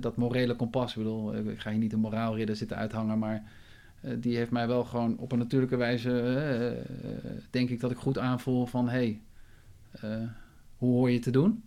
dat 0.00 0.16
morele 0.16 0.56
kompas, 0.56 0.90
ik 0.90 0.96
bedoel, 0.96 1.36
ik 1.36 1.58
ga 1.58 1.70
hier 1.70 1.78
niet 1.78 1.92
een 1.92 2.00
moraalridder 2.00 2.56
zitten 2.56 2.76
uithangen, 2.76 3.18
maar 3.18 3.42
die 4.18 4.36
heeft 4.36 4.50
mij 4.50 4.66
wel 4.66 4.84
gewoon 4.84 5.18
op 5.18 5.32
een 5.32 5.38
natuurlijke 5.38 5.76
wijze, 5.76 6.84
denk 7.50 7.70
ik 7.70 7.80
dat 7.80 7.90
ik 7.90 7.96
goed 7.96 8.18
aanvoel 8.18 8.66
van, 8.66 8.88
hé, 8.88 9.18
hey, 9.90 10.28
hoe 10.76 10.92
hoor 10.92 11.10
je 11.10 11.18
te 11.18 11.30
doen? 11.30 11.62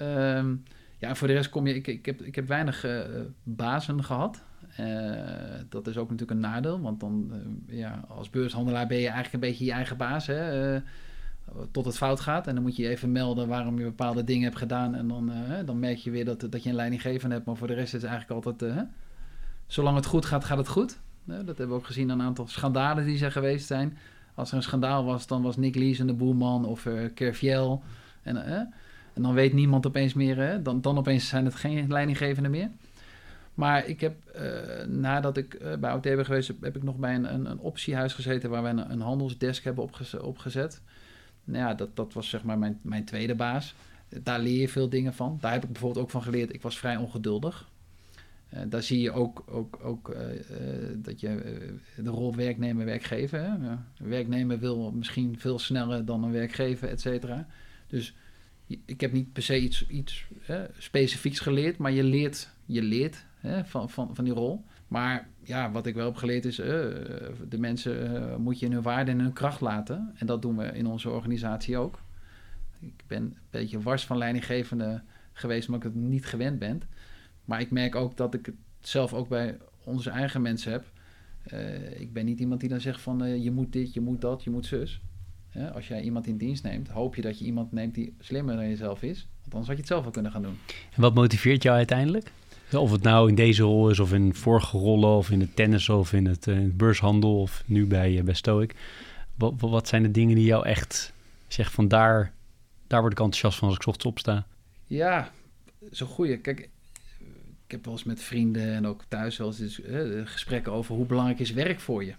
Um, 0.00 0.62
ja, 0.98 1.14
voor 1.14 1.28
de 1.28 1.34
rest 1.34 1.48
kom 1.48 1.66
je, 1.66 1.74
ik, 1.74 1.86
ik, 1.86 2.06
heb, 2.06 2.22
ik 2.22 2.34
heb 2.34 2.48
weinig 2.48 2.86
bazen 3.42 4.04
gehad. 4.04 4.44
Uh, 4.80 5.16
dat 5.68 5.86
is 5.86 5.96
ook 5.96 6.10
natuurlijk 6.10 6.30
een 6.30 6.50
nadeel, 6.50 6.80
want 6.80 7.00
dan 7.00 7.32
uh, 7.32 7.78
ja, 7.78 8.04
als 8.08 8.30
beurshandelaar 8.30 8.86
ben 8.86 8.98
je 8.98 9.08
eigenlijk 9.08 9.34
een 9.34 9.50
beetje 9.50 9.64
je 9.64 9.72
eigen 9.72 9.96
baas. 9.96 10.26
Hè, 10.26 10.74
uh, 10.74 10.80
tot 11.70 11.84
het 11.84 11.96
fout 11.96 12.20
gaat. 12.20 12.46
En 12.46 12.54
dan 12.54 12.62
moet 12.62 12.76
je 12.76 12.88
even 12.88 13.12
melden 13.12 13.48
waarom 13.48 13.78
je 13.78 13.84
bepaalde 13.84 14.24
dingen 14.24 14.44
hebt 14.44 14.56
gedaan. 14.56 14.94
En 14.94 15.08
dan, 15.08 15.32
dan 15.64 15.78
merk 15.78 15.96
je 15.96 16.10
weer 16.10 16.24
dat, 16.24 16.46
dat 16.50 16.62
je 16.62 16.68
een 16.68 16.74
leidinggever 16.74 17.30
hebt. 17.30 17.46
Maar 17.46 17.56
voor 17.56 17.66
de 17.66 17.74
rest 17.74 17.94
is 17.94 18.02
het 18.02 18.10
eigenlijk 18.10 18.46
altijd... 18.46 18.86
zolang 19.66 19.96
het 19.96 20.06
goed 20.06 20.24
gaat, 20.24 20.44
gaat 20.44 20.58
het 20.58 20.68
goed. 20.68 20.98
dat 21.24 21.46
hebben 21.46 21.68
we 21.68 21.74
ook 21.74 21.86
gezien 21.86 22.10
aan 22.10 22.20
een 22.20 22.26
aantal 22.26 22.46
schandalen 22.46 23.04
die 23.04 23.24
er 23.24 23.32
geweest 23.32 23.66
zijn. 23.66 23.98
Als 24.34 24.50
er 24.50 24.56
een 24.56 24.62
schandaal 24.62 25.04
was, 25.04 25.26
dan 25.26 25.42
was 25.42 25.56
Nick 25.56 25.74
Lees 25.74 25.98
en 25.98 26.06
de 26.06 26.14
boerman 26.14 26.64
of 26.64 26.84
uh, 26.84 27.08
Kerviel. 27.14 27.82
En, 28.22 28.44
en 29.14 29.22
dan 29.22 29.34
weet 29.34 29.52
niemand 29.52 29.86
opeens 29.86 30.14
meer... 30.14 30.62
dan, 30.62 30.80
dan 30.80 30.98
opeens 30.98 31.28
zijn 31.28 31.44
het 31.44 31.54
geen 31.54 31.88
leidinggevenden 31.88 32.50
meer. 32.50 32.70
Maar 33.54 33.86
ik 33.86 34.00
heb, 34.00 34.16
uh, 34.36 34.84
nadat 34.86 35.36
ik 35.36 35.62
uh, 35.62 35.76
bij 35.76 35.92
OT 35.92 36.02
ben 36.02 36.24
geweest, 36.24 36.52
heb 36.60 36.76
ik 36.76 36.82
nog 36.82 36.96
bij 36.96 37.14
een, 37.14 37.34
een, 37.34 37.50
een 37.50 37.58
optiehuis 37.58 38.12
gezeten 38.12 38.50
waar 38.50 38.62
we 38.62 38.68
een, 38.68 39.00
handelsdesk 39.00 39.64
hebben 39.64 39.88
opgezet. 40.20 40.82
Nou 41.44 41.58
ja, 41.58 41.74
dat, 41.74 41.96
dat 41.96 42.12
was 42.12 42.28
zeg 42.28 42.42
maar 42.42 42.58
mijn, 42.58 42.78
mijn 42.82 43.04
tweede 43.04 43.34
baas. 43.34 43.74
Daar 44.22 44.40
leer 44.40 44.60
je 44.60 44.68
veel 44.68 44.88
dingen 44.88 45.14
van. 45.14 45.38
Daar 45.40 45.52
heb 45.52 45.64
ik 45.64 45.72
bijvoorbeeld 45.72 46.04
ook 46.04 46.10
van 46.10 46.22
geleerd. 46.22 46.54
Ik 46.54 46.62
was 46.62 46.78
vrij 46.78 46.96
ongeduldig. 46.96 47.68
Uh, 48.54 48.60
daar 48.68 48.82
zie 48.82 49.00
je 49.00 49.12
ook, 49.12 49.44
ook, 49.46 49.78
ook 49.82 50.16
dat 50.96 51.20
je 51.20 51.38
de 51.96 52.10
rol 52.10 52.34
werknemer, 52.34 52.84
werkgever. 52.84 53.38
Hè? 53.38 53.46
Ja, 53.46 53.86
een 53.96 54.08
werknemer 54.08 54.58
wil 54.58 54.92
misschien 54.92 55.38
veel 55.38 55.58
sneller 55.58 56.04
dan 56.04 56.24
een 56.24 56.32
werkgever, 56.32 56.88
et 56.88 57.00
cetera. 57.00 57.46
Dus 57.86 58.14
ik 58.84 59.00
heb 59.00 59.12
niet 59.12 59.32
per 59.32 59.42
se 59.42 59.60
iets, 59.60 59.86
iets 59.86 60.26
specifieks 60.78 61.40
geleerd, 61.40 61.78
maar 61.78 61.92
je 61.92 62.04
leert, 62.04 62.50
je 62.64 62.82
leert 62.82 63.24
hè, 63.48 63.64
van, 63.64 63.90
van, 63.90 64.14
van 64.14 64.24
die 64.24 64.34
rol. 64.34 64.64
Maar 64.88 65.28
ja, 65.42 65.70
wat 65.70 65.86
ik 65.86 65.94
wel 65.94 66.06
heb 66.06 66.16
geleerd 66.16 66.44
is, 66.44 66.58
uh, 66.58 66.66
de 67.48 67.58
mensen 67.58 68.12
uh, 68.12 68.36
moet 68.36 68.58
je 68.58 68.66
in 68.66 68.72
hun 68.72 68.82
waarde 68.82 69.10
en 69.10 69.20
hun 69.20 69.32
kracht 69.32 69.60
laten. 69.60 70.12
En 70.14 70.26
dat 70.26 70.42
doen 70.42 70.56
we 70.56 70.64
in 70.64 70.86
onze 70.86 71.10
organisatie 71.10 71.76
ook. 71.76 71.98
Ik 72.80 73.04
ben 73.06 73.22
een 73.22 73.36
beetje 73.50 73.80
wars 73.80 74.06
van 74.06 74.18
leidinggevende 74.18 75.02
geweest, 75.32 75.68
omdat 75.68 75.84
ik 75.84 75.92
het 75.92 76.02
niet 76.02 76.26
gewend 76.26 76.58
ben. 76.58 76.82
Maar 77.44 77.60
ik 77.60 77.70
merk 77.70 77.94
ook 77.94 78.16
dat 78.16 78.34
ik 78.34 78.46
het 78.46 78.54
zelf 78.80 79.12
ook 79.14 79.28
bij 79.28 79.58
onze 79.84 80.10
eigen 80.10 80.42
mensen 80.42 80.72
heb. 80.72 80.92
Uh, 81.52 82.00
ik 82.00 82.12
ben 82.12 82.24
niet 82.24 82.40
iemand 82.40 82.60
die 82.60 82.68
dan 82.68 82.80
zegt 82.80 83.00
van 83.00 83.42
je 83.42 83.50
moet 83.50 83.72
dit, 83.72 83.94
je 83.94 84.00
moet 84.00 84.20
dat, 84.20 84.44
je 84.44 84.50
moet 84.50 84.66
zus. 84.66 85.00
als 85.74 85.88
jij 85.88 86.02
iemand 86.02 86.26
in 86.26 86.36
dienst 86.36 86.62
neemt, 86.62 86.88
hoop 86.88 87.14
je 87.14 87.22
dat 87.22 87.38
je 87.38 87.44
iemand 87.44 87.72
neemt 87.72 87.94
die 87.94 88.14
slimmer 88.18 88.56
dan 88.56 88.68
jezelf 88.68 89.02
is. 89.02 89.28
Want 89.40 89.54
anders 89.54 89.66
had 89.66 89.76
je 89.76 89.82
het 89.82 89.86
zelf 89.86 90.02
wel 90.02 90.12
kunnen 90.12 90.32
gaan 90.32 90.42
doen. 90.42 90.58
En 90.94 91.00
wat 91.00 91.14
motiveert 91.14 91.62
jou 91.62 91.76
uiteindelijk? 91.76 92.32
Of 92.72 92.90
het 92.90 93.02
nou 93.02 93.28
in 93.28 93.34
deze 93.34 93.62
rol 93.62 93.90
is, 93.90 93.98
of 93.98 94.12
in 94.12 94.34
vorige 94.34 94.78
rollen, 94.78 95.16
of 95.16 95.30
in 95.30 95.40
het 95.40 95.56
tennis, 95.56 95.88
of 95.88 96.12
in 96.12 96.26
het, 96.26 96.46
uh, 96.46 96.70
beurshandel, 96.72 97.40
of 97.40 97.62
nu 97.66 97.86
bij, 97.86 98.12
uh, 98.12 98.22
bij 98.22 98.34
Stoic. 98.34 98.74
Wat, 99.34 99.54
wat 99.58 99.88
zijn 99.88 100.02
de 100.02 100.10
dingen 100.10 100.36
die 100.36 100.44
jou 100.44 100.66
echt 100.66 101.12
zeggen 101.48 101.74
van 101.74 101.88
daar, 101.88 102.32
daar 102.86 103.00
word 103.00 103.12
ik 103.12 103.18
enthousiast 103.18 103.58
van 103.58 103.68
als 103.68 103.76
ik 103.76 103.86
ochtends 103.86 104.06
opsta? 104.06 104.46
Ja, 104.86 105.30
zo'n 105.90 106.08
goeie. 106.08 106.38
Kijk, 106.38 106.68
ik 107.64 107.70
heb 107.70 107.84
wel 107.84 107.92
eens 107.92 108.04
met 108.04 108.22
vrienden 108.22 108.72
en 108.74 108.86
ook 108.86 109.04
thuis 109.08 109.36
wel 109.36 109.46
eens 109.60 109.80
uh, 109.80 110.26
gesprekken 110.26 110.72
over 110.72 110.94
hoe 110.94 111.06
belangrijk 111.06 111.40
is 111.40 111.52
werk 111.52 111.80
voor 111.80 112.04
je. 112.04 112.14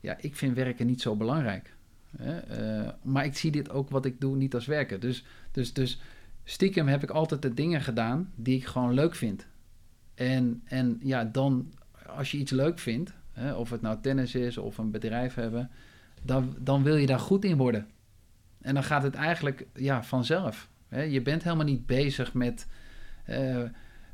Ja, 0.00 0.16
ik 0.20 0.36
vind 0.36 0.54
werken 0.54 0.86
niet 0.86 1.00
zo 1.00 1.16
belangrijk. 1.16 1.74
Uh, 2.20 2.88
maar 3.02 3.24
ik 3.24 3.36
zie 3.36 3.50
dit 3.50 3.70
ook 3.70 3.90
wat 3.90 4.04
ik 4.04 4.20
doe 4.20 4.36
niet 4.36 4.54
als 4.54 4.66
werken. 4.66 5.00
Dus, 5.00 5.24
dus, 5.52 5.72
dus 5.72 6.00
stiekem 6.44 6.88
heb 6.88 7.02
ik 7.02 7.10
altijd 7.10 7.42
de 7.42 7.54
dingen 7.54 7.80
gedaan 7.80 8.32
die 8.34 8.56
ik 8.56 8.66
gewoon 8.66 8.94
leuk 8.94 9.14
vind. 9.14 9.46
En, 10.14 10.62
en 10.64 11.00
ja, 11.02 11.24
dan 11.24 11.72
als 12.06 12.30
je 12.30 12.38
iets 12.38 12.50
leuk 12.50 12.78
vindt, 12.78 13.12
hè, 13.32 13.52
of 13.54 13.70
het 13.70 13.80
nou 13.80 13.98
tennis 14.00 14.34
is 14.34 14.58
of 14.58 14.78
een 14.78 14.90
bedrijf 14.90 15.34
hebben, 15.34 15.70
dan, 16.22 16.56
dan 16.58 16.82
wil 16.82 16.96
je 16.96 17.06
daar 17.06 17.18
goed 17.18 17.44
in 17.44 17.56
worden. 17.56 17.86
En 18.60 18.74
dan 18.74 18.84
gaat 18.84 19.02
het 19.02 19.14
eigenlijk 19.14 19.66
ja, 19.74 20.02
vanzelf. 20.02 20.68
Hè. 20.88 21.02
Je 21.02 21.22
bent 21.22 21.42
helemaal 21.42 21.64
niet 21.64 21.86
bezig 21.86 22.34
met 22.34 22.66
uh, 23.28 23.62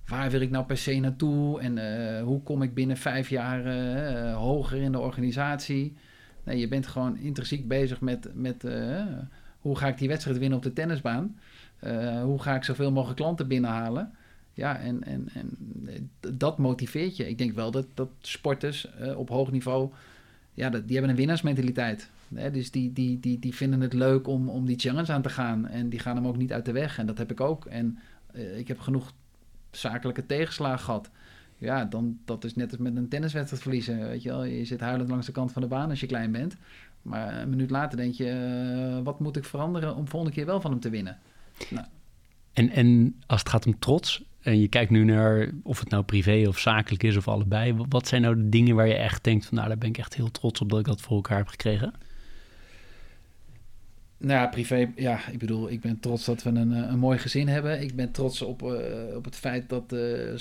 waar 0.06 0.30
wil 0.30 0.40
ik 0.40 0.50
nou 0.50 0.64
per 0.64 0.76
se 0.76 0.94
naartoe 0.94 1.60
en 1.60 1.76
uh, 1.76 2.22
hoe 2.22 2.42
kom 2.42 2.62
ik 2.62 2.74
binnen 2.74 2.96
vijf 2.96 3.28
jaar 3.28 3.66
uh, 3.66 4.36
hoger 4.36 4.82
in 4.82 4.92
de 4.92 4.98
organisatie. 4.98 5.96
Nee, 6.44 6.58
je 6.58 6.68
bent 6.68 6.86
gewoon 6.86 7.16
intrinsiek 7.16 7.68
bezig 7.68 8.00
met, 8.00 8.30
met 8.34 8.64
hoe 9.58 9.76
ga 9.76 9.88
ik 9.88 9.98
die 9.98 10.08
wedstrijd 10.08 10.38
winnen 10.38 10.58
op 10.58 10.64
de 10.64 10.72
tennisbaan? 10.72 11.38
Uh, 11.86 12.22
hoe 12.22 12.42
ga 12.42 12.54
ik 12.54 12.64
zoveel 12.64 12.92
mogelijk 12.92 13.18
klanten 13.18 13.48
binnenhalen? 13.48 14.12
Ja, 14.52 14.78
en, 14.78 15.04
en, 15.04 15.28
en 15.34 15.58
dat 16.36 16.58
motiveert 16.58 17.16
je. 17.16 17.28
Ik 17.28 17.38
denk 17.38 17.54
wel 17.54 17.70
dat, 17.70 17.86
dat 17.94 18.08
sporters 18.20 18.88
uh, 19.00 19.18
op 19.18 19.28
hoog 19.28 19.50
niveau, 19.50 19.90
ja, 20.54 20.70
dat, 20.70 20.82
die 20.84 20.92
hebben 20.92 21.10
een 21.10 21.18
winnaarsmentaliteit. 21.18 22.10
Hè? 22.34 22.50
Dus 22.50 22.70
die, 22.70 22.92
die, 22.92 23.20
die, 23.20 23.38
die 23.38 23.54
vinden 23.54 23.80
het 23.80 23.92
leuk 23.92 24.28
om, 24.28 24.48
om 24.48 24.66
die 24.66 24.78
challenge 24.78 25.12
aan 25.12 25.22
te 25.22 25.28
gaan. 25.28 25.66
En 25.68 25.88
die 25.88 25.98
gaan 25.98 26.16
hem 26.16 26.26
ook 26.26 26.36
niet 26.36 26.52
uit 26.52 26.64
de 26.64 26.72
weg. 26.72 26.98
En 26.98 27.06
dat 27.06 27.18
heb 27.18 27.30
ik 27.30 27.40
ook. 27.40 27.64
En 27.64 27.98
uh, 28.34 28.58
ik 28.58 28.68
heb 28.68 28.78
genoeg 28.78 29.12
zakelijke 29.70 30.26
tegenslagen 30.26 30.84
gehad. 30.84 31.10
Ja, 31.58 31.84
dan, 31.84 32.18
dat 32.24 32.44
is 32.44 32.54
net 32.54 32.70
als 32.70 32.80
met 32.80 32.96
een 32.96 33.08
tenniswedstrijd 33.08 33.62
verliezen. 33.62 34.08
Weet 34.08 34.22
je, 34.22 34.28
wel? 34.28 34.44
je 34.44 34.64
zit 34.64 34.80
huilend 34.80 35.08
langs 35.08 35.26
de 35.26 35.32
kant 35.32 35.52
van 35.52 35.62
de 35.62 35.68
baan 35.68 35.90
als 35.90 36.00
je 36.00 36.06
klein 36.06 36.32
bent. 36.32 36.56
Maar 37.02 37.40
een 37.40 37.50
minuut 37.50 37.70
later 37.70 37.96
denk 37.96 38.14
je, 38.14 39.00
wat 39.04 39.20
moet 39.20 39.36
ik 39.36 39.44
veranderen 39.44 39.96
om 39.96 40.08
volgende 40.08 40.34
keer 40.34 40.46
wel 40.46 40.60
van 40.60 40.70
hem 40.70 40.80
te 40.80 40.90
winnen? 40.90 41.18
En, 42.52 42.70
en 42.70 43.16
als 43.26 43.40
het 43.40 43.48
gaat 43.48 43.66
om 43.66 43.78
trots, 43.78 44.22
en 44.40 44.60
je 44.60 44.68
kijkt 44.68 44.90
nu 44.90 45.04
naar 45.04 45.50
of 45.62 45.78
het 45.80 45.90
nou 45.90 46.02
privé 46.02 46.44
of 46.48 46.58
zakelijk 46.58 47.02
is 47.02 47.16
of 47.16 47.28
allebei, 47.28 47.74
wat 47.88 48.08
zijn 48.08 48.22
nou 48.22 48.36
de 48.36 48.48
dingen 48.48 48.76
waar 48.76 48.86
je 48.88 48.94
echt 48.94 49.24
denkt 49.24 49.46
van 49.46 49.56
nou, 49.56 49.68
daar 49.68 49.78
ben 49.78 49.88
ik 49.88 49.98
echt 49.98 50.14
heel 50.14 50.30
trots 50.30 50.60
op 50.60 50.68
dat 50.68 50.78
ik 50.78 50.84
dat 50.84 51.00
voor 51.00 51.16
elkaar 51.16 51.38
heb 51.38 51.48
gekregen? 51.48 51.94
Nou 54.18 54.40
ja, 54.40 54.46
privé, 54.46 54.92
ja, 54.94 55.28
ik 55.30 55.38
bedoel, 55.38 55.70
ik 55.70 55.80
ben 55.80 56.00
trots 56.00 56.24
dat 56.24 56.42
we 56.42 56.50
een, 56.50 56.72
eh, 56.72 56.90
een 56.90 56.98
mooi 56.98 57.18
gezin 57.18 57.48
hebben. 57.48 57.80
Ik 57.80 57.94
ben 57.96 58.10
trots 58.10 58.42
op, 58.42 58.62
uh, 58.62 59.16
op 59.16 59.24
het 59.24 59.36
feit 59.36 59.68
dat, 59.68 59.92
uh, 59.92 60.36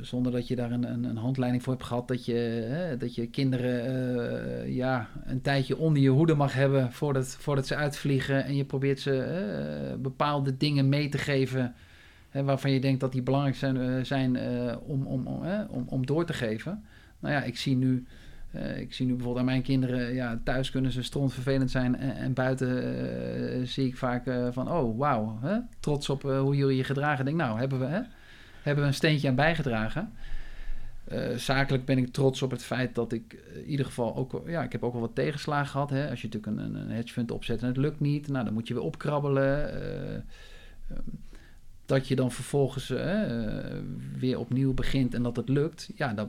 zonder 0.00 0.32
dat 0.32 0.48
je 0.48 0.56
daar 0.56 0.72
een, 0.72 0.92
een, 0.92 1.04
een, 1.04 1.16
handleiding 1.16 1.62
voor 1.62 1.72
hebt 1.72 1.84
gehad, 1.84 2.08
dat 2.08 2.24
je, 2.24 2.96
dat 2.98 3.14
je 3.14 3.26
kinderen 3.26 4.72
ja, 4.72 5.08
een 5.24 5.40
tijdje 5.40 5.76
onder 5.76 6.02
je 6.02 6.08
hoede 6.08 6.34
mag 6.34 6.54
hebben 6.54 6.92
voordat, 6.92 7.36
voordat 7.40 7.66
ze 7.66 7.76
uitvliegen. 7.76 8.44
En 8.44 8.56
je 8.56 8.64
probeert 8.64 9.00
ze 9.00 9.96
bepaalde 9.98 10.56
dingen 10.56 10.88
mee 10.88 11.08
te 11.08 11.18
geven 11.18 11.74
waarvan 12.32 12.70
je 12.70 12.80
denkt 12.80 13.00
dat 13.00 13.12
die 13.12 13.22
belangrijk 13.22 13.56
zijn, 13.56 14.06
zijn 14.06 14.38
om, 14.80 15.06
om, 15.06 15.26
om, 15.26 15.42
om, 15.68 15.84
om 15.88 16.06
door 16.06 16.24
te 16.26 16.32
geven. 16.32 16.84
Nou 17.18 17.34
ja, 17.34 17.42
ik 17.42 17.56
zie 17.56 17.76
nu 17.76 18.06
uh, 18.56 18.78
ik 18.78 18.94
zie 18.94 19.06
nu 19.06 19.12
bijvoorbeeld 19.12 19.44
aan 19.44 19.50
mijn 19.52 19.62
kinderen, 19.62 20.14
ja, 20.14 20.40
thuis 20.44 20.70
kunnen 20.70 20.92
ze 20.92 21.28
vervelend 21.28 21.70
zijn 21.70 21.96
en, 21.96 22.16
en 22.16 22.32
buiten 22.32 22.68
uh, 23.60 23.66
zie 23.66 23.86
ik 23.86 23.96
vaak 23.96 24.26
uh, 24.26 24.48
van, 24.50 24.72
oh 24.72 24.98
wauw, 24.98 25.38
trots 25.80 26.08
op 26.08 26.22
hoe 26.22 26.56
jullie 26.56 26.76
je 26.76 26.84
gedragen. 26.84 27.24
denk, 27.24 27.36
nou, 27.36 27.58
hebben 27.58 27.78
we, 27.78 27.84
hè, 27.84 28.00
hebben 28.62 28.82
we 28.82 28.88
een 28.88 28.94
steentje 28.94 29.28
aan 29.28 29.34
bijgedragen. 29.34 30.12
zakelijk 31.36 31.84
ben 31.84 31.98
ik 31.98 32.12
trots 32.12 32.42
op 32.42 32.50
het 32.50 32.62
feit 32.62 32.94
dat 32.94 33.12
ik 33.12 33.32
in 33.54 33.64
ieder 33.64 33.86
geval 33.86 34.16
ook, 34.16 34.42
ja, 34.46 34.62
ik 34.62 34.72
heb 34.72 34.82
ook 34.82 34.92
wel 34.92 35.00
wat 35.00 35.14
tegenslagen 35.14 35.70
gehad. 35.70 35.90
Hè. 35.90 36.10
Als 36.10 36.20
je 36.20 36.28
natuurlijk 36.28 36.58
een, 36.58 36.74
een 36.74 36.90
hedge 36.90 37.12
fund 37.12 37.30
opzet 37.30 37.60
en 37.60 37.66
het 37.66 37.76
lukt 37.76 38.00
niet, 38.00 38.28
nou, 38.28 38.44
dan 38.44 38.54
moet 38.54 38.68
je 38.68 38.74
weer 38.74 38.82
opkrabbelen. 38.82 40.24
dat 41.86 42.08
je 42.08 42.16
dan 42.16 42.32
vervolgens 42.32 42.88
weer 44.18 44.38
opnieuw 44.38 44.74
begint 44.74 45.14
en 45.14 45.22
dat 45.22 45.36
het 45.36 45.48
lukt. 45.48 45.90
Ja, 45.94 46.14
dat, 46.14 46.28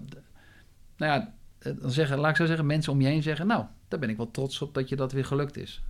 nou 0.98 1.12
ja, 1.12 1.20
eh, 1.20 1.28
dan 1.82 1.92
zeggen, 1.92 2.18
laat 2.18 2.30
ik 2.30 2.36
zo 2.36 2.46
zeggen, 2.46 2.66
mensen 2.66 2.92
om 2.92 3.02
je 3.02 3.08
heen 3.08 3.24
zeggen... 3.24 3.48
nou, 3.48 3.66
daar 3.88 4.00
ben 4.00 4.10
ik 4.10 4.18
wel 4.18 4.32
trots 4.32 4.62
op 4.62 4.74
dat 4.74 4.90
je 4.90 4.96
dat 4.96 5.12
weer 5.12 5.26
gelukt 5.26 5.58
is. 5.58 5.84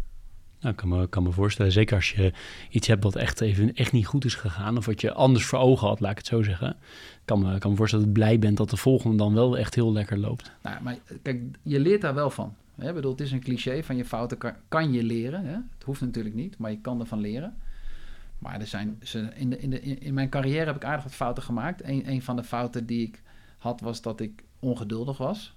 Nou, 0.59 0.73
ik 0.73 0.80
kan 0.80 0.89
me, 0.89 1.07
kan 1.07 1.23
me 1.23 1.32
voorstellen, 1.32 1.71
zeker 1.71 1.95
als 1.95 2.11
je 2.11 2.34
iets 2.69 2.88
hebt 2.88 3.03
wat 3.03 3.15
echt 3.15 3.41
even 3.41 3.76
echt 3.76 3.91
niet 3.91 4.07
goed 4.07 4.26
is 4.26 4.36
gegaan... 4.36 4.78
of 4.78 4.86
wat 4.86 5.01
je 5.01 5.13
anders 5.13 5.45
voor 5.45 5.59
ogen 5.59 5.88
had, 5.88 5.99
laat 5.99 6.11
ik 6.11 6.17
het 6.17 6.28
zo 6.28 6.43
zeggen... 6.43 6.78
kan 7.26 7.39
me, 7.39 7.57
kan 7.57 7.71
me 7.71 7.78
voorstellen 7.78 8.05
dat 8.05 8.15
je 8.15 8.21
blij 8.21 8.39
bent 8.39 8.57
dat 8.57 8.69
de 8.69 8.78
volgende 8.78 9.17
dan 9.17 9.34
wel 9.34 9.57
echt 9.57 9.76
heel 9.76 9.91
lekker 9.91 10.17
loopt. 10.17 10.51
Nou, 10.61 10.84
maar 10.84 10.97
kijk, 11.21 11.41
je 11.61 11.80
leert 11.80 12.01
daar 12.01 12.13
wel 12.13 12.30
van. 12.30 12.55
Hè? 12.76 12.93
Bedoel, 12.93 13.11
het 13.11 13.21
is 13.21 13.32
een 13.32 13.39
cliché 13.39 13.84
van 13.84 13.95
je 13.95 14.05
fouten 14.05 14.38
kan, 14.38 14.53
kan 14.67 14.93
je 14.93 15.03
leren. 15.03 15.45
Hè? 15.45 15.53
Het 15.53 15.84
hoeft 15.86 16.01
natuurlijk 16.01 16.36
niet, 16.36 16.57
maar 16.57 16.71
je 16.71 16.82
kan 16.82 16.99
ervan 16.99 17.19
leren. 17.19 17.55
Maar 18.39 18.59
er 18.59 18.67
zijn, 18.67 19.01
in, 19.36 19.49
de, 19.49 19.59
in, 19.59 19.69
de, 19.69 19.82
in 19.82 20.13
mijn 20.13 20.30
carrière 20.30 20.65
heb 20.65 20.76
ik 20.76 20.84
aardig 20.84 21.03
wat 21.03 21.13
fouten 21.13 21.43
gemaakt. 21.43 21.84
Een, 21.84 22.09
een 22.09 22.21
van 22.21 22.36
de 22.36 22.43
fouten 22.43 22.86
die 22.86 23.07
ik 23.07 23.21
had 23.57 23.82
was 23.82 24.01
dat 24.01 24.19
ik 24.19 24.43
ongeduldig 24.59 25.17
was. 25.17 25.55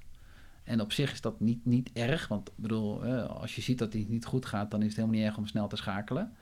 En 0.68 0.80
op 0.80 0.92
zich 0.92 1.12
is 1.12 1.20
dat 1.20 1.40
niet, 1.40 1.66
niet 1.66 1.90
erg, 1.92 2.28
want 2.28 2.50
bedoel, 2.54 3.04
als 3.22 3.54
je 3.54 3.60
ziet 3.62 3.78
dat 3.78 3.92
het 3.92 4.08
niet 4.08 4.24
goed 4.24 4.46
gaat, 4.46 4.70
dan 4.70 4.80
is 4.80 4.86
het 4.86 4.96
helemaal 4.96 5.16
niet 5.16 5.26
erg 5.26 5.36
om 5.36 5.46
snel 5.46 5.68
te 5.68 5.76
schakelen. 5.76 6.32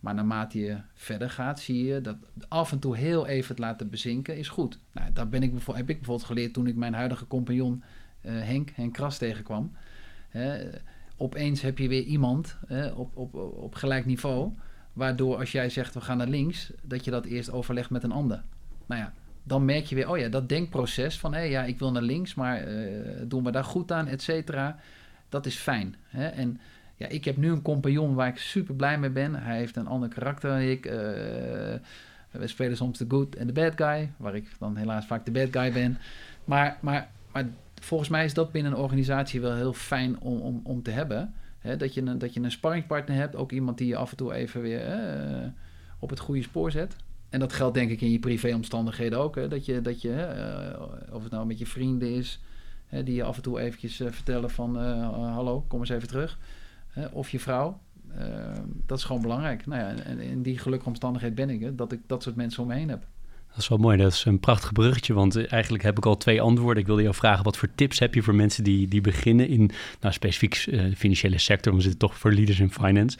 Maar 0.00 0.14
naarmate 0.14 0.58
je 0.58 0.78
verder 0.94 1.30
gaat, 1.30 1.60
zie 1.60 1.84
je 1.84 2.00
dat 2.00 2.16
af 2.48 2.72
en 2.72 2.78
toe 2.78 2.96
heel 2.96 3.26
even 3.26 3.48
het 3.48 3.58
laten 3.58 3.90
bezinken 3.90 4.36
is 4.36 4.48
goed. 4.48 4.78
Nou, 4.92 5.12
dat 5.12 5.30
ben 5.30 5.42
ik, 5.42 5.52
heb 5.66 5.90
ik 5.90 5.96
bijvoorbeeld 5.96 6.24
geleerd 6.24 6.52
toen 6.52 6.66
ik 6.66 6.76
mijn 6.76 6.94
huidige 6.94 7.26
compagnon 7.26 7.82
uh, 8.22 8.32
Henk, 8.32 8.70
Henk 8.74 8.92
Kras 8.92 9.18
tegenkwam. 9.18 9.72
opeens 11.16 11.60
heb 11.60 11.78
je 11.78 11.88
weer 11.88 12.02
iemand 12.02 12.56
op, 12.94 13.16
op, 13.16 13.34
op 13.34 13.74
gelijk 13.74 14.06
niveau, 14.06 14.52
waardoor 14.92 15.36
als 15.36 15.52
jij 15.52 15.70
zegt 15.70 15.94
we 15.94 16.00
gaan 16.00 16.16
naar 16.16 16.28
links, 16.28 16.72
dat 16.82 17.04
je 17.04 17.10
dat 17.10 17.24
eerst 17.24 17.50
overlegt 17.50 17.90
met 17.90 18.02
een 18.02 18.12
ander. 18.12 18.42
Nou 18.86 19.00
ja, 19.00 19.12
dan 19.46 19.64
merk 19.64 19.84
je 19.84 19.94
weer, 19.94 20.10
oh 20.10 20.18
ja, 20.18 20.28
dat 20.28 20.48
denkproces 20.48 21.18
van 21.18 21.34
hé, 21.34 21.40
ja, 21.40 21.64
ik 21.64 21.78
wil 21.78 21.92
naar 21.92 22.02
links, 22.02 22.34
maar 22.34 22.68
uh, 22.68 23.00
doen 23.24 23.44
we 23.44 23.50
daar 23.50 23.64
goed 23.64 23.92
aan, 23.92 24.06
et 24.06 24.22
cetera. 24.22 24.78
Dat 25.28 25.46
is 25.46 25.56
fijn. 25.56 25.94
Hè? 26.08 26.26
En 26.26 26.60
ja, 26.96 27.06
ik 27.06 27.24
heb 27.24 27.36
nu 27.36 27.50
een 27.50 27.62
compagnon 27.62 28.14
waar 28.14 28.28
ik 28.28 28.38
super 28.38 28.74
blij 28.74 28.98
mee 28.98 29.10
ben. 29.10 29.34
Hij 29.34 29.56
heeft 29.56 29.76
een 29.76 29.86
ander 29.86 30.08
karakter 30.08 30.50
dan 30.50 30.60
ik. 30.60 30.86
Uh, 30.86 30.92
we 32.30 32.46
spelen 32.46 32.76
soms 32.76 32.98
de 32.98 33.04
good 33.08 33.34
en 33.36 33.46
de 33.46 33.52
bad 33.52 33.72
guy, 33.76 34.12
waar 34.16 34.34
ik 34.34 34.48
dan 34.58 34.76
helaas 34.76 35.06
vaak 35.06 35.24
de 35.24 35.30
bad 35.30 35.48
guy 35.50 35.72
ben. 35.72 35.98
Maar, 36.44 36.78
maar, 36.80 37.08
maar 37.32 37.48
volgens 37.80 38.10
mij 38.10 38.24
is 38.24 38.34
dat 38.34 38.52
binnen 38.52 38.72
een 38.72 38.78
organisatie 38.78 39.40
wel 39.40 39.54
heel 39.54 39.72
fijn 39.72 40.20
om, 40.20 40.38
om, 40.38 40.60
om 40.64 40.82
te 40.82 40.90
hebben. 40.90 41.34
Hè? 41.58 41.76
Dat, 41.76 41.94
je 41.94 42.02
een, 42.02 42.18
dat 42.18 42.34
je 42.34 42.40
een 42.40 42.50
sparringpartner 42.50 43.16
hebt, 43.16 43.36
ook 43.36 43.52
iemand 43.52 43.78
die 43.78 43.86
je 43.88 43.96
af 43.96 44.10
en 44.10 44.16
toe 44.16 44.34
even 44.34 44.60
weer 44.60 44.88
uh, 44.88 45.46
op 45.98 46.10
het 46.10 46.18
goede 46.18 46.42
spoor 46.42 46.70
zet. 46.70 46.96
En 47.36 47.42
dat 47.42 47.52
geldt 47.52 47.74
denk 47.74 47.90
ik 47.90 48.00
in 48.00 48.10
je 48.10 48.18
privéomstandigheden 48.18 49.18
ook. 49.18 49.34
Hè? 49.34 49.48
Dat 49.48 49.64
je, 49.64 49.80
dat 49.80 50.02
je 50.02 50.08
uh, 50.78 51.14
of 51.14 51.22
het 51.22 51.32
nou 51.32 51.46
met 51.46 51.58
je 51.58 51.66
vrienden 51.66 52.14
is, 52.14 52.40
hè, 52.86 53.02
die 53.02 53.14
je 53.14 53.22
af 53.22 53.36
en 53.36 53.42
toe 53.42 53.60
eventjes 53.60 54.00
uh, 54.00 54.08
vertellen 54.10 54.50
van 54.50 54.82
uh, 54.82 55.08
hallo, 55.34 55.64
kom 55.68 55.80
eens 55.80 55.88
even 55.88 56.08
terug. 56.08 56.38
of 57.12 57.30
je 57.30 57.40
vrouw. 57.40 57.80
dat 58.86 58.98
is 58.98 59.04
gewoon 59.04 59.22
belangrijk. 59.22 59.66
Nou 59.66 59.80
ja, 59.80 60.02
en 60.02 60.20
in 60.20 60.42
die 60.42 60.58
gelukkige 60.58 60.90
omstandigheid 60.90 61.34
ben 61.34 61.50
ik, 61.50 61.60
hè, 61.60 61.74
dat 61.74 61.92
ik 61.92 62.00
dat 62.06 62.22
soort 62.22 62.36
mensen 62.36 62.62
om 62.62 62.68
me 62.68 62.74
heen 62.74 62.88
heb. 62.88 63.06
Dat 63.48 63.58
is 63.58 63.68
wel 63.68 63.78
mooi. 63.78 63.96
Dat 63.96 64.12
is 64.12 64.24
een 64.24 64.40
prachtig 64.40 64.72
bruggetje, 64.72 65.14
want 65.14 65.46
eigenlijk 65.46 65.82
heb 65.82 65.96
ik 65.96 66.06
al 66.06 66.16
twee 66.16 66.40
antwoorden. 66.40 66.80
Ik 66.80 66.86
wilde 66.86 67.02
jou 67.02 67.14
vragen, 67.14 67.44
wat 67.44 67.56
voor 67.56 67.68
tips 67.74 67.98
heb 67.98 68.14
je 68.14 68.22
voor 68.22 68.34
mensen 68.34 68.64
die, 68.64 68.88
die 68.88 69.00
beginnen 69.00 69.48
in, 69.48 69.70
nou 70.00 70.14
specifiek 70.14 70.66
uh, 70.66 70.94
financiële 70.94 71.38
sector, 71.38 71.74
we 71.74 71.80
zitten 71.80 71.98
toch 71.98 72.18
voor 72.18 72.32
leaders 72.32 72.60
in 72.60 72.70
finance. 72.70 73.18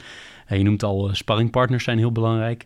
Je 0.48 0.62
noemt 0.62 0.82
al, 0.82 1.08
uh, 1.08 1.14
sparringpartners 1.14 1.84
zijn 1.84 1.98
heel 1.98 2.12
belangrijk. 2.12 2.64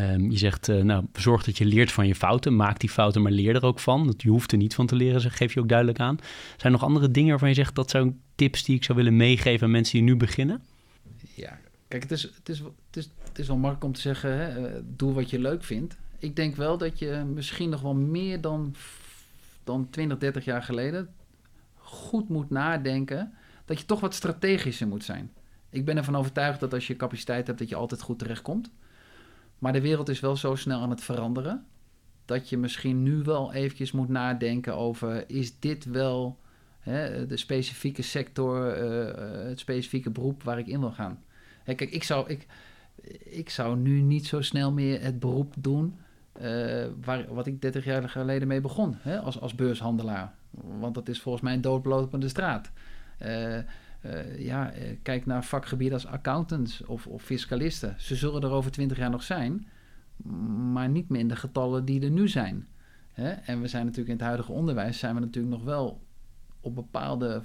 Um, 0.00 0.30
je 0.30 0.38
zegt, 0.38 0.68
uh, 0.68 0.82
nou, 0.82 1.04
zorg 1.12 1.44
dat 1.44 1.58
je 1.58 1.64
leert 1.64 1.92
van 1.92 2.06
je 2.06 2.14
fouten. 2.14 2.56
Maak 2.56 2.80
die 2.80 2.90
fouten, 2.90 3.22
maar 3.22 3.32
leer 3.32 3.54
er 3.54 3.64
ook 3.64 3.80
van. 3.80 4.14
Je 4.16 4.28
hoeft 4.28 4.52
er 4.52 4.58
niet 4.58 4.74
van 4.74 4.86
te 4.86 4.96
leren, 4.96 5.30
geef 5.30 5.54
je 5.54 5.60
ook 5.60 5.68
duidelijk 5.68 6.00
aan. 6.00 6.16
Zijn 6.46 6.62
er 6.62 6.70
nog 6.70 6.84
andere 6.84 7.10
dingen 7.10 7.30
waarvan 7.30 7.48
je 7.48 7.54
zegt, 7.54 7.74
dat 7.74 7.90
zijn 7.90 8.20
tips 8.34 8.64
die 8.64 8.76
ik 8.76 8.84
zou 8.84 8.98
willen 8.98 9.16
meegeven 9.16 9.66
aan 9.66 9.72
mensen 9.72 9.92
die 9.92 10.02
nu 10.02 10.16
beginnen? 10.16 10.62
Ja, 11.34 11.58
kijk, 11.88 12.02
het 12.02 12.12
is, 12.12 12.22
het 12.22 12.48
is, 12.48 12.62
het 13.24 13.38
is, 13.38 13.46
wel 13.46 13.56
makkelijk 13.56 13.84
om 13.84 13.92
te 13.92 14.00
zeggen, 14.00 14.38
hè, 14.38 14.60
uh, 14.60 14.80
doe 14.84 15.12
wat 15.12 15.30
je 15.30 15.38
leuk 15.38 15.64
vindt. 15.64 15.96
Ik 16.18 16.36
denk 16.36 16.56
wel 16.56 16.78
dat 16.78 16.98
je 16.98 17.24
misschien 17.34 17.68
nog 17.68 17.80
wel 17.80 17.94
meer 17.94 18.40
dan, 18.40 18.74
dan 19.64 19.90
20, 19.90 20.18
30 20.18 20.44
jaar 20.44 20.62
geleden 20.62 21.08
goed 21.86 22.28
moet 22.28 22.50
nadenken 22.50 23.32
dat 23.64 23.78
je 23.80 23.86
toch 23.86 24.00
wat 24.00 24.14
strategischer 24.14 24.88
moet 24.88 25.04
zijn. 25.04 25.32
Ik 25.70 25.84
ben 25.84 25.96
ervan 25.96 26.16
overtuigd 26.16 26.60
dat 26.60 26.74
als 26.74 26.86
je 26.86 26.96
capaciteit 26.96 27.46
hebt, 27.46 27.58
dat 27.58 27.68
je 27.68 27.74
altijd 27.74 28.02
goed 28.02 28.18
terechtkomt. 28.18 28.70
Maar 29.58 29.72
de 29.72 29.80
wereld 29.80 30.08
is 30.08 30.20
wel 30.20 30.36
zo 30.36 30.54
snel 30.54 30.80
aan 30.80 30.90
het 30.90 31.02
veranderen. 31.02 31.66
Dat 32.24 32.48
je 32.48 32.56
misschien 32.56 33.02
nu 33.02 33.22
wel 33.22 33.52
eventjes 33.52 33.92
moet 33.92 34.08
nadenken 34.08 34.76
over... 34.76 35.30
is 35.30 35.58
dit 35.58 35.84
wel 35.84 36.38
hè, 36.78 37.26
de 37.26 37.36
specifieke 37.36 38.02
sector, 38.02 38.82
uh, 38.82 39.48
het 39.48 39.60
specifieke 39.60 40.10
beroep 40.10 40.42
waar 40.42 40.58
ik 40.58 40.66
in 40.66 40.80
wil 40.80 40.92
gaan? 40.92 41.22
Hè, 41.64 41.74
kijk, 41.74 41.90
ik 41.90 42.02
zou, 42.02 42.28
ik, 42.28 42.46
ik 43.24 43.50
zou 43.50 43.76
nu 43.76 44.00
niet 44.00 44.26
zo 44.26 44.40
snel 44.40 44.72
meer 44.72 45.02
het 45.02 45.18
beroep 45.18 45.54
doen... 45.58 45.96
Uh, 46.42 46.84
waar, 47.04 47.34
wat 47.34 47.46
ik 47.46 47.60
30 47.60 47.84
jaar 47.84 48.08
geleden 48.08 48.48
mee 48.48 48.60
begon, 48.60 48.96
hè, 48.98 49.20
als, 49.20 49.40
als 49.40 49.54
beurshandelaar. 49.54 50.34
Want 50.50 50.94
dat 50.94 51.08
is 51.08 51.20
volgens 51.20 51.44
mij 51.44 51.54
een 51.54 51.60
doodlopende 51.60 52.28
straat. 52.28 52.70
Uh, 53.22 53.58
uh, 54.06 54.38
ja, 54.38 54.74
uh, 54.74 54.82
kijk 55.02 55.26
naar 55.26 55.44
vakgebieden 55.44 55.94
als 55.94 56.06
accountants 56.06 56.84
of, 56.84 57.06
of, 57.06 57.22
fiscalisten. 57.22 57.94
Ze 57.98 58.16
zullen 58.16 58.42
er 58.42 58.50
over 58.50 58.70
twintig 58.70 58.96
jaar 58.96 59.10
nog 59.10 59.22
zijn, 59.22 59.66
maar 60.72 60.88
niet 60.88 61.08
meer 61.08 61.20
in 61.20 61.28
de 61.28 61.36
getallen 61.36 61.84
die 61.84 62.02
er 62.02 62.10
nu 62.10 62.28
zijn. 62.28 62.66
Hè? 63.12 63.30
En 63.30 63.60
we 63.60 63.68
zijn 63.68 63.82
natuurlijk 63.82 64.10
in 64.10 64.16
het 64.16 64.26
huidige 64.26 64.52
onderwijs, 64.52 64.98
zijn 64.98 65.14
we 65.14 65.20
natuurlijk 65.20 65.54
nog 65.54 65.64
wel 65.64 66.00
op 66.60 66.74
bepaalde 66.74 67.40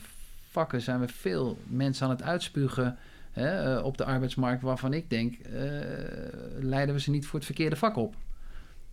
vakken 0.49 0.81
zijn 0.81 0.99
we 0.99 1.07
veel 1.07 1.57
mensen 1.67 2.05
aan 2.05 2.11
het 2.11 2.23
uitspugen 2.23 2.97
hè, 3.31 3.77
uh, 3.77 3.85
op 3.85 3.97
de 3.97 4.05
arbeidsmarkt 4.05 4.61
waarvan 4.61 4.93
ik 4.93 5.09
denk, 5.09 5.37
leiden 6.59 6.95
we 6.95 7.01
ze 7.01 7.11
niet 7.11 7.25
voor 7.25 7.35
het 7.35 7.45
verkeerde 7.45 7.75
vak 7.75 7.95
op. 7.95 8.15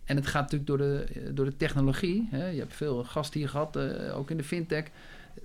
En 0.03 0.15
het 0.15 0.27
gaat 0.27 0.41
natuurlijk 0.41 0.67
door 0.67 0.77
de, 0.77 1.31
door 1.33 1.45
de 1.45 1.57
technologie. 1.57 2.27
Hè? 2.31 2.47
Je 2.47 2.59
hebt 2.59 2.73
veel 2.73 3.03
gasten 3.03 3.39
hier 3.39 3.49
gehad, 3.49 3.77
ook 4.11 4.31
in 4.31 4.37
de 4.37 4.43
fintech. 4.43 4.85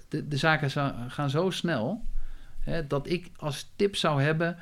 De, 0.08 0.28
de 0.28 0.36
zaken 0.36 0.70
gaan 1.10 1.30
zo 1.30 1.50
snel 1.50 2.04
Hè, 2.64 2.86
dat 2.86 3.08
ik 3.08 3.30
als 3.36 3.72
tip 3.76 3.96
zou 3.96 4.22
hebben, 4.22 4.56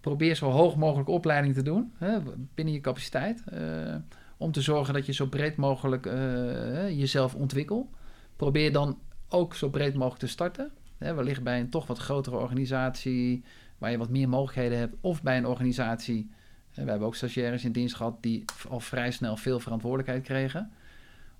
probeer 0.00 0.34
zo 0.34 0.50
hoog 0.50 0.76
mogelijk 0.76 1.08
opleiding 1.08 1.54
te 1.54 1.62
doen 1.62 1.92
hè, 1.98 2.18
binnen 2.54 2.74
je 2.74 2.80
capaciteit. 2.80 3.42
Uh, 3.52 3.94
om 4.36 4.52
te 4.52 4.60
zorgen 4.60 4.94
dat 4.94 5.06
je 5.06 5.12
zo 5.12 5.26
breed 5.26 5.56
mogelijk 5.56 6.06
uh, 6.06 6.98
jezelf 6.98 7.34
ontwikkelt. 7.34 7.88
Probeer 8.36 8.72
dan 8.72 8.98
ook 9.28 9.54
zo 9.54 9.68
breed 9.68 9.94
mogelijk 9.94 10.20
te 10.20 10.26
starten. 10.26 10.70
Hè, 10.98 11.14
wellicht 11.14 11.42
bij 11.42 11.60
een 11.60 11.70
toch 11.70 11.86
wat 11.86 11.98
grotere 11.98 12.36
organisatie 12.36 13.44
waar 13.78 13.90
je 13.90 13.98
wat 13.98 14.08
meer 14.08 14.28
mogelijkheden 14.28 14.78
hebt. 14.78 14.96
Of 15.00 15.22
bij 15.22 15.36
een 15.36 15.46
organisatie, 15.46 16.30
we 16.74 16.90
hebben 16.90 17.06
ook 17.06 17.14
stagiaires 17.14 17.64
in 17.64 17.72
dienst 17.72 17.94
gehad 17.96 18.22
die 18.22 18.44
al 18.68 18.80
vrij 18.80 19.10
snel 19.10 19.36
veel 19.36 19.60
verantwoordelijkheid 19.60 20.22
kregen. 20.22 20.70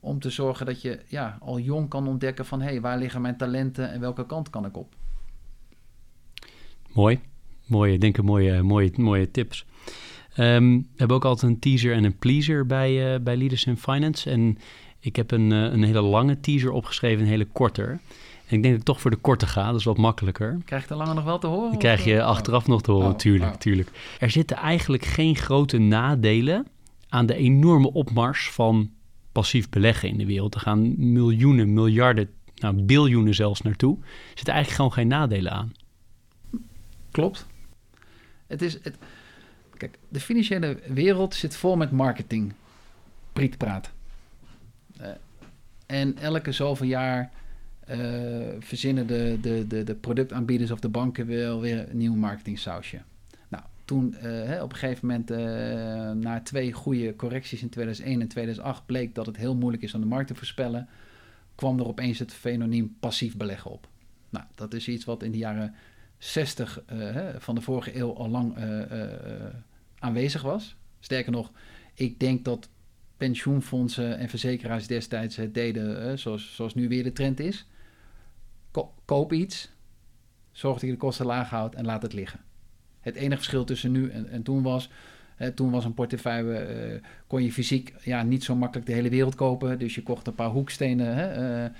Om 0.00 0.18
te 0.18 0.30
zorgen 0.30 0.66
dat 0.66 0.82
je 0.82 1.00
ja, 1.06 1.38
al 1.40 1.58
jong 1.58 1.88
kan 1.88 2.08
ontdekken 2.08 2.46
van 2.46 2.60
hé, 2.60 2.68
hey, 2.68 2.80
waar 2.80 2.98
liggen 2.98 3.20
mijn 3.20 3.36
talenten 3.36 3.90
en 3.90 4.00
welke 4.00 4.26
kant 4.26 4.50
kan 4.50 4.64
ik 4.64 4.76
op. 4.76 4.94
Mooi. 6.92 7.20
Mooie, 7.66 7.98
denk 7.98 8.18
ik, 8.18 8.24
mooie, 8.24 8.62
mooie, 8.62 8.90
mooie 8.96 9.30
tips. 9.30 9.64
Um, 10.36 10.76
we 10.78 10.96
hebben 10.96 11.16
ook 11.16 11.24
altijd 11.24 11.52
een 11.52 11.58
teaser 11.58 11.92
en 11.92 12.04
een 12.04 12.18
pleaser 12.18 12.66
bij, 12.66 13.14
uh, 13.14 13.20
bij 13.20 13.36
Leaders 13.36 13.64
in 13.64 13.76
Finance. 13.76 14.30
En 14.30 14.58
ik 15.00 15.16
heb 15.16 15.30
een, 15.30 15.50
uh, 15.50 15.62
een 15.62 15.82
hele 15.82 16.00
lange 16.00 16.40
teaser 16.40 16.70
opgeschreven, 16.70 17.22
een 17.22 17.30
hele 17.30 17.48
korte. 17.52 17.82
En 17.82 18.56
ik 18.56 18.62
denk 18.62 18.64
dat 18.64 18.74
ik 18.74 18.82
toch 18.82 19.00
voor 19.00 19.10
de 19.10 19.16
korte 19.16 19.46
ga, 19.46 19.66
dat 19.66 19.78
is 19.78 19.84
wat 19.84 19.98
makkelijker. 19.98 20.58
Krijg 20.64 20.82
je 20.82 20.88
de 20.88 20.94
lange 20.94 21.14
nog 21.14 21.24
wel 21.24 21.38
te 21.38 21.46
horen? 21.46 21.70
Die 21.70 21.78
krijg 21.78 22.04
je 22.04 22.22
achteraf 22.22 22.66
nog 22.66 22.82
te 22.82 22.90
horen, 22.90 23.10
oh, 23.10 23.16
tuurlijk, 23.16 23.52
oh. 23.52 23.58
tuurlijk. 23.58 23.90
Er 24.18 24.30
zitten 24.30 24.56
eigenlijk 24.56 25.04
geen 25.04 25.36
grote 25.36 25.78
nadelen 25.78 26.66
aan 27.08 27.26
de 27.26 27.34
enorme 27.34 27.92
opmars 27.92 28.50
van 28.50 28.90
passief 29.32 29.68
beleggen 29.68 30.08
in 30.08 30.18
de 30.18 30.26
wereld. 30.26 30.54
Er 30.54 30.60
gaan 30.60 31.10
miljoenen, 31.12 31.72
miljarden, 31.72 32.28
nou 32.54 32.82
biljoenen 32.82 33.34
zelfs 33.34 33.62
naartoe. 33.62 33.96
Er 34.00 34.06
zitten 34.34 34.54
eigenlijk 34.54 34.76
gewoon 34.76 34.92
geen 34.92 35.18
nadelen 35.18 35.52
aan. 35.52 35.72
Klopt. 37.10 37.46
Het 38.46 38.62
is, 38.62 38.78
het, 38.82 38.96
kijk, 39.76 39.98
de 40.08 40.20
financiële 40.20 40.78
wereld 40.86 41.34
zit 41.34 41.56
vol 41.56 41.76
met 41.76 41.90
marketing, 41.90 42.52
prietpraat. 43.32 43.90
Uh, 45.00 45.08
en 45.86 46.18
elke 46.18 46.52
zoveel 46.52 46.86
jaar 46.86 47.30
uh, 47.90 47.96
verzinnen 48.58 49.06
de, 49.06 49.38
de, 49.40 49.66
de, 49.66 49.84
de 49.84 49.94
productaanbieders 49.94 50.70
of 50.70 50.80
de 50.80 50.88
banken 50.88 51.26
wel 51.26 51.60
weer 51.60 51.90
een 51.90 51.96
nieuw 51.96 52.14
marketingsausje. 52.14 53.00
Nou, 53.48 53.64
toen 53.84 54.14
uh, 54.14 54.22
hè, 54.22 54.62
op 54.62 54.72
een 54.72 54.78
gegeven 54.78 55.06
moment 55.06 55.28
na 56.22 56.40
twee 56.40 56.72
goede 56.72 57.16
correcties 57.16 57.62
in 57.62 57.68
2001 57.68 58.20
en 58.20 58.28
2008 58.28 58.86
bleek 58.86 59.14
dat 59.14 59.26
het 59.26 59.36
heel 59.36 59.54
moeilijk 59.54 59.82
is 59.82 59.94
om 59.94 60.00
de 60.00 60.06
markt 60.06 60.28
te 60.28 60.34
voorspellen, 60.34 60.88
kwam 61.54 61.78
er 61.78 61.86
opeens 61.86 62.18
het 62.18 62.32
fenomeen 62.32 62.96
passief 63.00 63.36
beleggen 63.36 63.70
op. 63.70 63.88
Nou, 64.30 64.44
dat 64.54 64.74
is 64.74 64.88
iets 64.88 65.04
wat 65.04 65.22
in 65.22 65.32
de 65.32 65.38
jaren 65.38 65.74
60 66.20 66.82
uh, 66.92 67.28
van 67.38 67.54
de 67.54 67.60
vorige 67.60 67.96
eeuw 67.96 68.14
al 68.14 68.28
lang 68.28 68.58
uh, 68.58 68.82
aanwezig 69.98 70.42
was. 70.42 70.76
Sterker 70.98 71.32
nog, 71.32 71.52
ik 71.94 72.20
denk 72.20 72.44
dat 72.44 72.68
pensioenfondsen 73.16 74.18
en 74.18 74.28
verzekeraars 74.28 74.86
destijds 74.86 75.36
het 75.36 75.54
deden 75.54 76.18
zoals, 76.18 76.54
zoals 76.54 76.74
nu 76.74 76.88
weer 76.88 77.02
de 77.02 77.12
trend 77.12 77.40
is. 77.40 77.66
koop 79.04 79.32
iets, 79.32 79.70
zorg 80.52 80.74
dat 80.74 80.84
je 80.84 80.90
de 80.90 80.96
kosten 80.96 81.26
laag 81.26 81.50
houdt 81.50 81.74
en 81.74 81.84
laat 81.84 82.02
het 82.02 82.12
liggen. 82.12 82.40
Het 83.00 83.14
enige 83.14 83.36
verschil 83.36 83.64
tussen 83.64 83.92
nu 83.92 84.10
en, 84.10 84.28
en 84.28 84.42
toen 84.42 84.62
was 84.62 84.90
toen 85.54 85.70
was 85.70 85.84
een 85.84 85.94
portefeuille, 85.94 87.00
kon 87.26 87.42
je 87.42 87.52
fysiek 87.52 87.94
ja, 88.02 88.22
niet 88.22 88.44
zo 88.44 88.56
makkelijk 88.56 88.86
de 88.86 88.92
hele 88.92 89.08
wereld 89.08 89.34
kopen. 89.34 89.78
Dus 89.78 89.94
je 89.94 90.02
kocht 90.02 90.26
een 90.26 90.34
paar 90.34 90.50
hoekstenen 90.50 91.14
hè, 91.14 91.70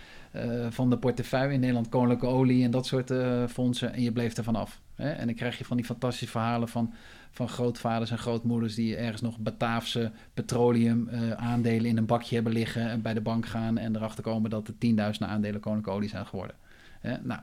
van 0.71 0.91
de 0.91 0.99
portefeuille. 0.99 1.53
In 1.53 1.61
Nederland 1.61 1.89
koninklijke 1.89 2.27
olie 2.37 2.65
en 2.65 2.71
dat 2.71 2.87
soort 2.87 3.13
fondsen. 3.51 3.93
En 3.93 4.03
je 4.03 4.13
bleef 4.13 4.37
er 4.37 4.45
vanaf. 4.45 4.81
Hè. 4.95 5.11
En 5.11 5.27
dan 5.27 5.35
krijg 5.35 5.59
je 5.59 5.65
van 5.65 5.77
die 5.77 5.87
fantastische 5.87 6.29
verhalen 6.29 6.69
van, 6.69 6.95
van 7.31 7.49
grootvaders 7.49 8.11
en 8.11 8.19
grootmoeders... 8.19 8.75
die 8.75 8.97
ergens 8.97 9.21
nog 9.21 9.39
Bataafse 9.39 10.13
petroleum 10.35 11.09
aandelen 11.37 11.91
in 11.91 11.97
een 11.97 12.07
bakje 12.07 12.35
hebben 12.35 12.53
liggen... 12.53 12.91
en 12.91 13.03
bij 13.03 13.15
de 13.15 13.21
bank 13.21 13.47
gaan 13.47 13.79
en 13.79 13.97
erachter 13.97 14.23
komen 14.23 14.51
dat 14.51 14.69
er 14.69 14.79
tienduizenden 14.79 15.35
aandelen 15.35 15.61
koninklijke 15.61 15.99
olie 15.99 16.11
zijn 16.11 16.27
geworden. 16.27 16.57
Hè. 17.01 17.17
Nou, 17.23 17.41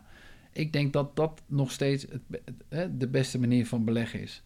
ik 0.52 0.74
denk 0.74 0.94
dat 0.94 1.16
dat 1.16 1.42
nog 1.46 1.72
steeds 1.72 2.06
het, 2.70 3.00
de 3.00 3.08
beste 3.08 3.40
manier 3.40 3.68
van 3.68 3.86
beleggen 3.86 4.22
is. 4.22 4.42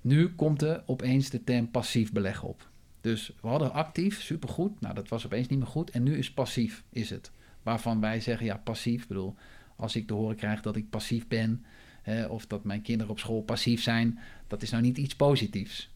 Nu 0.00 0.28
komt 0.28 0.62
er 0.62 0.82
opeens 0.86 1.30
de 1.30 1.44
term 1.44 1.70
passief 1.70 2.12
beleggen 2.12 2.48
op. 2.48 2.68
Dus 3.00 3.32
we 3.40 3.48
hadden 3.48 3.72
actief, 3.72 4.22
supergoed. 4.22 4.80
Nou, 4.80 4.94
dat 4.94 5.08
was 5.08 5.26
opeens 5.26 5.48
niet 5.48 5.58
meer 5.58 5.68
goed. 5.68 5.90
En 5.90 6.02
nu 6.02 6.18
is 6.18 6.32
passief, 6.32 6.84
is 6.90 7.10
het. 7.10 7.30
Waarvan 7.68 8.00
wij 8.00 8.20
zeggen, 8.20 8.46
ja, 8.46 8.56
passief. 8.56 9.02
Ik 9.02 9.08
bedoel, 9.08 9.34
als 9.76 9.96
ik 9.96 10.06
te 10.06 10.14
horen 10.14 10.36
krijg 10.36 10.60
dat 10.60 10.76
ik 10.76 10.90
passief 10.90 11.28
ben... 11.28 11.64
Hè, 12.02 12.26
of 12.26 12.46
dat 12.46 12.64
mijn 12.64 12.82
kinderen 12.82 13.12
op 13.12 13.18
school 13.18 13.42
passief 13.42 13.82
zijn... 13.82 14.18
dat 14.46 14.62
is 14.62 14.70
nou 14.70 14.82
niet 14.82 14.98
iets 14.98 15.16
positiefs. 15.16 15.90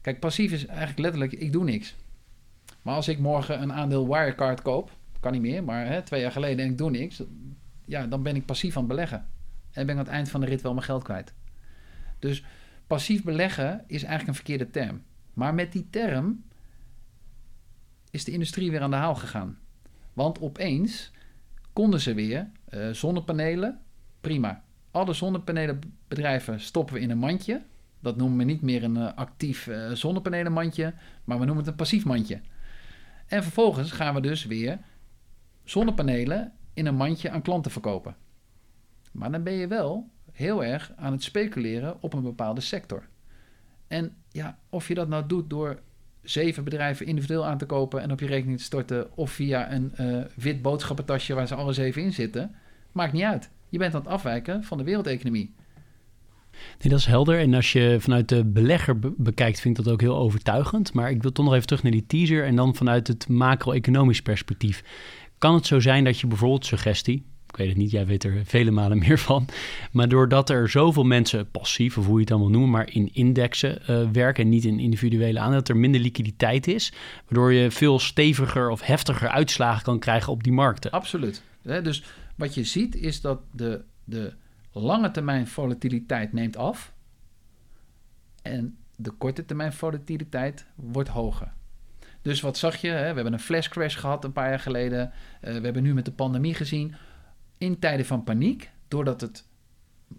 Kijk, 0.00 0.20
passief 0.20 0.52
is 0.52 0.66
eigenlijk 0.66 0.98
letterlijk, 0.98 1.32
ik 1.32 1.52
doe 1.52 1.64
niks. 1.64 1.94
Maar 2.82 2.94
als 2.94 3.08
ik 3.08 3.18
morgen 3.18 3.62
een 3.62 3.72
aandeel 3.72 4.08
Wirecard 4.08 4.62
koop... 4.62 4.90
kan 5.20 5.32
niet 5.32 5.40
meer, 5.40 5.64
maar 5.64 5.86
hè, 5.86 6.02
twee 6.02 6.20
jaar 6.20 6.32
geleden 6.32 6.64
en 6.64 6.70
ik 6.70 6.78
doe 6.78 6.90
niks... 6.90 7.22
ja, 7.84 8.06
dan 8.06 8.22
ben 8.22 8.36
ik 8.36 8.46
passief 8.46 8.76
aan 8.76 8.82
het 8.82 8.90
beleggen. 8.90 9.26
En 9.70 9.86
ben 9.86 9.94
ik 9.94 10.00
aan 10.00 10.06
het 10.06 10.14
eind 10.14 10.30
van 10.30 10.40
de 10.40 10.46
rit 10.46 10.62
wel 10.62 10.74
mijn 10.74 10.86
geld 10.86 11.02
kwijt. 11.02 11.34
Dus 12.18 12.44
Passief 12.92 13.22
beleggen 13.22 13.84
is 13.86 14.02
eigenlijk 14.02 14.28
een 14.28 14.34
verkeerde 14.34 14.70
term. 14.70 15.02
Maar 15.34 15.54
met 15.54 15.72
die 15.72 15.86
term 15.90 16.44
is 18.10 18.24
de 18.24 18.32
industrie 18.32 18.70
weer 18.70 18.80
aan 18.80 18.90
de 18.90 18.96
haal 18.96 19.14
gegaan. 19.14 19.58
Want 20.12 20.40
opeens 20.40 21.10
konden 21.72 22.00
ze 22.00 22.14
weer 22.14 22.50
uh, 22.70 22.90
zonnepanelen, 22.90 23.80
prima. 24.20 24.62
Alle 24.90 25.12
zonnepanelenbedrijven 25.12 26.60
stoppen 26.60 26.94
we 26.94 27.00
in 27.00 27.10
een 27.10 27.18
mandje. 27.18 27.62
Dat 28.00 28.16
noemen 28.16 28.38
we 28.38 28.44
niet 28.44 28.62
meer 28.62 28.82
een 28.82 28.96
uh, 28.96 29.12
actief 29.14 29.66
uh, 29.66 29.90
zonnepanelenmandje, 29.90 30.94
maar 31.24 31.38
we 31.38 31.44
noemen 31.44 31.62
het 31.62 31.72
een 31.72 31.78
passief 31.78 32.04
mandje. 32.04 32.40
En 33.26 33.42
vervolgens 33.42 33.90
gaan 33.90 34.14
we 34.14 34.20
dus 34.20 34.44
weer 34.44 34.78
zonnepanelen 35.64 36.52
in 36.74 36.86
een 36.86 36.94
mandje 36.94 37.30
aan 37.30 37.42
klanten 37.42 37.70
verkopen. 37.70 38.16
Maar 39.12 39.30
dan 39.30 39.42
ben 39.42 39.52
je 39.52 39.66
wel 39.66 40.10
heel 40.32 40.64
erg 40.64 40.92
aan 40.96 41.12
het 41.12 41.22
speculeren 41.22 42.02
op 42.02 42.12
een 42.12 42.22
bepaalde 42.22 42.60
sector. 42.60 43.08
En 43.86 44.16
ja, 44.28 44.58
of 44.68 44.88
je 44.88 44.94
dat 44.94 45.08
nou 45.08 45.26
doet 45.26 45.50
door 45.50 45.80
zeven 46.22 46.64
bedrijven 46.64 47.06
individueel 47.06 47.46
aan 47.46 47.58
te 47.58 47.66
kopen 47.66 48.02
en 48.02 48.12
op 48.12 48.20
je 48.20 48.26
rekening 48.26 48.58
te 48.58 48.64
storten, 48.64 49.16
of 49.16 49.30
via 49.30 49.72
een 49.72 49.92
uh, 50.00 50.24
wit 50.34 50.62
boodschappentasje 50.62 51.34
waar 51.34 51.46
ze 51.46 51.54
alle 51.54 51.72
zeven 51.72 52.02
in 52.02 52.12
zitten, 52.12 52.54
maakt 52.92 53.12
niet 53.12 53.22
uit. 53.22 53.50
Je 53.68 53.78
bent 53.78 53.94
aan 53.94 54.00
het 54.00 54.10
afwijken 54.10 54.64
van 54.64 54.78
de 54.78 54.84
wereldeconomie. 54.84 55.54
Nee, 56.52 56.90
dat 56.90 56.98
is 56.98 57.06
helder. 57.06 57.38
En 57.38 57.54
als 57.54 57.72
je 57.72 57.96
vanuit 58.00 58.28
de 58.28 58.44
belegger 58.44 58.98
bekijkt, 58.98 59.60
vind 59.60 59.78
ik 59.78 59.84
dat 59.84 59.92
ook 59.92 60.00
heel 60.00 60.16
overtuigend. 60.16 60.92
Maar 60.92 61.10
ik 61.10 61.22
wil 61.22 61.32
toch 61.32 61.44
nog 61.44 61.54
even 61.54 61.66
terug 61.66 61.82
naar 61.82 61.92
die 61.92 62.06
teaser 62.06 62.44
en 62.44 62.56
dan 62.56 62.74
vanuit 62.74 63.06
het 63.08 63.28
macro-economisch 63.28 64.22
perspectief. 64.22 64.84
Kan 65.38 65.54
het 65.54 65.66
zo 65.66 65.80
zijn 65.80 66.04
dat 66.04 66.20
je 66.20 66.26
bijvoorbeeld 66.26 66.66
suggestie, 66.66 67.24
ik 67.52 67.58
weet 67.58 67.68
het 67.68 67.76
niet, 67.76 67.90
jij 67.90 68.06
weet 68.06 68.24
er 68.24 68.42
vele 68.44 68.70
malen 68.70 68.98
meer 68.98 69.18
van. 69.18 69.48
Maar 69.90 70.08
doordat 70.08 70.50
er 70.50 70.68
zoveel 70.68 71.04
mensen 71.04 71.50
passief, 71.50 71.98
of 71.98 72.06
hoe 72.06 72.14
je 72.14 72.20
het 72.20 72.30
allemaal 72.30 72.50
noemt, 72.50 72.70
maar 72.70 72.92
in 72.92 73.14
indexen 73.14 73.78
uh, 73.90 74.10
werken 74.10 74.44
en 74.44 74.48
niet 74.48 74.64
in 74.64 74.78
individuele 74.78 75.38
aandelen, 75.38 75.58
dat 75.58 75.68
er 75.68 75.76
minder 75.76 76.00
liquiditeit 76.00 76.66
is, 76.66 76.92
waardoor 77.24 77.52
je 77.52 77.70
veel 77.70 77.98
steviger 77.98 78.70
of 78.70 78.82
heftiger 78.82 79.28
uitslagen 79.28 79.82
kan 79.82 79.98
krijgen 79.98 80.32
op 80.32 80.42
die 80.42 80.52
markten. 80.52 80.90
Absoluut. 80.90 81.42
Dus 81.62 82.04
wat 82.36 82.54
je 82.54 82.64
ziet 82.64 82.94
is 82.94 83.20
dat 83.20 83.40
de, 83.50 83.82
de 84.04 84.32
lange 84.72 85.10
termijn 85.10 85.46
volatiliteit 85.46 86.32
neemt 86.32 86.56
af 86.56 86.92
en 88.42 88.76
de 88.96 89.10
korte 89.10 89.44
termijn 89.44 89.72
volatiliteit 89.72 90.66
wordt 90.74 91.08
hoger. 91.08 91.52
Dus 92.22 92.40
wat 92.40 92.58
zag 92.58 92.76
je? 92.76 92.88
We 92.88 92.96
hebben 92.96 93.32
een 93.32 93.40
flash 93.40 93.68
crash 93.68 93.98
gehad 93.98 94.24
een 94.24 94.32
paar 94.32 94.48
jaar 94.48 94.60
geleden. 94.60 95.12
Uh, 95.44 95.54
we 95.54 95.60
hebben 95.60 95.82
nu 95.82 95.94
met 95.94 96.04
de 96.04 96.12
pandemie 96.12 96.54
gezien 96.54 96.94
in 97.62 97.78
tijden 97.78 98.06
van 98.06 98.24
paniek, 98.24 98.70
doordat 98.88 99.20
het 99.20 99.48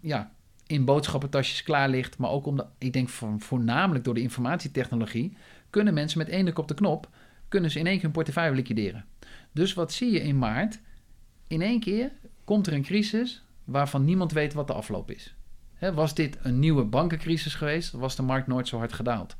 ja, 0.01 0.31
in 0.67 0.85
boodschappentasjes 0.85 1.63
klaar 1.63 1.89
ligt, 1.89 2.17
maar 2.17 2.29
ook 2.29 2.45
omdat, 2.45 2.67
ik 2.77 2.93
denk 2.93 3.09
voornamelijk 3.37 4.03
door 4.03 4.13
de 4.13 4.21
informatietechnologie, 4.21 5.37
kunnen 5.69 5.93
mensen 5.93 6.17
met 6.17 6.29
één 6.29 6.43
druk 6.43 6.57
op 6.57 6.67
de 6.67 6.73
knop, 6.73 7.09
kunnen 7.47 7.71
ze 7.71 7.79
in 7.79 7.85
één 7.85 7.95
keer 7.95 8.03
hun 8.03 8.11
portefeuille 8.11 8.55
liquideren. 8.55 9.05
Dus 9.51 9.73
wat 9.73 9.91
zie 9.91 10.11
je 10.11 10.19
in 10.19 10.37
maart? 10.37 10.79
In 11.47 11.61
één 11.61 11.79
keer 11.79 12.11
komt 12.43 12.67
er 12.67 12.73
een 12.73 12.81
crisis 12.81 13.43
waarvan 13.63 14.05
niemand 14.05 14.31
weet 14.31 14.53
wat 14.53 14.67
de 14.67 14.73
afloop 14.73 15.11
is. 15.11 15.35
was 15.93 16.15
dit 16.15 16.37
een 16.41 16.59
nieuwe 16.59 16.83
bankencrisis 16.83 17.55
geweest, 17.55 17.91
was 17.91 18.15
de 18.15 18.21
markt 18.21 18.47
nooit 18.47 18.67
zo 18.67 18.77
hard 18.77 18.93
gedaald. 18.93 19.35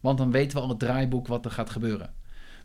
Want 0.00 0.18
dan 0.18 0.30
weten 0.30 0.56
we 0.56 0.62
al 0.62 0.68
het 0.68 0.78
draaiboek 0.78 1.26
wat 1.26 1.44
er 1.44 1.50
gaat 1.50 1.70
gebeuren. 1.70 2.14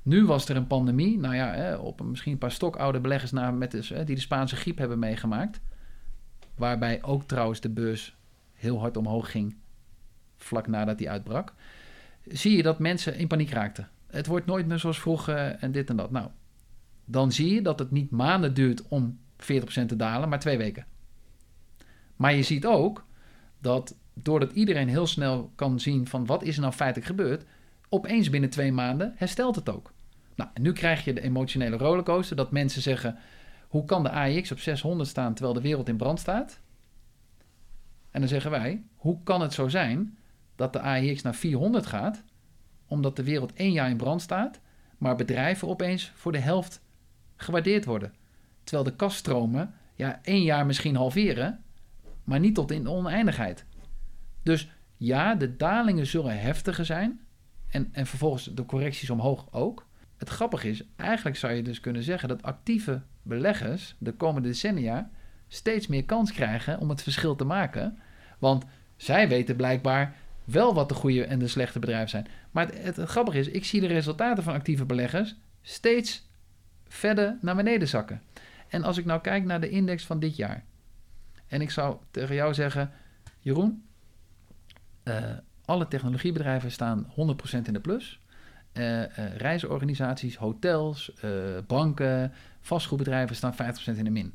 Nu 0.02 0.26
was 0.26 0.50
er 0.50 0.56
een 0.56 0.68
pandemie. 0.68 1.20
Nou 1.20 1.36
ja, 1.36 1.54
hè, 1.54 1.76
op 1.76 2.04
misschien 2.04 2.32
een 2.32 2.38
paar 2.38 2.52
stokoude 2.52 3.00
beleggers 3.00 3.32
na, 3.32 3.52
met 3.52 3.72
de, 3.72 4.04
die 4.06 4.16
de 4.16 4.22
Spaanse 4.22 4.56
griep 4.56 4.78
hebben 4.78 5.00
meegemaakt. 5.00 5.62
Waarbij 6.56 7.04
ook 7.04 7.24
trouwens 7.24 7.62
de 7.62 7.70
beurs 7.70 8.18
heel 8.54 8.80
hard 8.80 8.98
omhoog 8.98 9.32
ging. 9.32 9.56
Vlak 10.38 10.68
nadat 10.68 10.98
die 10.98 11.10
uitbrak. 11.10 11.54
Zie 12.28 12.58
je 12.58 12.64
dat 12.64 12.80
mensen 12.80 13.16
in 13.16 13.28
paniek 13.28 13.50
raakten. 13.50 13.90
Het 14.08 14.28
wordt 14.28 14.46
nooit 14.46 14.68
meer 14.68 14.80
zoals 14.80 15.00
vroeger 15.00 15.38
en 15.38 15.72
dit 15.72 15.90
en 15.90 15.96
dat. 15.96 16.12
Nou, 16.12 16.30
dan 17.06 17.32
zie 17.32 17.54
je 17.54 17.62
dat 17.62 17.80
het 17.80 17.92
niet 17.92 18.12
maanden 18.12 18.54
duurt 18.54 18.88
om 18.88 19.20
40% 19.40 19.44
te 19.66 19.96
dalen, 19.96 20.30
maar 20.30 20.40
twee 20.40 20.58
weken. 20.58 20.86
Maar 22.16 22.34
je 22.34 22.44
ziet 22.44 22.66
ook 22.66 23.06
dat 23.60 23.96
doordat 24.14 24.52
iedereen 24.52 24.90
heel 24.90 25.08
snel 25.08 25.52
kan 25.56 25.80
zien 25.80 26.08
van 26.08 26.26
wat 26.26 26.44
is 26.44 26.56
er 26.56 26.62
nou 26.62 26.74
feitelijk 26.74 27.08
gebeurd, 27.08 27.46
opeens 27.94 28.30
binnen 28.30 28.50
twee 28.50 28.72
maanden 28.72 29.14
herstelt 29.16 29.56
het 29.56 29.70
ook. 29.70 29.94
Nou, 30.36 30.50
nu 30.62 30.74
krijg 30.74 31.06
je 31.06 31.14
de 31.14 31.22
emotionele 31.22 31.78
rollercoaster 31.78 32.36
dat 32.36 32.52
mensen 32.52 32.82
zeggen, 32.82 33.18
hoe 33.68 33.86
kan 33.86 34.04
de 34.04 34.10
AIX 34.10 34.52
op 34.52 34.60
600 34.60 35.10
staan 35.10 35.34
terwijl 35.34 35.56
de 35.56 35.62
wereld 35.62 35.90
in 35.90 35.98
brand 35.98 36.20
staat? 36.20 36.60
En 38.12 38.20
dan 38.20 38.30
zeggen 38.30 38.52
wij, 38.52 38.84
hoe 38.96 39.24
kan 39.24 39.42
het 39.42 39.54
zo 39.54 39.68
zijn 39.68 40.18
dat 40.56 40.74
de 40.74 40.80
AIX 40.80 41.22
naar 41.22 41.36
400 41.36 41.86
gaat, 41.86 42.24
omdat 42.88 43.16
de 43.16 43.24
wereld 43.24 43.54
één 43.54 43.72
jaar 43.72 43.90
in 43.90 43.98
brand 43.98 44.22
staat, 44.22 44.60
maar 44.98 45.16
bedrijven 45.16 45.68
opeens 45.68 46.12
voor 46.16 46.32
de 46.32 46.40
helft 46.40 46.82
gewaardeerd 47.36 47.86
worden? 47.86 48.14
Terwijl 48.64 48.90
de 48.90 48.96
kaststromen 48.96 49.74
ja, 49.96 50.20
één 50.24 50.44
jaar 50.44 50.66
misschien 50.66 50.96
halveren, 50.96 51.64
maar 52.24 52.40
niet 52.40 52.56
tot 52.56 52.72
in 52.72 52.84
de 52.84 52.90
oneindigheid. 52.90 53.66
Dus 54.44 54.70
ja, 54.98 55.36
de 55.36 55.56
dalingen 55.56 56.08
zullen 56.08 56.40
heftiger 56.40 56.86
zijn. 56.86 57.20
En, 57.72 57.90
en 57.92 58.06
vervolgens 58.06 58.50
de 58.54 58.66
correcties 58.66 59.10
omhoog 59.10 59.48
ook. 59.52 59.88
Het 60.18 60.30
grappige 60.30 60.70
is, 60.70 60.84
eigenlijk 60.96 61.38
zou 61.38 61.54
je 61.54 61.62
dus 61.62 61.80
kunnen 61.80 62.04
zeggen 62.04 62.30
dat 62.30 62.44
actieve 62.44 63.02
beleggers 63.22 63.96
de 63.98 64.14
komende 64.14 64.48
decennia 64.48 65.10
steeds 65.48 65.88
meer 65.88 66.06
kans 66.06 66.32
krijgen 66.32 66.80
om 66.80 66.90
het 66.90 67.04
verschil 67.04 67.36
te 67.36 67.44
maken. 67.44 67.98
Want 68.40 68.66
zij 68.96 69.28
weten 69.28 69.56
blijkbaar 69.56 70.16
wel 70.44 70.74
wat 70.74 70.90
de 70.90 70.96
goede 70.96 71.26
en 71.26 71.40
de 71.40 71.48
slechte 71.48 71.80
bedrijven 71.80 72.10
zijn. 72.10 72.28
Maar 72.52 72.74
het, 72.74 72.98
grappige 72.98 73.40
is, 73.40 73.48
ik 73.48 73.66
zie 73.66 73.82
de 73.82 73.88
resultaten 73.88 74.44
van 74.44 74.54
actieve 74.54 74.86
beleggers 74.86 75.36
steeds 75.62 76.30
verder 76.88 77.38
naar 77.42 77.56
beneden 77.56 77.88
zakken. 77.88 78.22
En 78.68 78.84
als 78.84 78.98
ik 78.98 79.06
nou 79.06 79.22
kijk 79.22 79.44
naar 79.44 79.62
de 79.62 79.70
index 79.70 80.06
van 80.06 80.20
dit 80.20 80.36
jaar. 80.36 80.64
En 81.48 81.62
ik 81.62 81.72
zou 81.72 81.98
tegen 82.12 82.36
jou 82.36 82.54
zeggen, 82.54 82.92
Jeroen, 83.40 83.84
uh, 85.04 85.16
alle 85.72 85.88
technologiebedrijven 85.88 86.72
staan 86.72 87.06
100% 87.10 87.14
in 87.64 87.74
de 87.74 87.80
plus. 87.80 88.20
Uh, 88.74 89.04
reisorganisaties, 89.38 90.36
hotels, 90.36 91.12
banken, 91.68 92.32
vastgoedbedrijven 92.60 93.36
staan 93.36 93.54
50% 93.54 93.58
in 93.98 94.04
de 94.04 94.10
min. 94.10 94.34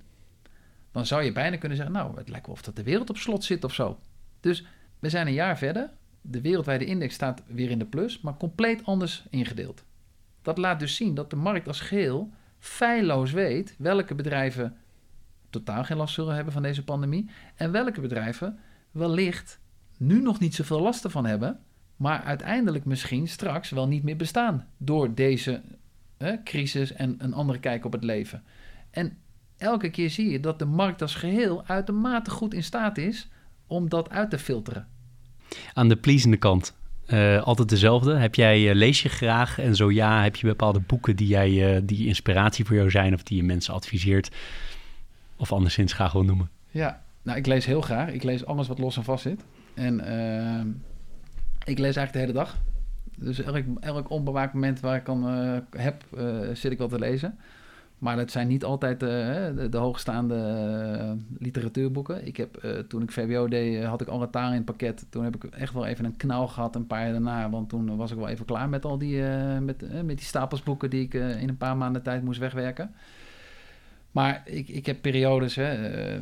Dan 0.93 1.07
zou 1.07 1.23
je 1.23 1.33
bijna 1.33 1.57
kunnen 1.57 1.77
zeggen, 1.77 1.95
nou, 1.95 2.17
het 2.17 2.29
lijkt 2.29 2.47
wel 2.47 2.55
of 2.55 2.63
dat 2.63 2.77
de 2.77 2.83
wereld 2.83 3.11
op 3.11 3.17
slot 3.17 3.45
zit 3.45 3.65
of 3.65 3.75
zo. 3.75 3.99
Dus 4.41 4.65
we 4.99 5.09
zijn 5.09 5.27
een 5.27 5.33
jaar 5.33 5.59
verder. 5.59 5.91
De 6.21 6.41
wereldwijde 6.41 6.85
index 6.85 7.15
staat 7.15 7.43
weer 7.47 7.71
in 7.71 7.79
de 7.79 7.85
plus, 7.85 8.21
maar 8.21 8.37
compleet 8.37 8.85
anders 8.85 9.25
ingedeeld. 9.31 9.85
Dat 10.43 10.59
laat 10.59 10.81
dus 10.81 10.97
zien 10.97 11.15
dat 11.15 11.31
de 11.31 11.37
markt 11.37 11.69
als 11.69 11.81
geheel 11.81 12.31
feilloos 12.59 13.33
weet 13.33 13.75
welke 13.79 14.15
bedrijven 14.15 14.77
totaal 15.51 15.85
geen 15.85 15.97
last 15.97 16.15
zullen 16.15 16.35
hebben 16.35 16.53
van 16.53 16.63
deze 16.63 16.85
pandemie 16.85 17.31
en 17.55 17.71
welke 17.71 18.01
bedrijven 18.01 18.59
wellicht 18.91 19.61
nu 19.97 20.23
nog 20.23 20.41
niet 20.41 20.55
zoveel 20.55 20.81
last 20.81 21.05
ervan 21.05 21.27
hebben, 21.27 21.59
maar 21.97 22.23
uiteindelijk 22.23 22.85
misschien 22.85 23.29
straks 23.29 23.71
wel 23.71 23.89
niet 23.89 24.03
meer 24.03 24.17
bestaan 24.17 24.67
door 24.77 25.15
deze 25.15 25.63
crisis 26.45 26.93
en 26.93 27.15
een 27.19 27.35
andere 27.35 27.59
kijk 27.59 27.85
op 27.85 27.93
het 27.93 28.05
leven. 28.05 28.43
En 28.91 29.17
elke 29.57 29.91
keer 29.91 30.11
zie 30.11 30.31
je 30.31 30.41
dat 30.41 30.59
de 30.59 30.65
markt 30.65 31.03
als 31.03 31.15
geheel 31.15 31.65
uitermate 31.67 32.31
goed 32.31 32.55
in 32.55 32.65
staat 32.65 32.99
is 32.99 33.29
om 33.67 33.89
dat 33.89 34.11
uit 34.11 34.31
te 34.31 34.39
filteren. 34.39 34.87
Aan 35.73 35.89
de 35.89 35.97
pleasende 35.97 36.37
kant. 36.37 36.75
Uh, 37.09 37.43
altijd 37.43 37.69
dezelfde. 37.69 38.15
Heb 38.15 38.35
jij, 38.35 38.61
uh, 38.61 38.75
lees 38.75 39.03
je 39.03 39.09
graag? 39.09 39.59
En 39.59 39.77
zo 39.77 39.91
ja, 39.91 40.23
heb 40.23 40.37
je 40.37 40.47
bepaalde 40.47 40.81
boeken 40.81 41.17
die, 41.17 41.27
jij, 41.27 41.77
uh, 41.77 41.81
die 41.85 42.07
inspiratie 42.07 42.65
voor 42.65 42.77
jou 42.77 42.91
zijn 42.91 43.15
of 43.15 43.23
die 43.23 43.37
je 43.37 43.43
mensen 43.43 43.75
adviseert? 43.75 44.31
Of 45.37 45.53
anderszins 45.53 45.93
graag 45.93 46.13
wil 46.13 46.25
noemen? 46.25 46.51
Ja, 46.71 47.03
nou, 47.23 47.39
ik 47.39 47.47
lees 47.47 47.67
heel 47.67 47.81
graag. 47.81 48.09
Ik 48.09 48.23
lees 48.23 48.47
alles 48.47 48.69
wat 48.69 48.79
los 48.79 48.97
en 48.97 49.05
vast 49.05 49.23
zit. 49.23 49.45
En 49.77 50.01
ehm, 50.01 50.69
ik 51.65 51.79
lees 51.79 51.97
eigenlijk 51.97 52.13
de 52.13 52.19
hele 52.19 52.33
dag. 52.33 52.57
Dus 53.19 53.43
elk, 53.43 53.65
elk 53.81 54.11
onbewaakt 54.11 54.53
moment 54.53 54.81
waar 54.81 54.97
ik 54.97 55.05
kan 55.05 55.25
heb, 55.71 56.05
zit 56.53 56.73
ik 56.73 56.79
wel 56.79 56.89
te 56.89 56.99
lezen. 56.99 57.39
Maar 57.99 58.17
dat 58.17 58.31
zijn 58.31 58.49
niet 58.49 58.65
altijd 58.65 59.03
uh, 59.03 59.09
de, 59.09 59.67
de, 59.71 59.77
hoogstaande 59.77 60.35
uh, 60.35 61.13
literatuurboeken. 61.39 62.27
Ik 62.27 62.37
heb, 62.37 62.65
uh, 62.65 62.79
toen 62.79 63.03
ik 63.03 63.13
VWO 63.13 63.49
deed, 63.49 63.85
had 63.85 64.01
ik 64.01 64.07
talen 64.31 64.51
in 64.51 64.57
het 64.57 64.65
pakket. 64.65 65.07
Toen 65.11 65.25
heb 65.25 65.35
ik 65.35 65.45
echt 65.45 65.73
wel 65.73 65.87
even 65.87 66.05
een 66.05 66.17
knauw 66.17 66.47
gehad 66.47 66.75
een 66.75 66.87
paar 66.87 67.03
jaar 67.03 67.13
daarna. 67.13 67.51
Want 67.51 67.69
toen 67.69 67.97
was 67.97 68.11
ik 68.11 68.17
wel 68.17 68.29
even 68.29 68.45
klaar 68.45 68.69
met 68.69 68.85
al 68.85 68.99
die, 68.99 69.23
met, 69.61 70.05
met 70.05 70.17
die 70.17 70.27
stapels 70.27 70.63
boeken 70.63 70.91
die 70.91 71.03
ik 71.03 71.15
in 71.15 71.49
een 71.49 71.57
paar 71.57 71.77
maanden 71.77 72.03
tijd 72.03 72.23
moest 72.23 72.39
wegwerken. 72.39 72.95
Maar 74.17 74.43
ik, 74.45 74.69
ik 74.69 74.87
heb 74.87 75.01
periodes, 75.01 75.55
hè, 75.55 75.73
eh, 75.73 76.21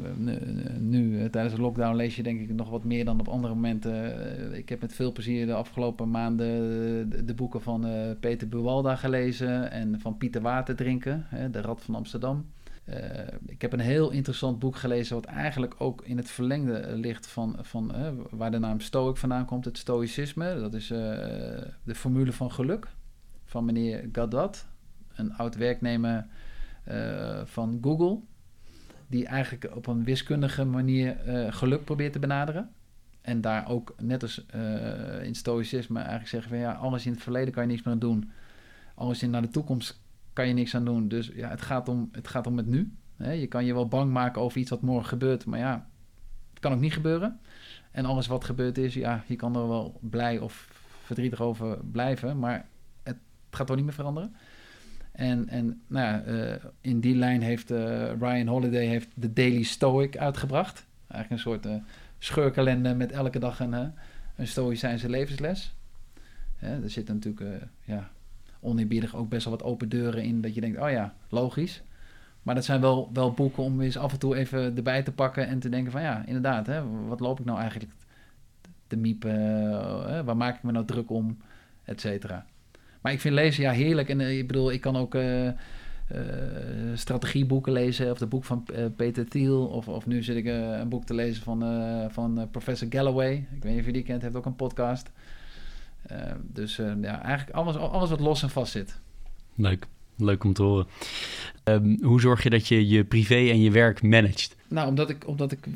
nu 0.78 1.20
eh, 1.20 1.30
tijdens 1.30 1.54
de 1.54 1.60
lockdown 1.60 1.96
lees 1.96 2.16
je 2.16 2.22
denk 2.22 2.40
ik 2.40 2.54
nog 2.54 2.70
wat 2.70 2.84
meer 2.84 3.04
dan 3.04 3.20
op 3.20 3.28
andere 3.28 3.54
momenten. 3.54 4.18
Eh, 4.50 4.58
ik 4.58 4.68
heb 4.68 4.80
met 4.80 4.94
veel 4.94 5.12
plezier 5.12 5.46
de 5.46 5.54
afgelopen 5.54 6.10
maanden 6.10 7.26
de, 7.26 7.34
boeken 7.34 7.62
van 7.62 7.86
Peter 8.20 8.48
Buwalda 8.48 8.96
gelezen 8.96 9.70
en 9.70 10.00
van 10.00 10.16
Pieter 10.16 10.42
Waterdrinken, 10.42 11.26
De 11.50 11.60
Rad 11.60 11.82
van 11.82 11.94
Amsterdam. 11.94 12.46
Ik 13.46 13.62
heb 13.62 13.72
een 13.72 13.80
heel 13.80 14.10
interessant 14.10 14.58
boek 14.58 14.76
gelezen, 14.76 15.14
wat 15.14 15.24
eigenlijk 15.24 15.74
ook 15.78 16.02
in 16.04 16.16
het 16.16 16.30
verlengde 16.30 16.96
ligt 16.96 17.26
van, 17.26 17.56
van 17.60 17.92
waar 18.30 18.50
de 18.50 18.58
naam 18.58 18.80
Stoic 18.80 19.16
vandaan 19.16 19.46
komt, 19.46 19.64
het 19.64 19.78
Stoïcisme. 19.78 20.58
Dat 20.60 20.74
is 20.74 20.86
de 20.86 21.94
formule 21.94 22.32
van 22.32 22.52
geluk 22.52 22.88
van 23.44 23.64
meneer 23.64 24.08
Gadat, 24.12 24.66
een 25.14 25.34
oud 25.34 25.56
werknemer 25.56 26.26
van 27.44 27.78
Google. 27.82 28.20
Die 29.06 29.26
eigenlijk 29.26 29.76
op 29.76 29.86
een 29.86 30.04
wiskundige 30.04 30.64
manier 30.64 31.28
uh, 31.28 31.52
geluk 31.52 31.84
probeert 31.84 32.12
te 32.12 32.18
benaderen. 32.18 32.70
En 33.20 33.40
daar 33.40 33.68
ook, 33.68 33.94
net 34.00 34.22
als 34.22 34.44
uh, 34.54 35.22
in 35.22 35.34
stoïcisme, 35.34 35.98
eigenlijk 35.98 36.28
zeggen 36.28 36.50
van 36.50 36.58
ja, 36.58 36.72
alles 36.72 37.06
in 37.06 37.12
het 37.12 37.22
verleden 37.22 37.52
kan 37.52 37.62
je 37.62 37.68
niks 37.68 37.82
meer 37.82 37.94
aan 37.94 38.00
doen. 38.00 38.30
Alles 38.94 39.22
in 39.22 39.30
naar 39.30 39.42
de 39.42 39.48
toekomst 39.48 40.00
kan 40.32 40.48
je 40.48 40.54
niks 40.54 40.74
aan 40.74 40.84
doen. 40.84 41.08
Dus 41.08 41.30
ja, 41.34 41.48
het 41.48 41.62
gaat 41.62 41.88
om 41.88 42.08
het, 42.12 42.28
gaat 42.28 42.46
om 42.46 42.56
het 42.56 42.66
nu. 42.66 42.92
Je 43.16 43.46
kan 43.46 43.64
je 43.64 43.74
wel 43.74 43.88
bang 43.88 44.12
maken 44.12 44.42
over 44.42 44.58
iets 44.58 44.70
wat 44.70 44.82
morgen 44.82 45.08
gebeurt, 45.08 45.44
maar 45.46 45.58
ja, 45.58 45.86
het 46.50 46.60
kan 46.60 46.72
ook 46.72 46.80
niet 46.80 46.92
gebeuren. 46.92 47.40
En 47.90 48.04
alles 48.04 48.26
wat 48.26 48.44
gebeurd 48.44 48.78
is, 48.78 48.94
ja, 48.94 49.24
je 49.26 49.36
kan 49.36 49.56
er 49.56 49.68
wel 49.68 49.98
blij 50.00 50.38
of 50.38 50.82
verdrietig 51.04 51.40
over 51.40 51.78
blijven, 51.92 52.38
maar 52.38 52.66
het 53.02 53.16
gaat 53.50 53.66
toch 53.66 53.76
niet 53.76 53.84
meer 53.84 53.94
veranderen. 53.94 54.34
En, 55.14 55.48
en 55.48 55.82
nou 55.86 56.06
ja, 56.06 56.24
uh, 56.24 56.54
in 56.80 57.00
die 57.00 57.16
lijn 57.16 57.42
heeft 57.42 57.70
uh, 57.70 58.12
Ryan 58.12 58.46
Holiday 58.46 58.86
heeft 58.86 59.08
de 59.14 59.32
Daily 59.32 59.62
Stoic 59.62 60.16
uitgebracht. 60.16 60.86
Eigenlijk 61.08 61.30
een 61.30 61.50
soort 61.52 61.66
uh, 61.66 61.82
scheurkalender 62.18 62.96
met 62.96 63.12
elke 63.12 63.38
dag 63.38 63.60
een, 63.60 63.92
een 64.36 64.46
stoïcijnse 64.46 65.08
levensles. 65.08 65.74
er 66.58 66.90
zitten 66.90 67.14
natuurlijk 67.14 67.66
ja, 67.82 68.10
ook 69.12 69.28
best 69.28 69.44
wel 69.44 69.56
wat 69.56 69.62
open 69.62 69.88
deuren 69.88 70.22
in 70.22 70.40
dat 70.40 70.54
je 70.54 70.60
denkt, 70.60 70.80
oh 70.80 70.90
ja, 70.90 71.14
logisch. 71.28 71.82
Maar 72.42 72.54
dat 72.54 72.64
zijn 72.64 72.80
wel, 72.80 73.10
wel 73.12 73.32
boeken 73.32 73.62
om 73.62 73.80
eens 73.80 73.96
af 73.96 74.12
en 74.12 74.18
toe 74.18 74.36
even 74.36 74.76
erbij 74.76 75.02
te 75.02 75.12
pakken 75.12 75.46
en 75.46 75.58
te 75.58 75.68
denken 75.68 75.92
van 75.92 76.02
ja, 76.02 76.26
inderdaad, 76.26 76.66
hè, 76.66 77.06
wat 77.06 77.20
loop 77.20 77.38
ik 77.38 77.44
nou 77.44 77.58
eigenlijk 77.60 77.92
te 78.86 78.96
miepen? 78.96 80.24
waar 80.24 80.36
maak 80.36 80.56
ik 80.56 80.62
me 80.62 80.72
nou 80.72 80.84
druk 80.84 81.10
om? 81.10 81.38
Et 81.84 82.00
cetera. 82.00 82.46
Maar 83.04 83.12
ik 83.12 83.20
vind 83.20 83.34
lezen 83.34 83.62
ja 83.62 83.72
heerlijk. 83.72 84.08
En 84.08 84.20
uh, 84.20 84.38
ik 84.38 84.46
bedoel, 84.46 84.72
ik 84.72 84.80
kan 84.80 84.96
ook 84.96 85.14
uh, 85.14 85.44
uh, 85.44 85.52
strategieboeken 86.94 87.72
lezen. 87.72 88.10
Of 88.10 88.18
het 88.18 88.28
boek 88.28 88.44
van 88.44 88.66
Peter 88.96 89.28
Thiel. 89.28 89.66
Of, 89.66 89.88
of 89.88 90.06
nu 90.06 90.22
zit 90.22 90.36
ik 90.36 90.46
een 90.46 90.88
boek 90.88 91.04
te 91.04 91.14
lezen 91.14 91.42
van, 91.42 91.60
van 92.10 92.48
Professor 92.50 92.88
Galloway. 92.90 93.32
Ik 93.32 93.62
weet 93.62 93.72
niet 93.72 93.80
of 93.80 93.86
je 93.86 93.92
die 93.92 94.02
kent, 94.02 94.22
heeft 94.22 94.34
ook 94.34 94.46
een 94.46 94.56
podcast. 94.56 95.10
dus 96.42 96.76
ja, 96.76 97.22
eigenlijk 97.22 97.56
alles, 97.56 97.76
alles 97.76 98.10
wat 98.10 98.20
los 98.20 98.42
en 98.42 98.50
vast 98.50 98.72
zit. 98.72 99.00
Leuk. 99.54 99.86
Leuk 100.16 100.44
om 100.44 100.52
te 100.52 100.62
horen. 100.62 100.86
Um, 101.64 101.98
hoe 102.02 102.20
zorg 102.20 102.42
je 102.42 102.50
dat 102.50 102.68
je 102.68 102.88
je 102.88 103.04
privé 103.04 103.34
en 103.34 103.60
je 103.60 103.70
werk 103.70 104.02
managt? 104.02 104.56
Nou, 104.68 104.88
omdat 104.88 105.10
ik, 105.10 105.28
omdat 105.28 105.52
ik 105.52 105.66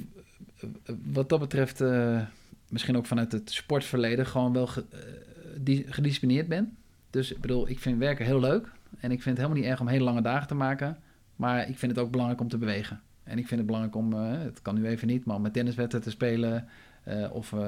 wat 1.13 1.29
dat 1.29 1.41
betreft, 1.41 1.85
misschien 2.69 2.97
ook 2.97 3.07
vanuit 3.07 3.33
het 3.33 3.51
sportverleden, 3.51 4.27
gewoon 4.27 4.53
wel 4.53 4.69
gedisciplineerd 5.89 6.49
ben. 6.49 6.77
Dus 7.11 7.33
ik 7.33 7.41
bedoel, 7.41 7.69
ik 7.69 7.79
vind 7.79 7.99
werken 7.99 8.25
heel 8.25 8.41
leuk. 8.41 8.73
En 9.01 9.11
ik 9.11 9.23
vind 9.23 9.37
het 9.37 9.37
helemaal 9.37 9.57
niet 9.57 9.71
erg 9.71 9.81
om 9.81 9.89
hele 9.89 10.05
lange 10.05 10.23
dagen 10.23 10.49
te 10.49 10.55
maken. 10.55 10.99
Maar 11.37 11.69
ik 11.69 11.79
vind 11.79 11.93
het 11.93 12.01
ook 12.01 12.11
belangrijk 12.11 12.41
om 12.41 12.49
te 12.49 12.59
bewegen. 12.59 13.01
En 13.29 13.39
ik 13.39 13.47
vind 13.47 13.61
het 13.61 13.67
belangrijk 13.67 13.97
om, 13.97 14.13
uh, 14.13 14.43
het 14.43 14.63
kan 14.63 14.75
nu 14.75 14.87
even 14.87 15.07
niet, 15.07 15.25
maar 15.25 15.37
om 15.37 15.43
met 15.43 15.53
tenniswedstrijden 15.53 16.11
te 16.11 16.17
spelen. 16.17 16.69
Uh, 17.09 17.35
of 17.35 17.53
uh, 17.53 17.61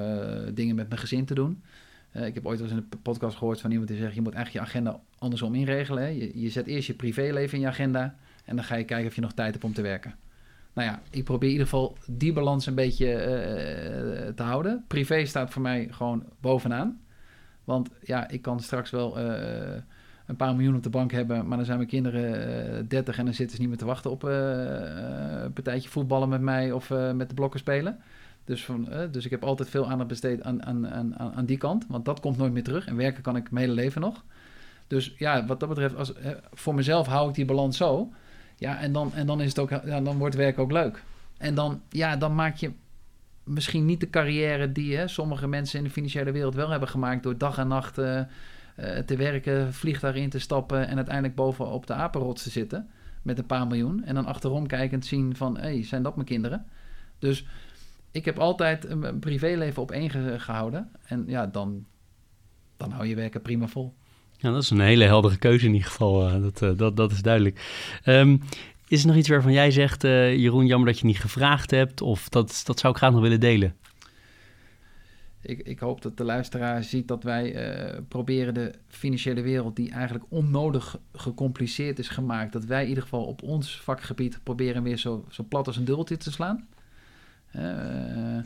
dingen 0.53 0.75
met 0.75 0.87
mijn 0.87 0.99
gezin 0.99 1.25
te 1.25 1.33
doen. 1.33 1.63
ik 2.11 2.33
heb 2.33 2.45
ooit 2.45 2.59
eens 2.59 2.71
in 2.71 2.77
een 2.77 2.99
podcast 3.01 3.37
gehoord 3.37 3.61
van 3.61 3.71
iemand 3.71 3.89
die 3.89 3.97
zegt: 3.97 4.15
je 4.15 4.21
moet 4.21 4.33
eigenlijk 4.33 4.65
je 4.65 4.71
agenda 4.71 4.99
andersom 5.17 5.55
inregelen. 5.55 6.17
Je, 6.17 6.41
je 6.41 6.49
zet 6.49 6.67
eerst 6.67 6.87
je 6.87 6.93
privéleven 6.93 7.53
in 7.53 7.63
je 7.63 7.67
agenda. 7.67 8.15
En 8.45 8.55
dan 8.55 8.65
ga 8.65 8.75
je 8.75 8.83
kijken 8.83 9.07
of 9.07 9.15
je 9.15 9.21
nog 9.21 9.33
tijd 9.33 9.51
hebt 9.51 9.63
om 9.63 9.73
te 9.73 9.81
werken. 9.81 10.15
Nou 10.73 10.87
ja, 10.87 11.01
ik 11.09 11.23
probeer 11.23 11.47
in 11.47 11.51
ieder 11.51 11.67
geval 11.67 11.97
die 12.07 12.33
balans 12.33 12.65
een 12.65 12.75
beetje 12.75 13.07
te 14.35 14.43
houden. 14.43 14.83
Privé 14.87 15.25
staat 15.25 15.51
voor 15.51 15.61
mij 15.61 15.87
gewoon 15.91 16.23
bovenaan. 16.39 17.01
Want 17.63 17.89
ja, 18.03 18.29
ik 18.29 18.41
kan 18.41 18.59
straks 18.59 18.89
wel 18.89 19.19
uh, 19.19 19.25
een 20.25 20.35
paar 20.35 20.55
miljoen 20.55 20.75
op 20.75 20.83
de 20.83 20.89
bank 20.89 21.11
hebben, 21.11 21.47
maar 21.47 21.57
dan 21.57 21.65
zijn 21.65 21.77
mijn 21.77 21.89
kinderen 21.89 22.23
uh, 22.23 22.79
eh, 22.79 22.85
30 22.87 23.17
en 23.17 23.25
dan 23.25 23.33
zitten 23.33 23.55
ze 23.55 23.61
niet 23.61 23.69
meer 23.69 23.79
te 23.79 23.85
wachten 23.85 24.11
op 24.11 24.23
uh, 24.23 24.31
een 25.43 25.53
partijtje 25.53 25.89
voetballen 25.89 26.29
met 26.29 26.41
mij 26.41 26.71
of 26.71 26.89
met 26.89 27.29
de 27.29 27.35
blokken 27.35 27.59
spelen. 27.59 27.99
Dus, 28.43 28.65
van, 28.65 28.89
eh, 28.89 29.11
dus 29.11 29.25
ik 29.25 29.31
heb 29.31 29.43
altijd 29.43 29.69
veel 29.69 29.89
aandacht 29.89 30.09
besteed 30.09 30.43
aan, 30.43 30.65
aan, 30.65 30.89
aan, 30.89 31.17
aan 31.17 31.45
die 31.45 31.57
kant. 31.57 31.85
Want 31.87 32.05
dat 32.05 32.19
komt 32.19 32.37
nooit 32.37 32.53
meer 32.53 32.63
terug. 32.63 32.87
En 32.87 32.95
werken 32.95 33.23
kan 33.23 33.35
ik 33.35 33.51
mijn 33.51 33.65
hele 33.65 33.81
leven 33.81 34.01
nog. 34.01 34.23
Dus 34.87 35.13
ja, 35.17 35.45
wat 35.45 35.59
dat 35.59 35.69
betreft, 35.69 35.95
als, 35.95 36.13
eh, 36.13 36.31
voor 36.53 36.75
mezelf 36.75 37.07
hou 37.07 37.29
ik 37.29 37.35
die 37.35 37.45
balans 37.45 37.77
zo. 37.77 38.13
Ja, 38.55 38.79
en 38.79 38.93
dan, 38.93 39.13
en 39.13 39.27
dan, 39.27 39.41
is 39.41 39.47
het 39.47 39.59
ook, 39.59 39.69
ja, 39.69 40.01
dan 40.01 40.17
wordt 40.17 40.35
werk 40.35 40.59
ook 40.59 40.71
leuk. 40.71 41.03
En 41.37 41.55
dan, 41.55 41.81
ja, 41.89 42.17
dan 42.17 42.35
maak 42.35 42.55
je 42.55 42.71
misschien 43.43 43.85
niet 43.85 43.99
de 43.99 44.09
carrière 44.09 44.71
die 44.71 44.97
hè, 44.97 45.07
sommige 45.07 45.47
mensen 45.47 45.77
in 45.77 45.83
de 45.83 45.91
financiële 45.91 46.31
wereld 46.31 46.55
wel 46.55 46.69
hebben 46.69 46.89
gemaakt 46.89 47.23
door 47.23 47.37
dag 47.37 47.57
en 47.57 47.67
nacht 47.67 47.99
uh, 47.99 48.21
uh, 48.79 48.97
te 48.97 49.15
werken, 49.15 49.73
vliegtuig 49.73 50.15
in 50.15 50.29
te 50.29 50.39
stappen 50.39 50.87
en 50.87 50.95
uiteindelijk 50.95 51.35
bovenop 51.35 51.87
de 51.87 51.93
apenrots 51.93 52.43
te 52.43 52.49
zitten 52.49 52.89
met 53.21 53.37
een 53.37 53.45
paar 53.45 53.67
miljoen. 53.67 54.03
En 54.03 54.15
dan 54.15 54.25
achterom 54.25 54.67
kijkend 54.67 55.05
zien 55.05 55.35
van, 55.35 55.57
hé, 55.57 55.61
hey, 55.61 55.83
zijn 55.83 56.03
dat 56.03 56.15
mijn 56.15 56.27
kinderen? 56.27 56.65
Dus 57.19 57.45
ik 58.11 58.25
heb 58.25 58.39
altijd 58.39 58.89
een 58.89 59.19
privéleven 59.19 59.81
op 59.81 59.91
één 59.91 60.39
gehouden. 60.39 60.89
En 61.03 61.23
ja, 61.27 61.47
dan, 61.47 61.85
dan 62.77 62.91
hou 62.91 63.05
je 63.05 63.15
werken 63.15 63.41
prima 63.41 63.67
vol. 63.67 63.93
Ja, 64.37 64.51
dat 64.51 64.61
is 64.61 64.69
een 64.69 64.79
hele 64.79 65.03
heldere 65.03 65.37
keuze 65.37 65.65
in 65.65 65.73
ieder 65.73 65.87
geval. 65.87 66.27
Uh, 66.27 66.41
dat, 66.41 66.77
dat, 66.77 66.97
dat 66.97 67.11
is 67.11 67.21
duidelijk. 67.21 67.89
Um, 68.05 68.41
is 68.91 69.01
er 69.01 69.07
nog 69.07 69.15
iets 69.15 69.29
waarvan 69.29 69.51
jij 69.51 69.71
zegt, 69.71 70.03
uh, 70.03 70.35
Jeroen, 70.35 70.65
jammer 70.65 70.87
dat 70.87 70.99
je 70.99 71.05
niet 71.05 71.19
gevraagd 71.19 71.71
hebt? 71.71 72.01
Of 72.01 72.29
dat, 72.29 72.61
dat 72.65 72.79
zou 72.79 72.93
ik 72.93 72.99
graag 72.99 73.11
nog 73.11 73.21
willen 73.21 73.39
delen? 73.39 73.75
Ik, 75.41 75.59
ik 75.59 75.79
hoop 75.79 76.01
dat 76.01 76.17
de 76.17 76.23
luisteraar 76.23 76.83
ziet 76.83 77.07
dat 77.07 77.23
wij 77.23 77.73
uh, 77.93 77.99
proberen 78.07 78.53
de 78.53 78.73
financiële 78.87 79.41
wereld, 79.41 79.75
die 79.75 79.91
eigenlijk 79.91 80.25
onnodig 80.29 80.99
gecompliceerd 81.13 81.99
is 81.99 82.09
gemaakt, 82.09 82.53
dat 82.53 82.65
wij 82.65 82.81
in 82.81 82.87
ieder 82.87 83.03
geval 83.03 83.23
op 83.23 83.43
ons 83.43 83.81
vakgebied 83.81 84.39
proberen 84.43 84.83
weer 84.83 84.97
zo, 84.97 85.25
zo 85.29 85.43
plat 85.49 85.67
als 85.67 85.77
een 85.77 85.85
dubbeltje 85.85 86.17
te 86.17 86.31
slaan. 86.31 86.67
Uh, 87.55 88.37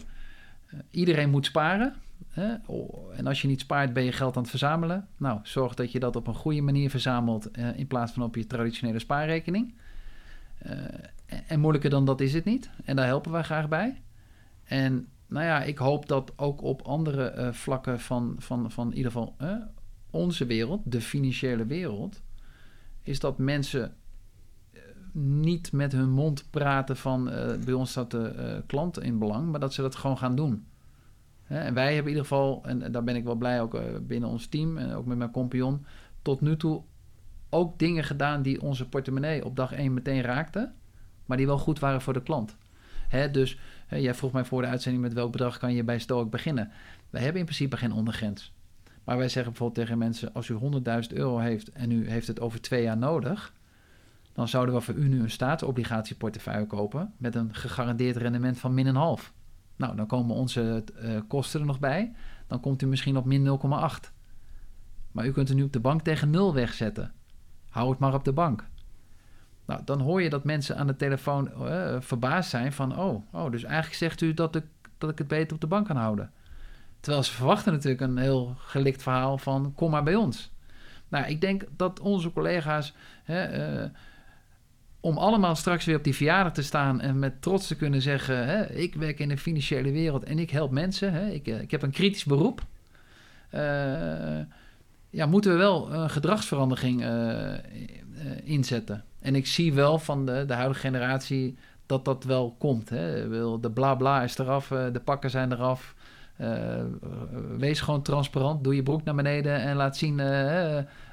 iedereen 0.92 1.30
moet 1.30 1.46
sparen. 1.46 1.96
En 3.16 3.28
als 3.28 3.42
je 3.42 3.48
niet 3.48 3.60
spaart, 3.60 3.94
ben 3.94 4.04
je 4.04 4.12
geld 4.12 4.36
aan 4.36 4.42
het 4.42 4.52
verzamelen. 4.52 5.08
Nou, 5.18 5.40
zorg 5.44 5.74
dat 5.74 5.92
je 5.92 6.00
dat 6.00 6.16
op 6.16 6.28
een 6.28 6.34
goede 6.34 6.62
manier 6.62 6.90
verzamelt 6.90 7.58
in 7.76 7.88
plaats 7.88 8.12
van 8.12 8.24
op 8.24 8.36
je 8.36 8.48
traditionele 8.48 9.00
spaarrekening. 9.00 9.74
Uh, 10.66 10.72
en 11.48 11.60
moeilijker 11.60 11.90
dan 11.90 12.06
dat 12.06 12.22
is 12.22 12.34
het 12.34 12.46
niet. 12.46 12.70
En 12.86 12.96
daar 12.96 13.06
helpen 13.06 13.32
wij 13.32 13.44
graag 13.44 13.68
bij. 13.68 14.02
En 14.64 15.08
nou 15.28 15.46
ja, 15.46 15.64
ik 15.64 15.78
hoop 15.78 16.08
dat 16.08 16.34
ook 16.36 16.62
op 16.62 16.82
andere 16.82 17.34
uh, 17.38 17.52
vlakken 17.52 18.00
van, 18.00 18.36
van, 18.38 18.72
van 18.72 18.90
in 18.90 18.98
ieder 18.98 19.12
geval 19.12 19.36
uh, 19.42 19.56
onze 20.10 20.46
wereld, 20.46 20.82
de 20.86 21.02
financiële 21.02 21.66
wereld, 21.66 22.22
is 23.02 23.20
dat 23.20 23.38
mensen 23.38 23.96
niet 25.12 25.72
met 25.72 25.92
hun 25.92 26.10
mond 26.10 26.50
praten 26.50 26.98
van 26.98 27.24
bij 27.66 27.74
ons 27.74 27.90
staat 27.90 28.12
de 28.12 28.64
klant 28.68 29.02
in 29.02 29.20
belang, 29.20 29.52
maar 29.52 29.60
dat 29.60 29.74
ze 29.74 29.82
dat 29.82 29.96
gewoon 29.96 30.18
gaan 30.18 30.36
doen. 30.36 30.68
En 31.44 31.74
wij 31.74 31.94
hebben 31.94 32.12
in 32.12 32.18
ieder 32.18 32.24
geval, 32.24 32.64
en 32.66 32.92
daar 32.92 33.04
ben 33.04 33.16
ik 33.16 33.24
wel 33.24 33.36
blij 33.36 33.62
ook 33.62 33.80
binnen 34.08 34.30
ons 34.30 34.48
team 34.48 34.78
en 34.78 34.94
ook 34.94 35.06
met 35.06 35.18
mijn 35.18 35.32
compagnon, 35.32 35.86
tot 36.22 36.42
nu 36.42 36.58
toe 36.58 36.84
ook 37.56 37.80
dingen 37.80 38.04
gedaan 38.04 38.42
die 38.42 38.62
onze 38.62 38.90
portemonnee 38.90 39.46
op 39.46 39.56
dag 39.56 39.72
1 39.72 39.94
meteen 39.94 40.22
raakten, 40.22 40.74
maar 41.26 41.38
die 41.38 41.46
wel 41.46 41.58
goed 41.58 41.80
waren 41.80 42.02
voor 42.02 42.14
de 42.14 42.24
klant. 42.24 42.56
Hè, 43.08 43.32
dus 43.32 43.60
hè, 43.88 43.98
jij 43.98 44.14
vroeg 44.14 44.32
mij 44.32 44.46
voor 44.46 44.62
de 44.62 44.68
uitzending 44.68 45.04
met 45.04 45.14
welk 45.14 45.32
bedrag 45.32 45.58
kan 45.58 45.74
je 45.74 45.84
bij 45.84 46.00
Stoic 46.00 46.30
beginnen. 46.30 46.72
Wij 47.10 47.22
hebben 47.22 47.40
in 47.40 47.46
principe 47.46 47.78
geen 47.78 47.92
ondergrens. 47.92 48.54
Maar 49.04 49.18
wij 49.18 49.30
zeggen 49.30 49.52
bijvoorbeeld 49.52 49.86
tegen 49.86 49.98
mensen: 49.98 50.34
als 50.34 50.48
u 50.48 50.58
100.000 51.10 51.14
euro 51.14 51.38
heeft 51.38 51.72
en 51.72 51.92
u 51.92 52.10
heeft 52.10 52.28
het 52.28 52.40
over 52.40 52.62
twee 52.62 52.84
jaar 52.84 52.98
nodig, 52.98 53.54
dan 54.34 54.48
zouden 54.48 54.76
we 54.76 54.82
voor 54.82 54.96
u 54.96 55.08
nu 55.08 55.22
een 55.22 55.32
staatsobligatieportefeuille 55.32 56.68
kopen 56.68 57.14
met 57.18 57.36
een 57.36 57.56
gegarandeerd 57.56 58.18
rendement 58.18 58.60
van 58.60 58.74
min 58.74 58.88
een 58.88 58.96
half. 58.96 59.34
Nou, 59.76 59.96
dan 59.96 60.08
komen 60.08 60.36
onze 60.36 60.84
uh, 61.02 61.20
kosten 61.28 61.60
er 61.60 61.66
nog 61.66 61.80
bij. 61.80 62.14
Dan 62.48 62.60
komt 62.60 62.82
u 62.82 62.88
misschien 62.88 63.18
op 63.18 63.26
min 63.26 63.60
0,8. 64.06 64.12
Maar 65.12 65.26
u 65.26 65.32
kunt 65.32 65.50
er 65.50 65.56
nu 65.56 65.64
op 65.64 65.74
de 65.74 65.80
bank 65.80 66.02
tegen 66.02 66.30
nul 66.30 66.54
wegzetten. 66.54 67.14
Hou 67.76 67.90
het 67.90 68.00
maar 68.00 68.14
op 68.14 68.24
de 68.24 68.32
bank. 68.32 68.64
Nou, 69.66 69.82
dan 69.86 70.02
hoor 70.02 70.22
je 70.22 70.30
dat 70.30 70.44
mensen 70.44 70.78
aan 70.78 70.88
de 70.88 70.96
telefoon 70.96 71.52
uh, 71.60 71.96
verbaasd 72.00 72.50
zijn 72.50 72.74
van... 72.74 73.00
Oh, 73.00 73.34
oh, 73.34 73.52
dus 73.52 73.64
eigenlijk 73.64 73.96
zegt 73.96 74.22
u 74.22 74.34
dat 74.34 74.56
ik, 74.56 74.64
dat 74.98 75.10
ik 75.10 75.18
het 75.18 75.28
beter 75.28 75.54
op 75.54 75.62
de 75.62 75.68
bank 75.68 75.88
kan 75.88 75.96
houden. 75.96 76.32
Terwijl 77.00 77.24
ze 77.24 77.34
verwachten 77.34 77.74
natuurlijk 77.74 78.02
een 78.02 78.18
heel 78.18 78.56
gelikt 78.58 79.04
verhaal 79.04 79.38
van... 79.38 79.74
kom 79.76 79.92
maar 79.92 80.04
bij 80.04 80.16
ons. 80.16 80.52
Nou, 81.08 81.26
ik 81.26 81.42
denk 81.42 81.64
dat 81.76 82.00
onze 82.00 82.32
collega's... 82.32 82.94
Hè, 83.24 83.80
uh, 83.84 83.90
om 85.00 85.18
allemaal 85.18 85.56
straks 85.56 85.86
weer 85.86 85.98
op 85.98 86.04
die 86.04 86.16
verjaardag 86.16 86.54
te 86.54 86.64
staan... 86.64 87.02
en 87.02 87.20
met 87.20 87.42
trots 87.42 87.68
te 87.68 87.76
kunnen 87.76 88.02
zeggen... 88.02 88.46
Hè, 88.46 88.66
ik 88.66 88.96
werk 88.96 89.20
in 89.20 89.30
de 89.30 89.38
financiële 89.38 89.92
wereld 89.92 90.24
en 90.24 90.40
ik 90.40 90.50
help 90.50 90.72
mensen. 90.72 91.14
Hè, 91.14 91.30
ik, 91.30 91.48
ik 91.48 91.72
heb 91.72 91.82
een 91.82 91.92
kritisch 91.92 92.26
beroep... 92.26 92.62
ja, 95.16 95.26
moeten 95.26 95.52
we 95.52 95.58
wel 95.58 95.94
een 95.94 96.10
gedragsverandering 96.10 97.02
uh, 97.02 97.54
inzetten. 98.44 99.04
En 99.20 99.36
ik 99.36 99.48
zie 99.48 99.74
wel 99.74 100.00
van 100.00 100.26
de, 100.26 100.44
de 100.48 100.54
huidige 100.54 100.80
generatie 100.80 101.58
dat 101.86 102.06
dat 102.06 102.24
wel 102.24 102.56
komt. 102.60 102.90
Hè. 102.90 103.30
De 103.60 103.72
bla 103.72 103.96
bla 103.96 104.24
is 104.24 104.38
eraf, 104.38 104.68
de 104.68 105.02
pakken 105.04 105.30
zijn 105.30 105.52
eraf. 105.52 105.96
wees 107.58 107.82
gewoon 107.82 108.02
transparant, 108.02 108.64
doe 108.64 108.76
je 108.76 108.84
broek 108.84 109.04
naar 109.04 109.16
beneden 109.16 109.62
en 109.62 109.76
laat 109.76 109.98
zien 109.98 110.22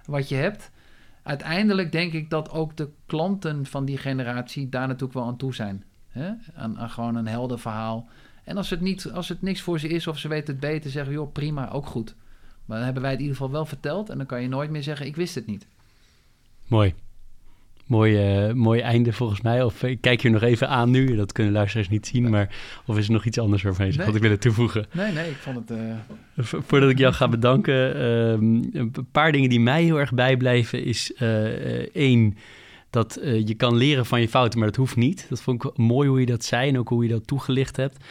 wat 0.05 0.28
je 0.28 0.34
hebt. 0.34 0.70
Uiteindelijk 1.22 1.92
denk 1.92 2.12
ik 2.12 2.30
dat 2.30 2.50
ook 2.50 2.76
de 2.76 2.88
klanten 3.07 3.66
van 3.66 3.84
die 3.84 3.98
generatie 3.98 4.68
daar 4.68 4.86
natuurlijk 4.86 5.12
wel 5.12 5.26
aan 5.26 5.36
toe 5.36 5.55
zijn. 5.55 5.84
Hè? 6.09 6.30
Aan, 6.55 6.78
aan 6.78 6.90
gewoon 6.90 7.14
een 7.14 7.28
helder 7.28 7.59
verhaal. 7.59 8.09
En 8.44 8.57
als 8.57 8.70
het, 8.70 8.80
niet, 8.80 9.11
als 9.12 9.28
het 9.28 9.42
niks 9.42 9.61
voor 9.61 9.78
ze 9.78 9.88
is 9.88 10.07
of 10.07 10.18
ze 10.18 10.28
weten 10.28 10.53
het 10.53 10.61
beter, 10.61 10.90
zeggen 10.90 11.12
joh 11.12 11.32
prima, 11.32 11.70
ook 11.70 11.86
goed. 11.86 12.14
Maar 12.64 12.76
dan 12.76 12.84
hebben 12.84 13.02
wij 13.02 13.10
het 13.10 13.20
in 13.20 13.26
ieder 13.26 13.40
geval 13.40 13.54
wel 13.54 13.66
verteld 13.66 14.10
en 14.10 14.16
dan 14.16 14.26
kan 14.26 14.42
je 14.42 14.48
nooit 14.48 14.70
meer 14.70 14.82
zeggen: 14.82 15.06
ik 15.06 15.16
wist 15.16 15.34
het 15.34 15.46
niet. 15.46 15.66
Mooi. 16.66 16.94
Mooi, 17.86 18.46
uh, 18.48 18.54
mooi 18.54 18.80
einde 18.80 19.12
volgens 19.12 19.40
mij. 19.40 19.62
Of 19.62 19.82
ik 19.82 20.00
kijk 20.00 20.22
je 20.22 20.30
nog 20.30 20.42
even 20.42 20.68
aan 20.68 20.90
nu. 20.90 21.16
Dat 21.16 21.32
kunnen 21.32 21.52
luisteraars 21.52 21.88
niet 21.88 22.06
zien. 22.06 22.30
Maar 22.30 22.54
of 22.86 22.98
is 22.98 23.06
er 23.06 23.12
nog 23.12 23.24
iets 23.24 23.38
anders 23.38 23.62
waarvan 23.62 23.86
je 23.86 23.92
zegt 23.92 24.04
nee. 24.04 24.12
wat 24.12 24.22
ik 24.22 24.28
willen 24.28 24.42
toevoegen? 24.44 24.86
Nee, 24.92 25.12
nee, 25.12 25.30
ik 25.30 25.36
vond 25.36 25.68
het... 25.68 25.78
Uh... 25.78 25.94
Voordat 26.66 26.90
ik 26.90 26.98
jou 26.98 27.12
ga 27.12 27.28
bedanken. 27.28 27.96
Uh, 27.96 28.30
een 28.80 28.92
paar 29.12 29.32
dingen 29.32 29.48
die 29.48 29.60
mij 29.60 29.82
heel 29.82 29.98
erg 29.98 30.12
bijblijven 30.12 30.84
is... 30.84 31.12
Één, 31.92 32.36
dat 32.90 33.20
je 33.22 33.54
kan 33.54 33.76
leren 33.76 34.06
van 34.06 34.20
je 34.20 34.28
fouten, 34.28 34.58
maar 34.58 34.68
dat 34.68 34.76
hoeft 34.76 34.96
niet. 34.96 35.26
Dat 35.28 35.42
vond 35.42 35.64
ik 35.64 35.76
mooi 35.76 36.08
hoe 36.08 36.20
je 36.20 36.26
dat 36.26 36.44
zei 36.44 36.68
en 36.68 36.78
ook 36.78 36.88
hoe 36.88 37.02
je 37.02 37.10
dat 37.10 37.26
toegelicht 37.26 37.76
hebt. 37.76 38.04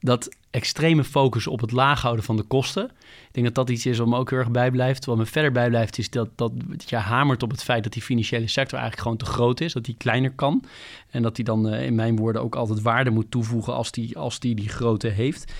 Dat 0.00 0.36
extreme 0.54 1.04
focus 1.04 1.46
op 1.46 1.60
het 1.60 1.72
laag 1.72 2.02
houden 2.02 2.24
van 2.24 2.36
de 2.36 2.42
kosten. 2.42 2.84
Ik 2.84 3.32
denk 3.32 3.46
dat 3.46 3.54
dat 3.54 3.68
iets 3.70 3.86
is 3.86 3.98
wat 3.98 4.06
me 4.06 4.16
ook 4.16 4.30
heel 4.30 4.38
erg 4.38 4.50
bijblijft. 4.50 5.04
Wat 5.04 5.16
me 5.16 5.26
verder 5.26 5.52
bijblijft 5.52 5.98
is 5.98 6.10
dat, 6.10 6.28
dat 6.34 6.52
je 6.86 6.96
hamert 6.96 7.42
op 7.42 7.50
het 7.50 7.62
feit 7.62 7.82
dat 7.82 7.92
die 7.92 8.02
financiële 8.02 8.48
sector 8.48 8.78
eigenlijk 8.78 9.02
gewoon 9.02 9.16
te 9.16 9.24
groot 9.24 9.60
is. 9.60 9.72
Dat 9.72 9.84
die 9.84 9.94
kleiner 9.98 10.30
kan. 10.30 10.64
En 11.10 11.22
dat 11.22 11.36
die 11.36 11.44
dan 11.44 11.74
uh, 11.74 11.86
in 11.86 11.94
mijn 11.94 12.16
woorden 12.16 12.42
ook 12.42 12.54
altijd 12.54 12.82
waarde 12.82 13.10
moet 13.10 13.30
toevoegen 13.30 13.74
als 13.74 13.90
die, 13.90 14.18
als 14.18 14.38
die 14.38 14.54
die 14.54 14.68
grootte 14.68 15.08
heeft. 15.08 15.52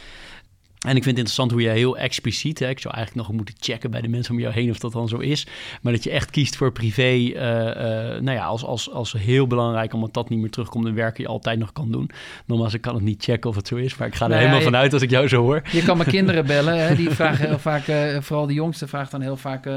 En 0.85 0.97
ik 0.97 1.03
vind 1.03 1.17
het 1.17 1.17
interessant 1.17 1.51
hoe 1.51 1.63
je 1.63 1.69
heel 1.69 1.99
expliciet, 1.99 2.59
hè, 2.59 2.69
ik 2.69 2.79
zou 2.79 2.95
eigenlijk 2.95 3.27
nog 3.27 3.37
moeten 3.37 3.55
checken 3.59 3.91
bij 3.91 4.01
de 4.01 4.09
mensen 4.09 4.35
om 4.35 4.41
jou 4.41 4.53
heen 4.53 4.71
of 4.71 4.79
dat 4.79 4.93
dan 4.93 5.09
zo 5.09 5.17
is, 5.17 5.47
maar 5.83 5.93
dat 5.93 6.05
je 6.05 6.11
echt 6.11 6.31
kiest 6.31 6.57
voor 6.57 6.73
privé, 6.73 7.13
uh, 7.13 7.33
uh, 7.33 8.21
nou 8.21 8.31
ja, 8.31 8.45
als, 8.45 8.65
als, 8.65 8.91
als 8.91 9.13
heel 9.13 9.47
belangrijk, 9.47 9.93
omdat 9.93 10.15
dat 10.15 10.29
niet 10.29 10.39
meer 10.39 10.51
terugkomt 10.51 10.87
en 10.87 10.95
werken 10.95 11.23
je 11.23 11.29
altijd 11.29 11.59
nog 11.59 11.73
kan 11.73 11.91
doen. 11.91 12.11
Nogmaals, 12.47 12.75
ik 12.75 12.81
kan 12.81 12.95
het 12.95 13.05
niet 13.05 13.25
checken 13.25 13.51
of 13.51 13.57
het 13.57 13.67
zo 13.67 13.77
is, 13.77 13.97
maar 13.97 14.09
ik 14.09 14.15
ga 14.15 14.25
er 14.25 14.31
nee, 14.31 14.39
helemaal 14.39 14.61
vanuit 14.61 14.93
als 14.93 15.03
ik 15.03 15.11
jou 15.11 15.29
zo 15.29 15.43
hoor. 15.43 15.63
Je 15.73 15.83
kan 15.83 15.97
mijn 15.97 16.09
kinderen 16.19 16.47
bellen, 16.47 16.87
hè, 16.87 16.95
die 16.95 17.11
vragen 17.11 17.47
heel 17.47 17.59
vaak, 17.59 17.89
uh, 17.89 18.21
vooral 18.21 18.47
de 18.47 18.55
jongste 18.55 18.87
vraagt 18.87 19.11
dan 19.11 19.21
heel 19.21 19.37
vaak, 19.37 19.69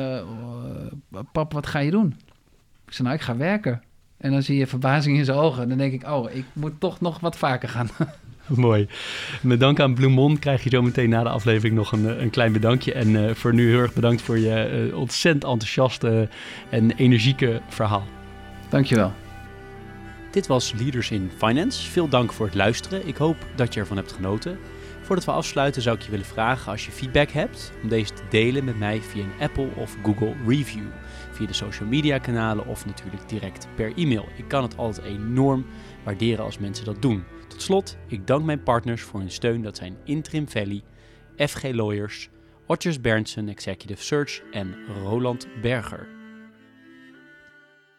pap, 1.32 1.54
wat 1.54 1.68
ga 1.68 1.80
je 1.80 1.92
doen? 1.92 2.16
Ik 2.86 2.94
zeg, 2.94 3.06
nou, 3.06 3.16
ik 3.16 3.22
ga 3.22 3.38
werken. 3.38 3.82
En 4.18 4.32
dan 4.32 4.42
zie 4.42 4.58
je 4.58 4.68
verbazing 4.68 5.18
in 5.18 5.26
zijn 5.26 5.38
ogen. 5.38 5.70
Dan 5.70 5.78
denk 5.78 5.94
ik, 5.94 6.08
oh, 6.10 6.32
ik 6.32 6.46
moet 6.54 6.80
toch 6.80 7.02
nog 7.02 7.20
wat 7.20 7.38
vaker 7.38 7.70
gaan. 7.70 7.90
Mooi. 8.56 8.88
Met 9.42 9.60
dank 9.60 9.80
aan 9.80 9.94
Bloemon 9.94 10.40
krijg 10.40 10.64
je 10.64 10.70
zo 10.70 10.82
meteen 10.82 11.10
na 11.10 11.24
de 11.24 11.30
aflevering 11.30 11.76
nog 11.76 11.92
een, 11.92 12.10
eh, 12.10 12.22
een 12.22 12.30
klein 12.30 12.52
bedankje. 12.52 12.94
En 12.94 13.10
uh, 13.10 13.34
voor 13.34 13.54
nu 13.54 13.70
heel 13.70 13.80
erg 13.80 13.94
bedankt 13.94 14.22
voor 14.22 14.40
je 14.40 14.88
uh, 14.90 14.98
ontzettend 14.98 15.44
enthousiaste 15.44 16.30
en 16.70 16.92
energieke 16.92 17.62
verhaal. 17.68 18.04
Dankjewel. 18.70 19.14
Dit 20.32 20.48
was 20.48 20.74
Leaders 20.78 21.12
in 21.12 21.32
Finance. 21.38 21.90
Veel 21.90 22.10
dank 22.10 22.34
voor 22.34 22.46
het 22.46 22.56
luisteren. 22.56 23.08
Ik 23.08 23.18
hoop 23.18 23.38
dat 23.56 23.74
je 23.74 23.80
ervan 23.80 23.98
hebt 23.98 24.12
genoten. 24.12 24.60
Voordat 25.02 25.26
we 25.26 25.32
afsluiten 25.32 25.82
zou 25.82 25.96
ik 25.96 26.02
je 26.02 26.12
willen 26.12 26.26
vragen 26.26 26.72
als 26.72 26.86
je 26.86 26.92
feedback 26.92 27.30
hebt 27.30 27.72
om 27.84 27.90
deze 27.90 28.14
te 28.14 28.22
delen 28.30 28.64
met 28.64 28.80
mij 28.80 29.02
via 29.02 29.24
een 29.24 29.42
Apple 29.42 29.70
of 29.76 29.96
Google 30.04 30.34
review. 30.48 30.86
Via 31.32 31.48
de 31.48 31.54
social 31.54 31.90
media 31.90 32.18
kanalen 32.18 32.66
of 32.66 32.86
natuurlijk 32.86 33.30
direct 33.30 33.68
per 33.76 33.94
e-mail. 33.96 34.26
Ik 34.36 34.48
kan 34.48 34.64
het 34.64 34.78
altijd 34.78 35.06
enorm 35.06 35.66
waarderen 36.04 36.46
als 36.46 36.58
mensen 36.58 36.86
dat 36.86 37.02
doen. 37.02 37.24
Tot 37.58 37.66
slot, 37.66 37.98
ik 38.08 38.28
dank 38.28 38.46
mijn 38.46 38.64
partners 38.64 39.02
voor 39.02 39.20
hun 39.20 39.32
steun. 39.32 39.62
Dat 39.62 39.78
zijn 39.78 39.98
Interim 40.04 40.50
Valley, 40.50 40.84
FG 41.38 41.64
Lawyers, 41.64 42.30
Otjes 42.66 43.02
Berndsen 43.02 43.50
Executive 43.50 44.04
Search 44.04 44.42
en 44.52 44.76
Roland 45.04 45.48
Berger. 45.62 46.17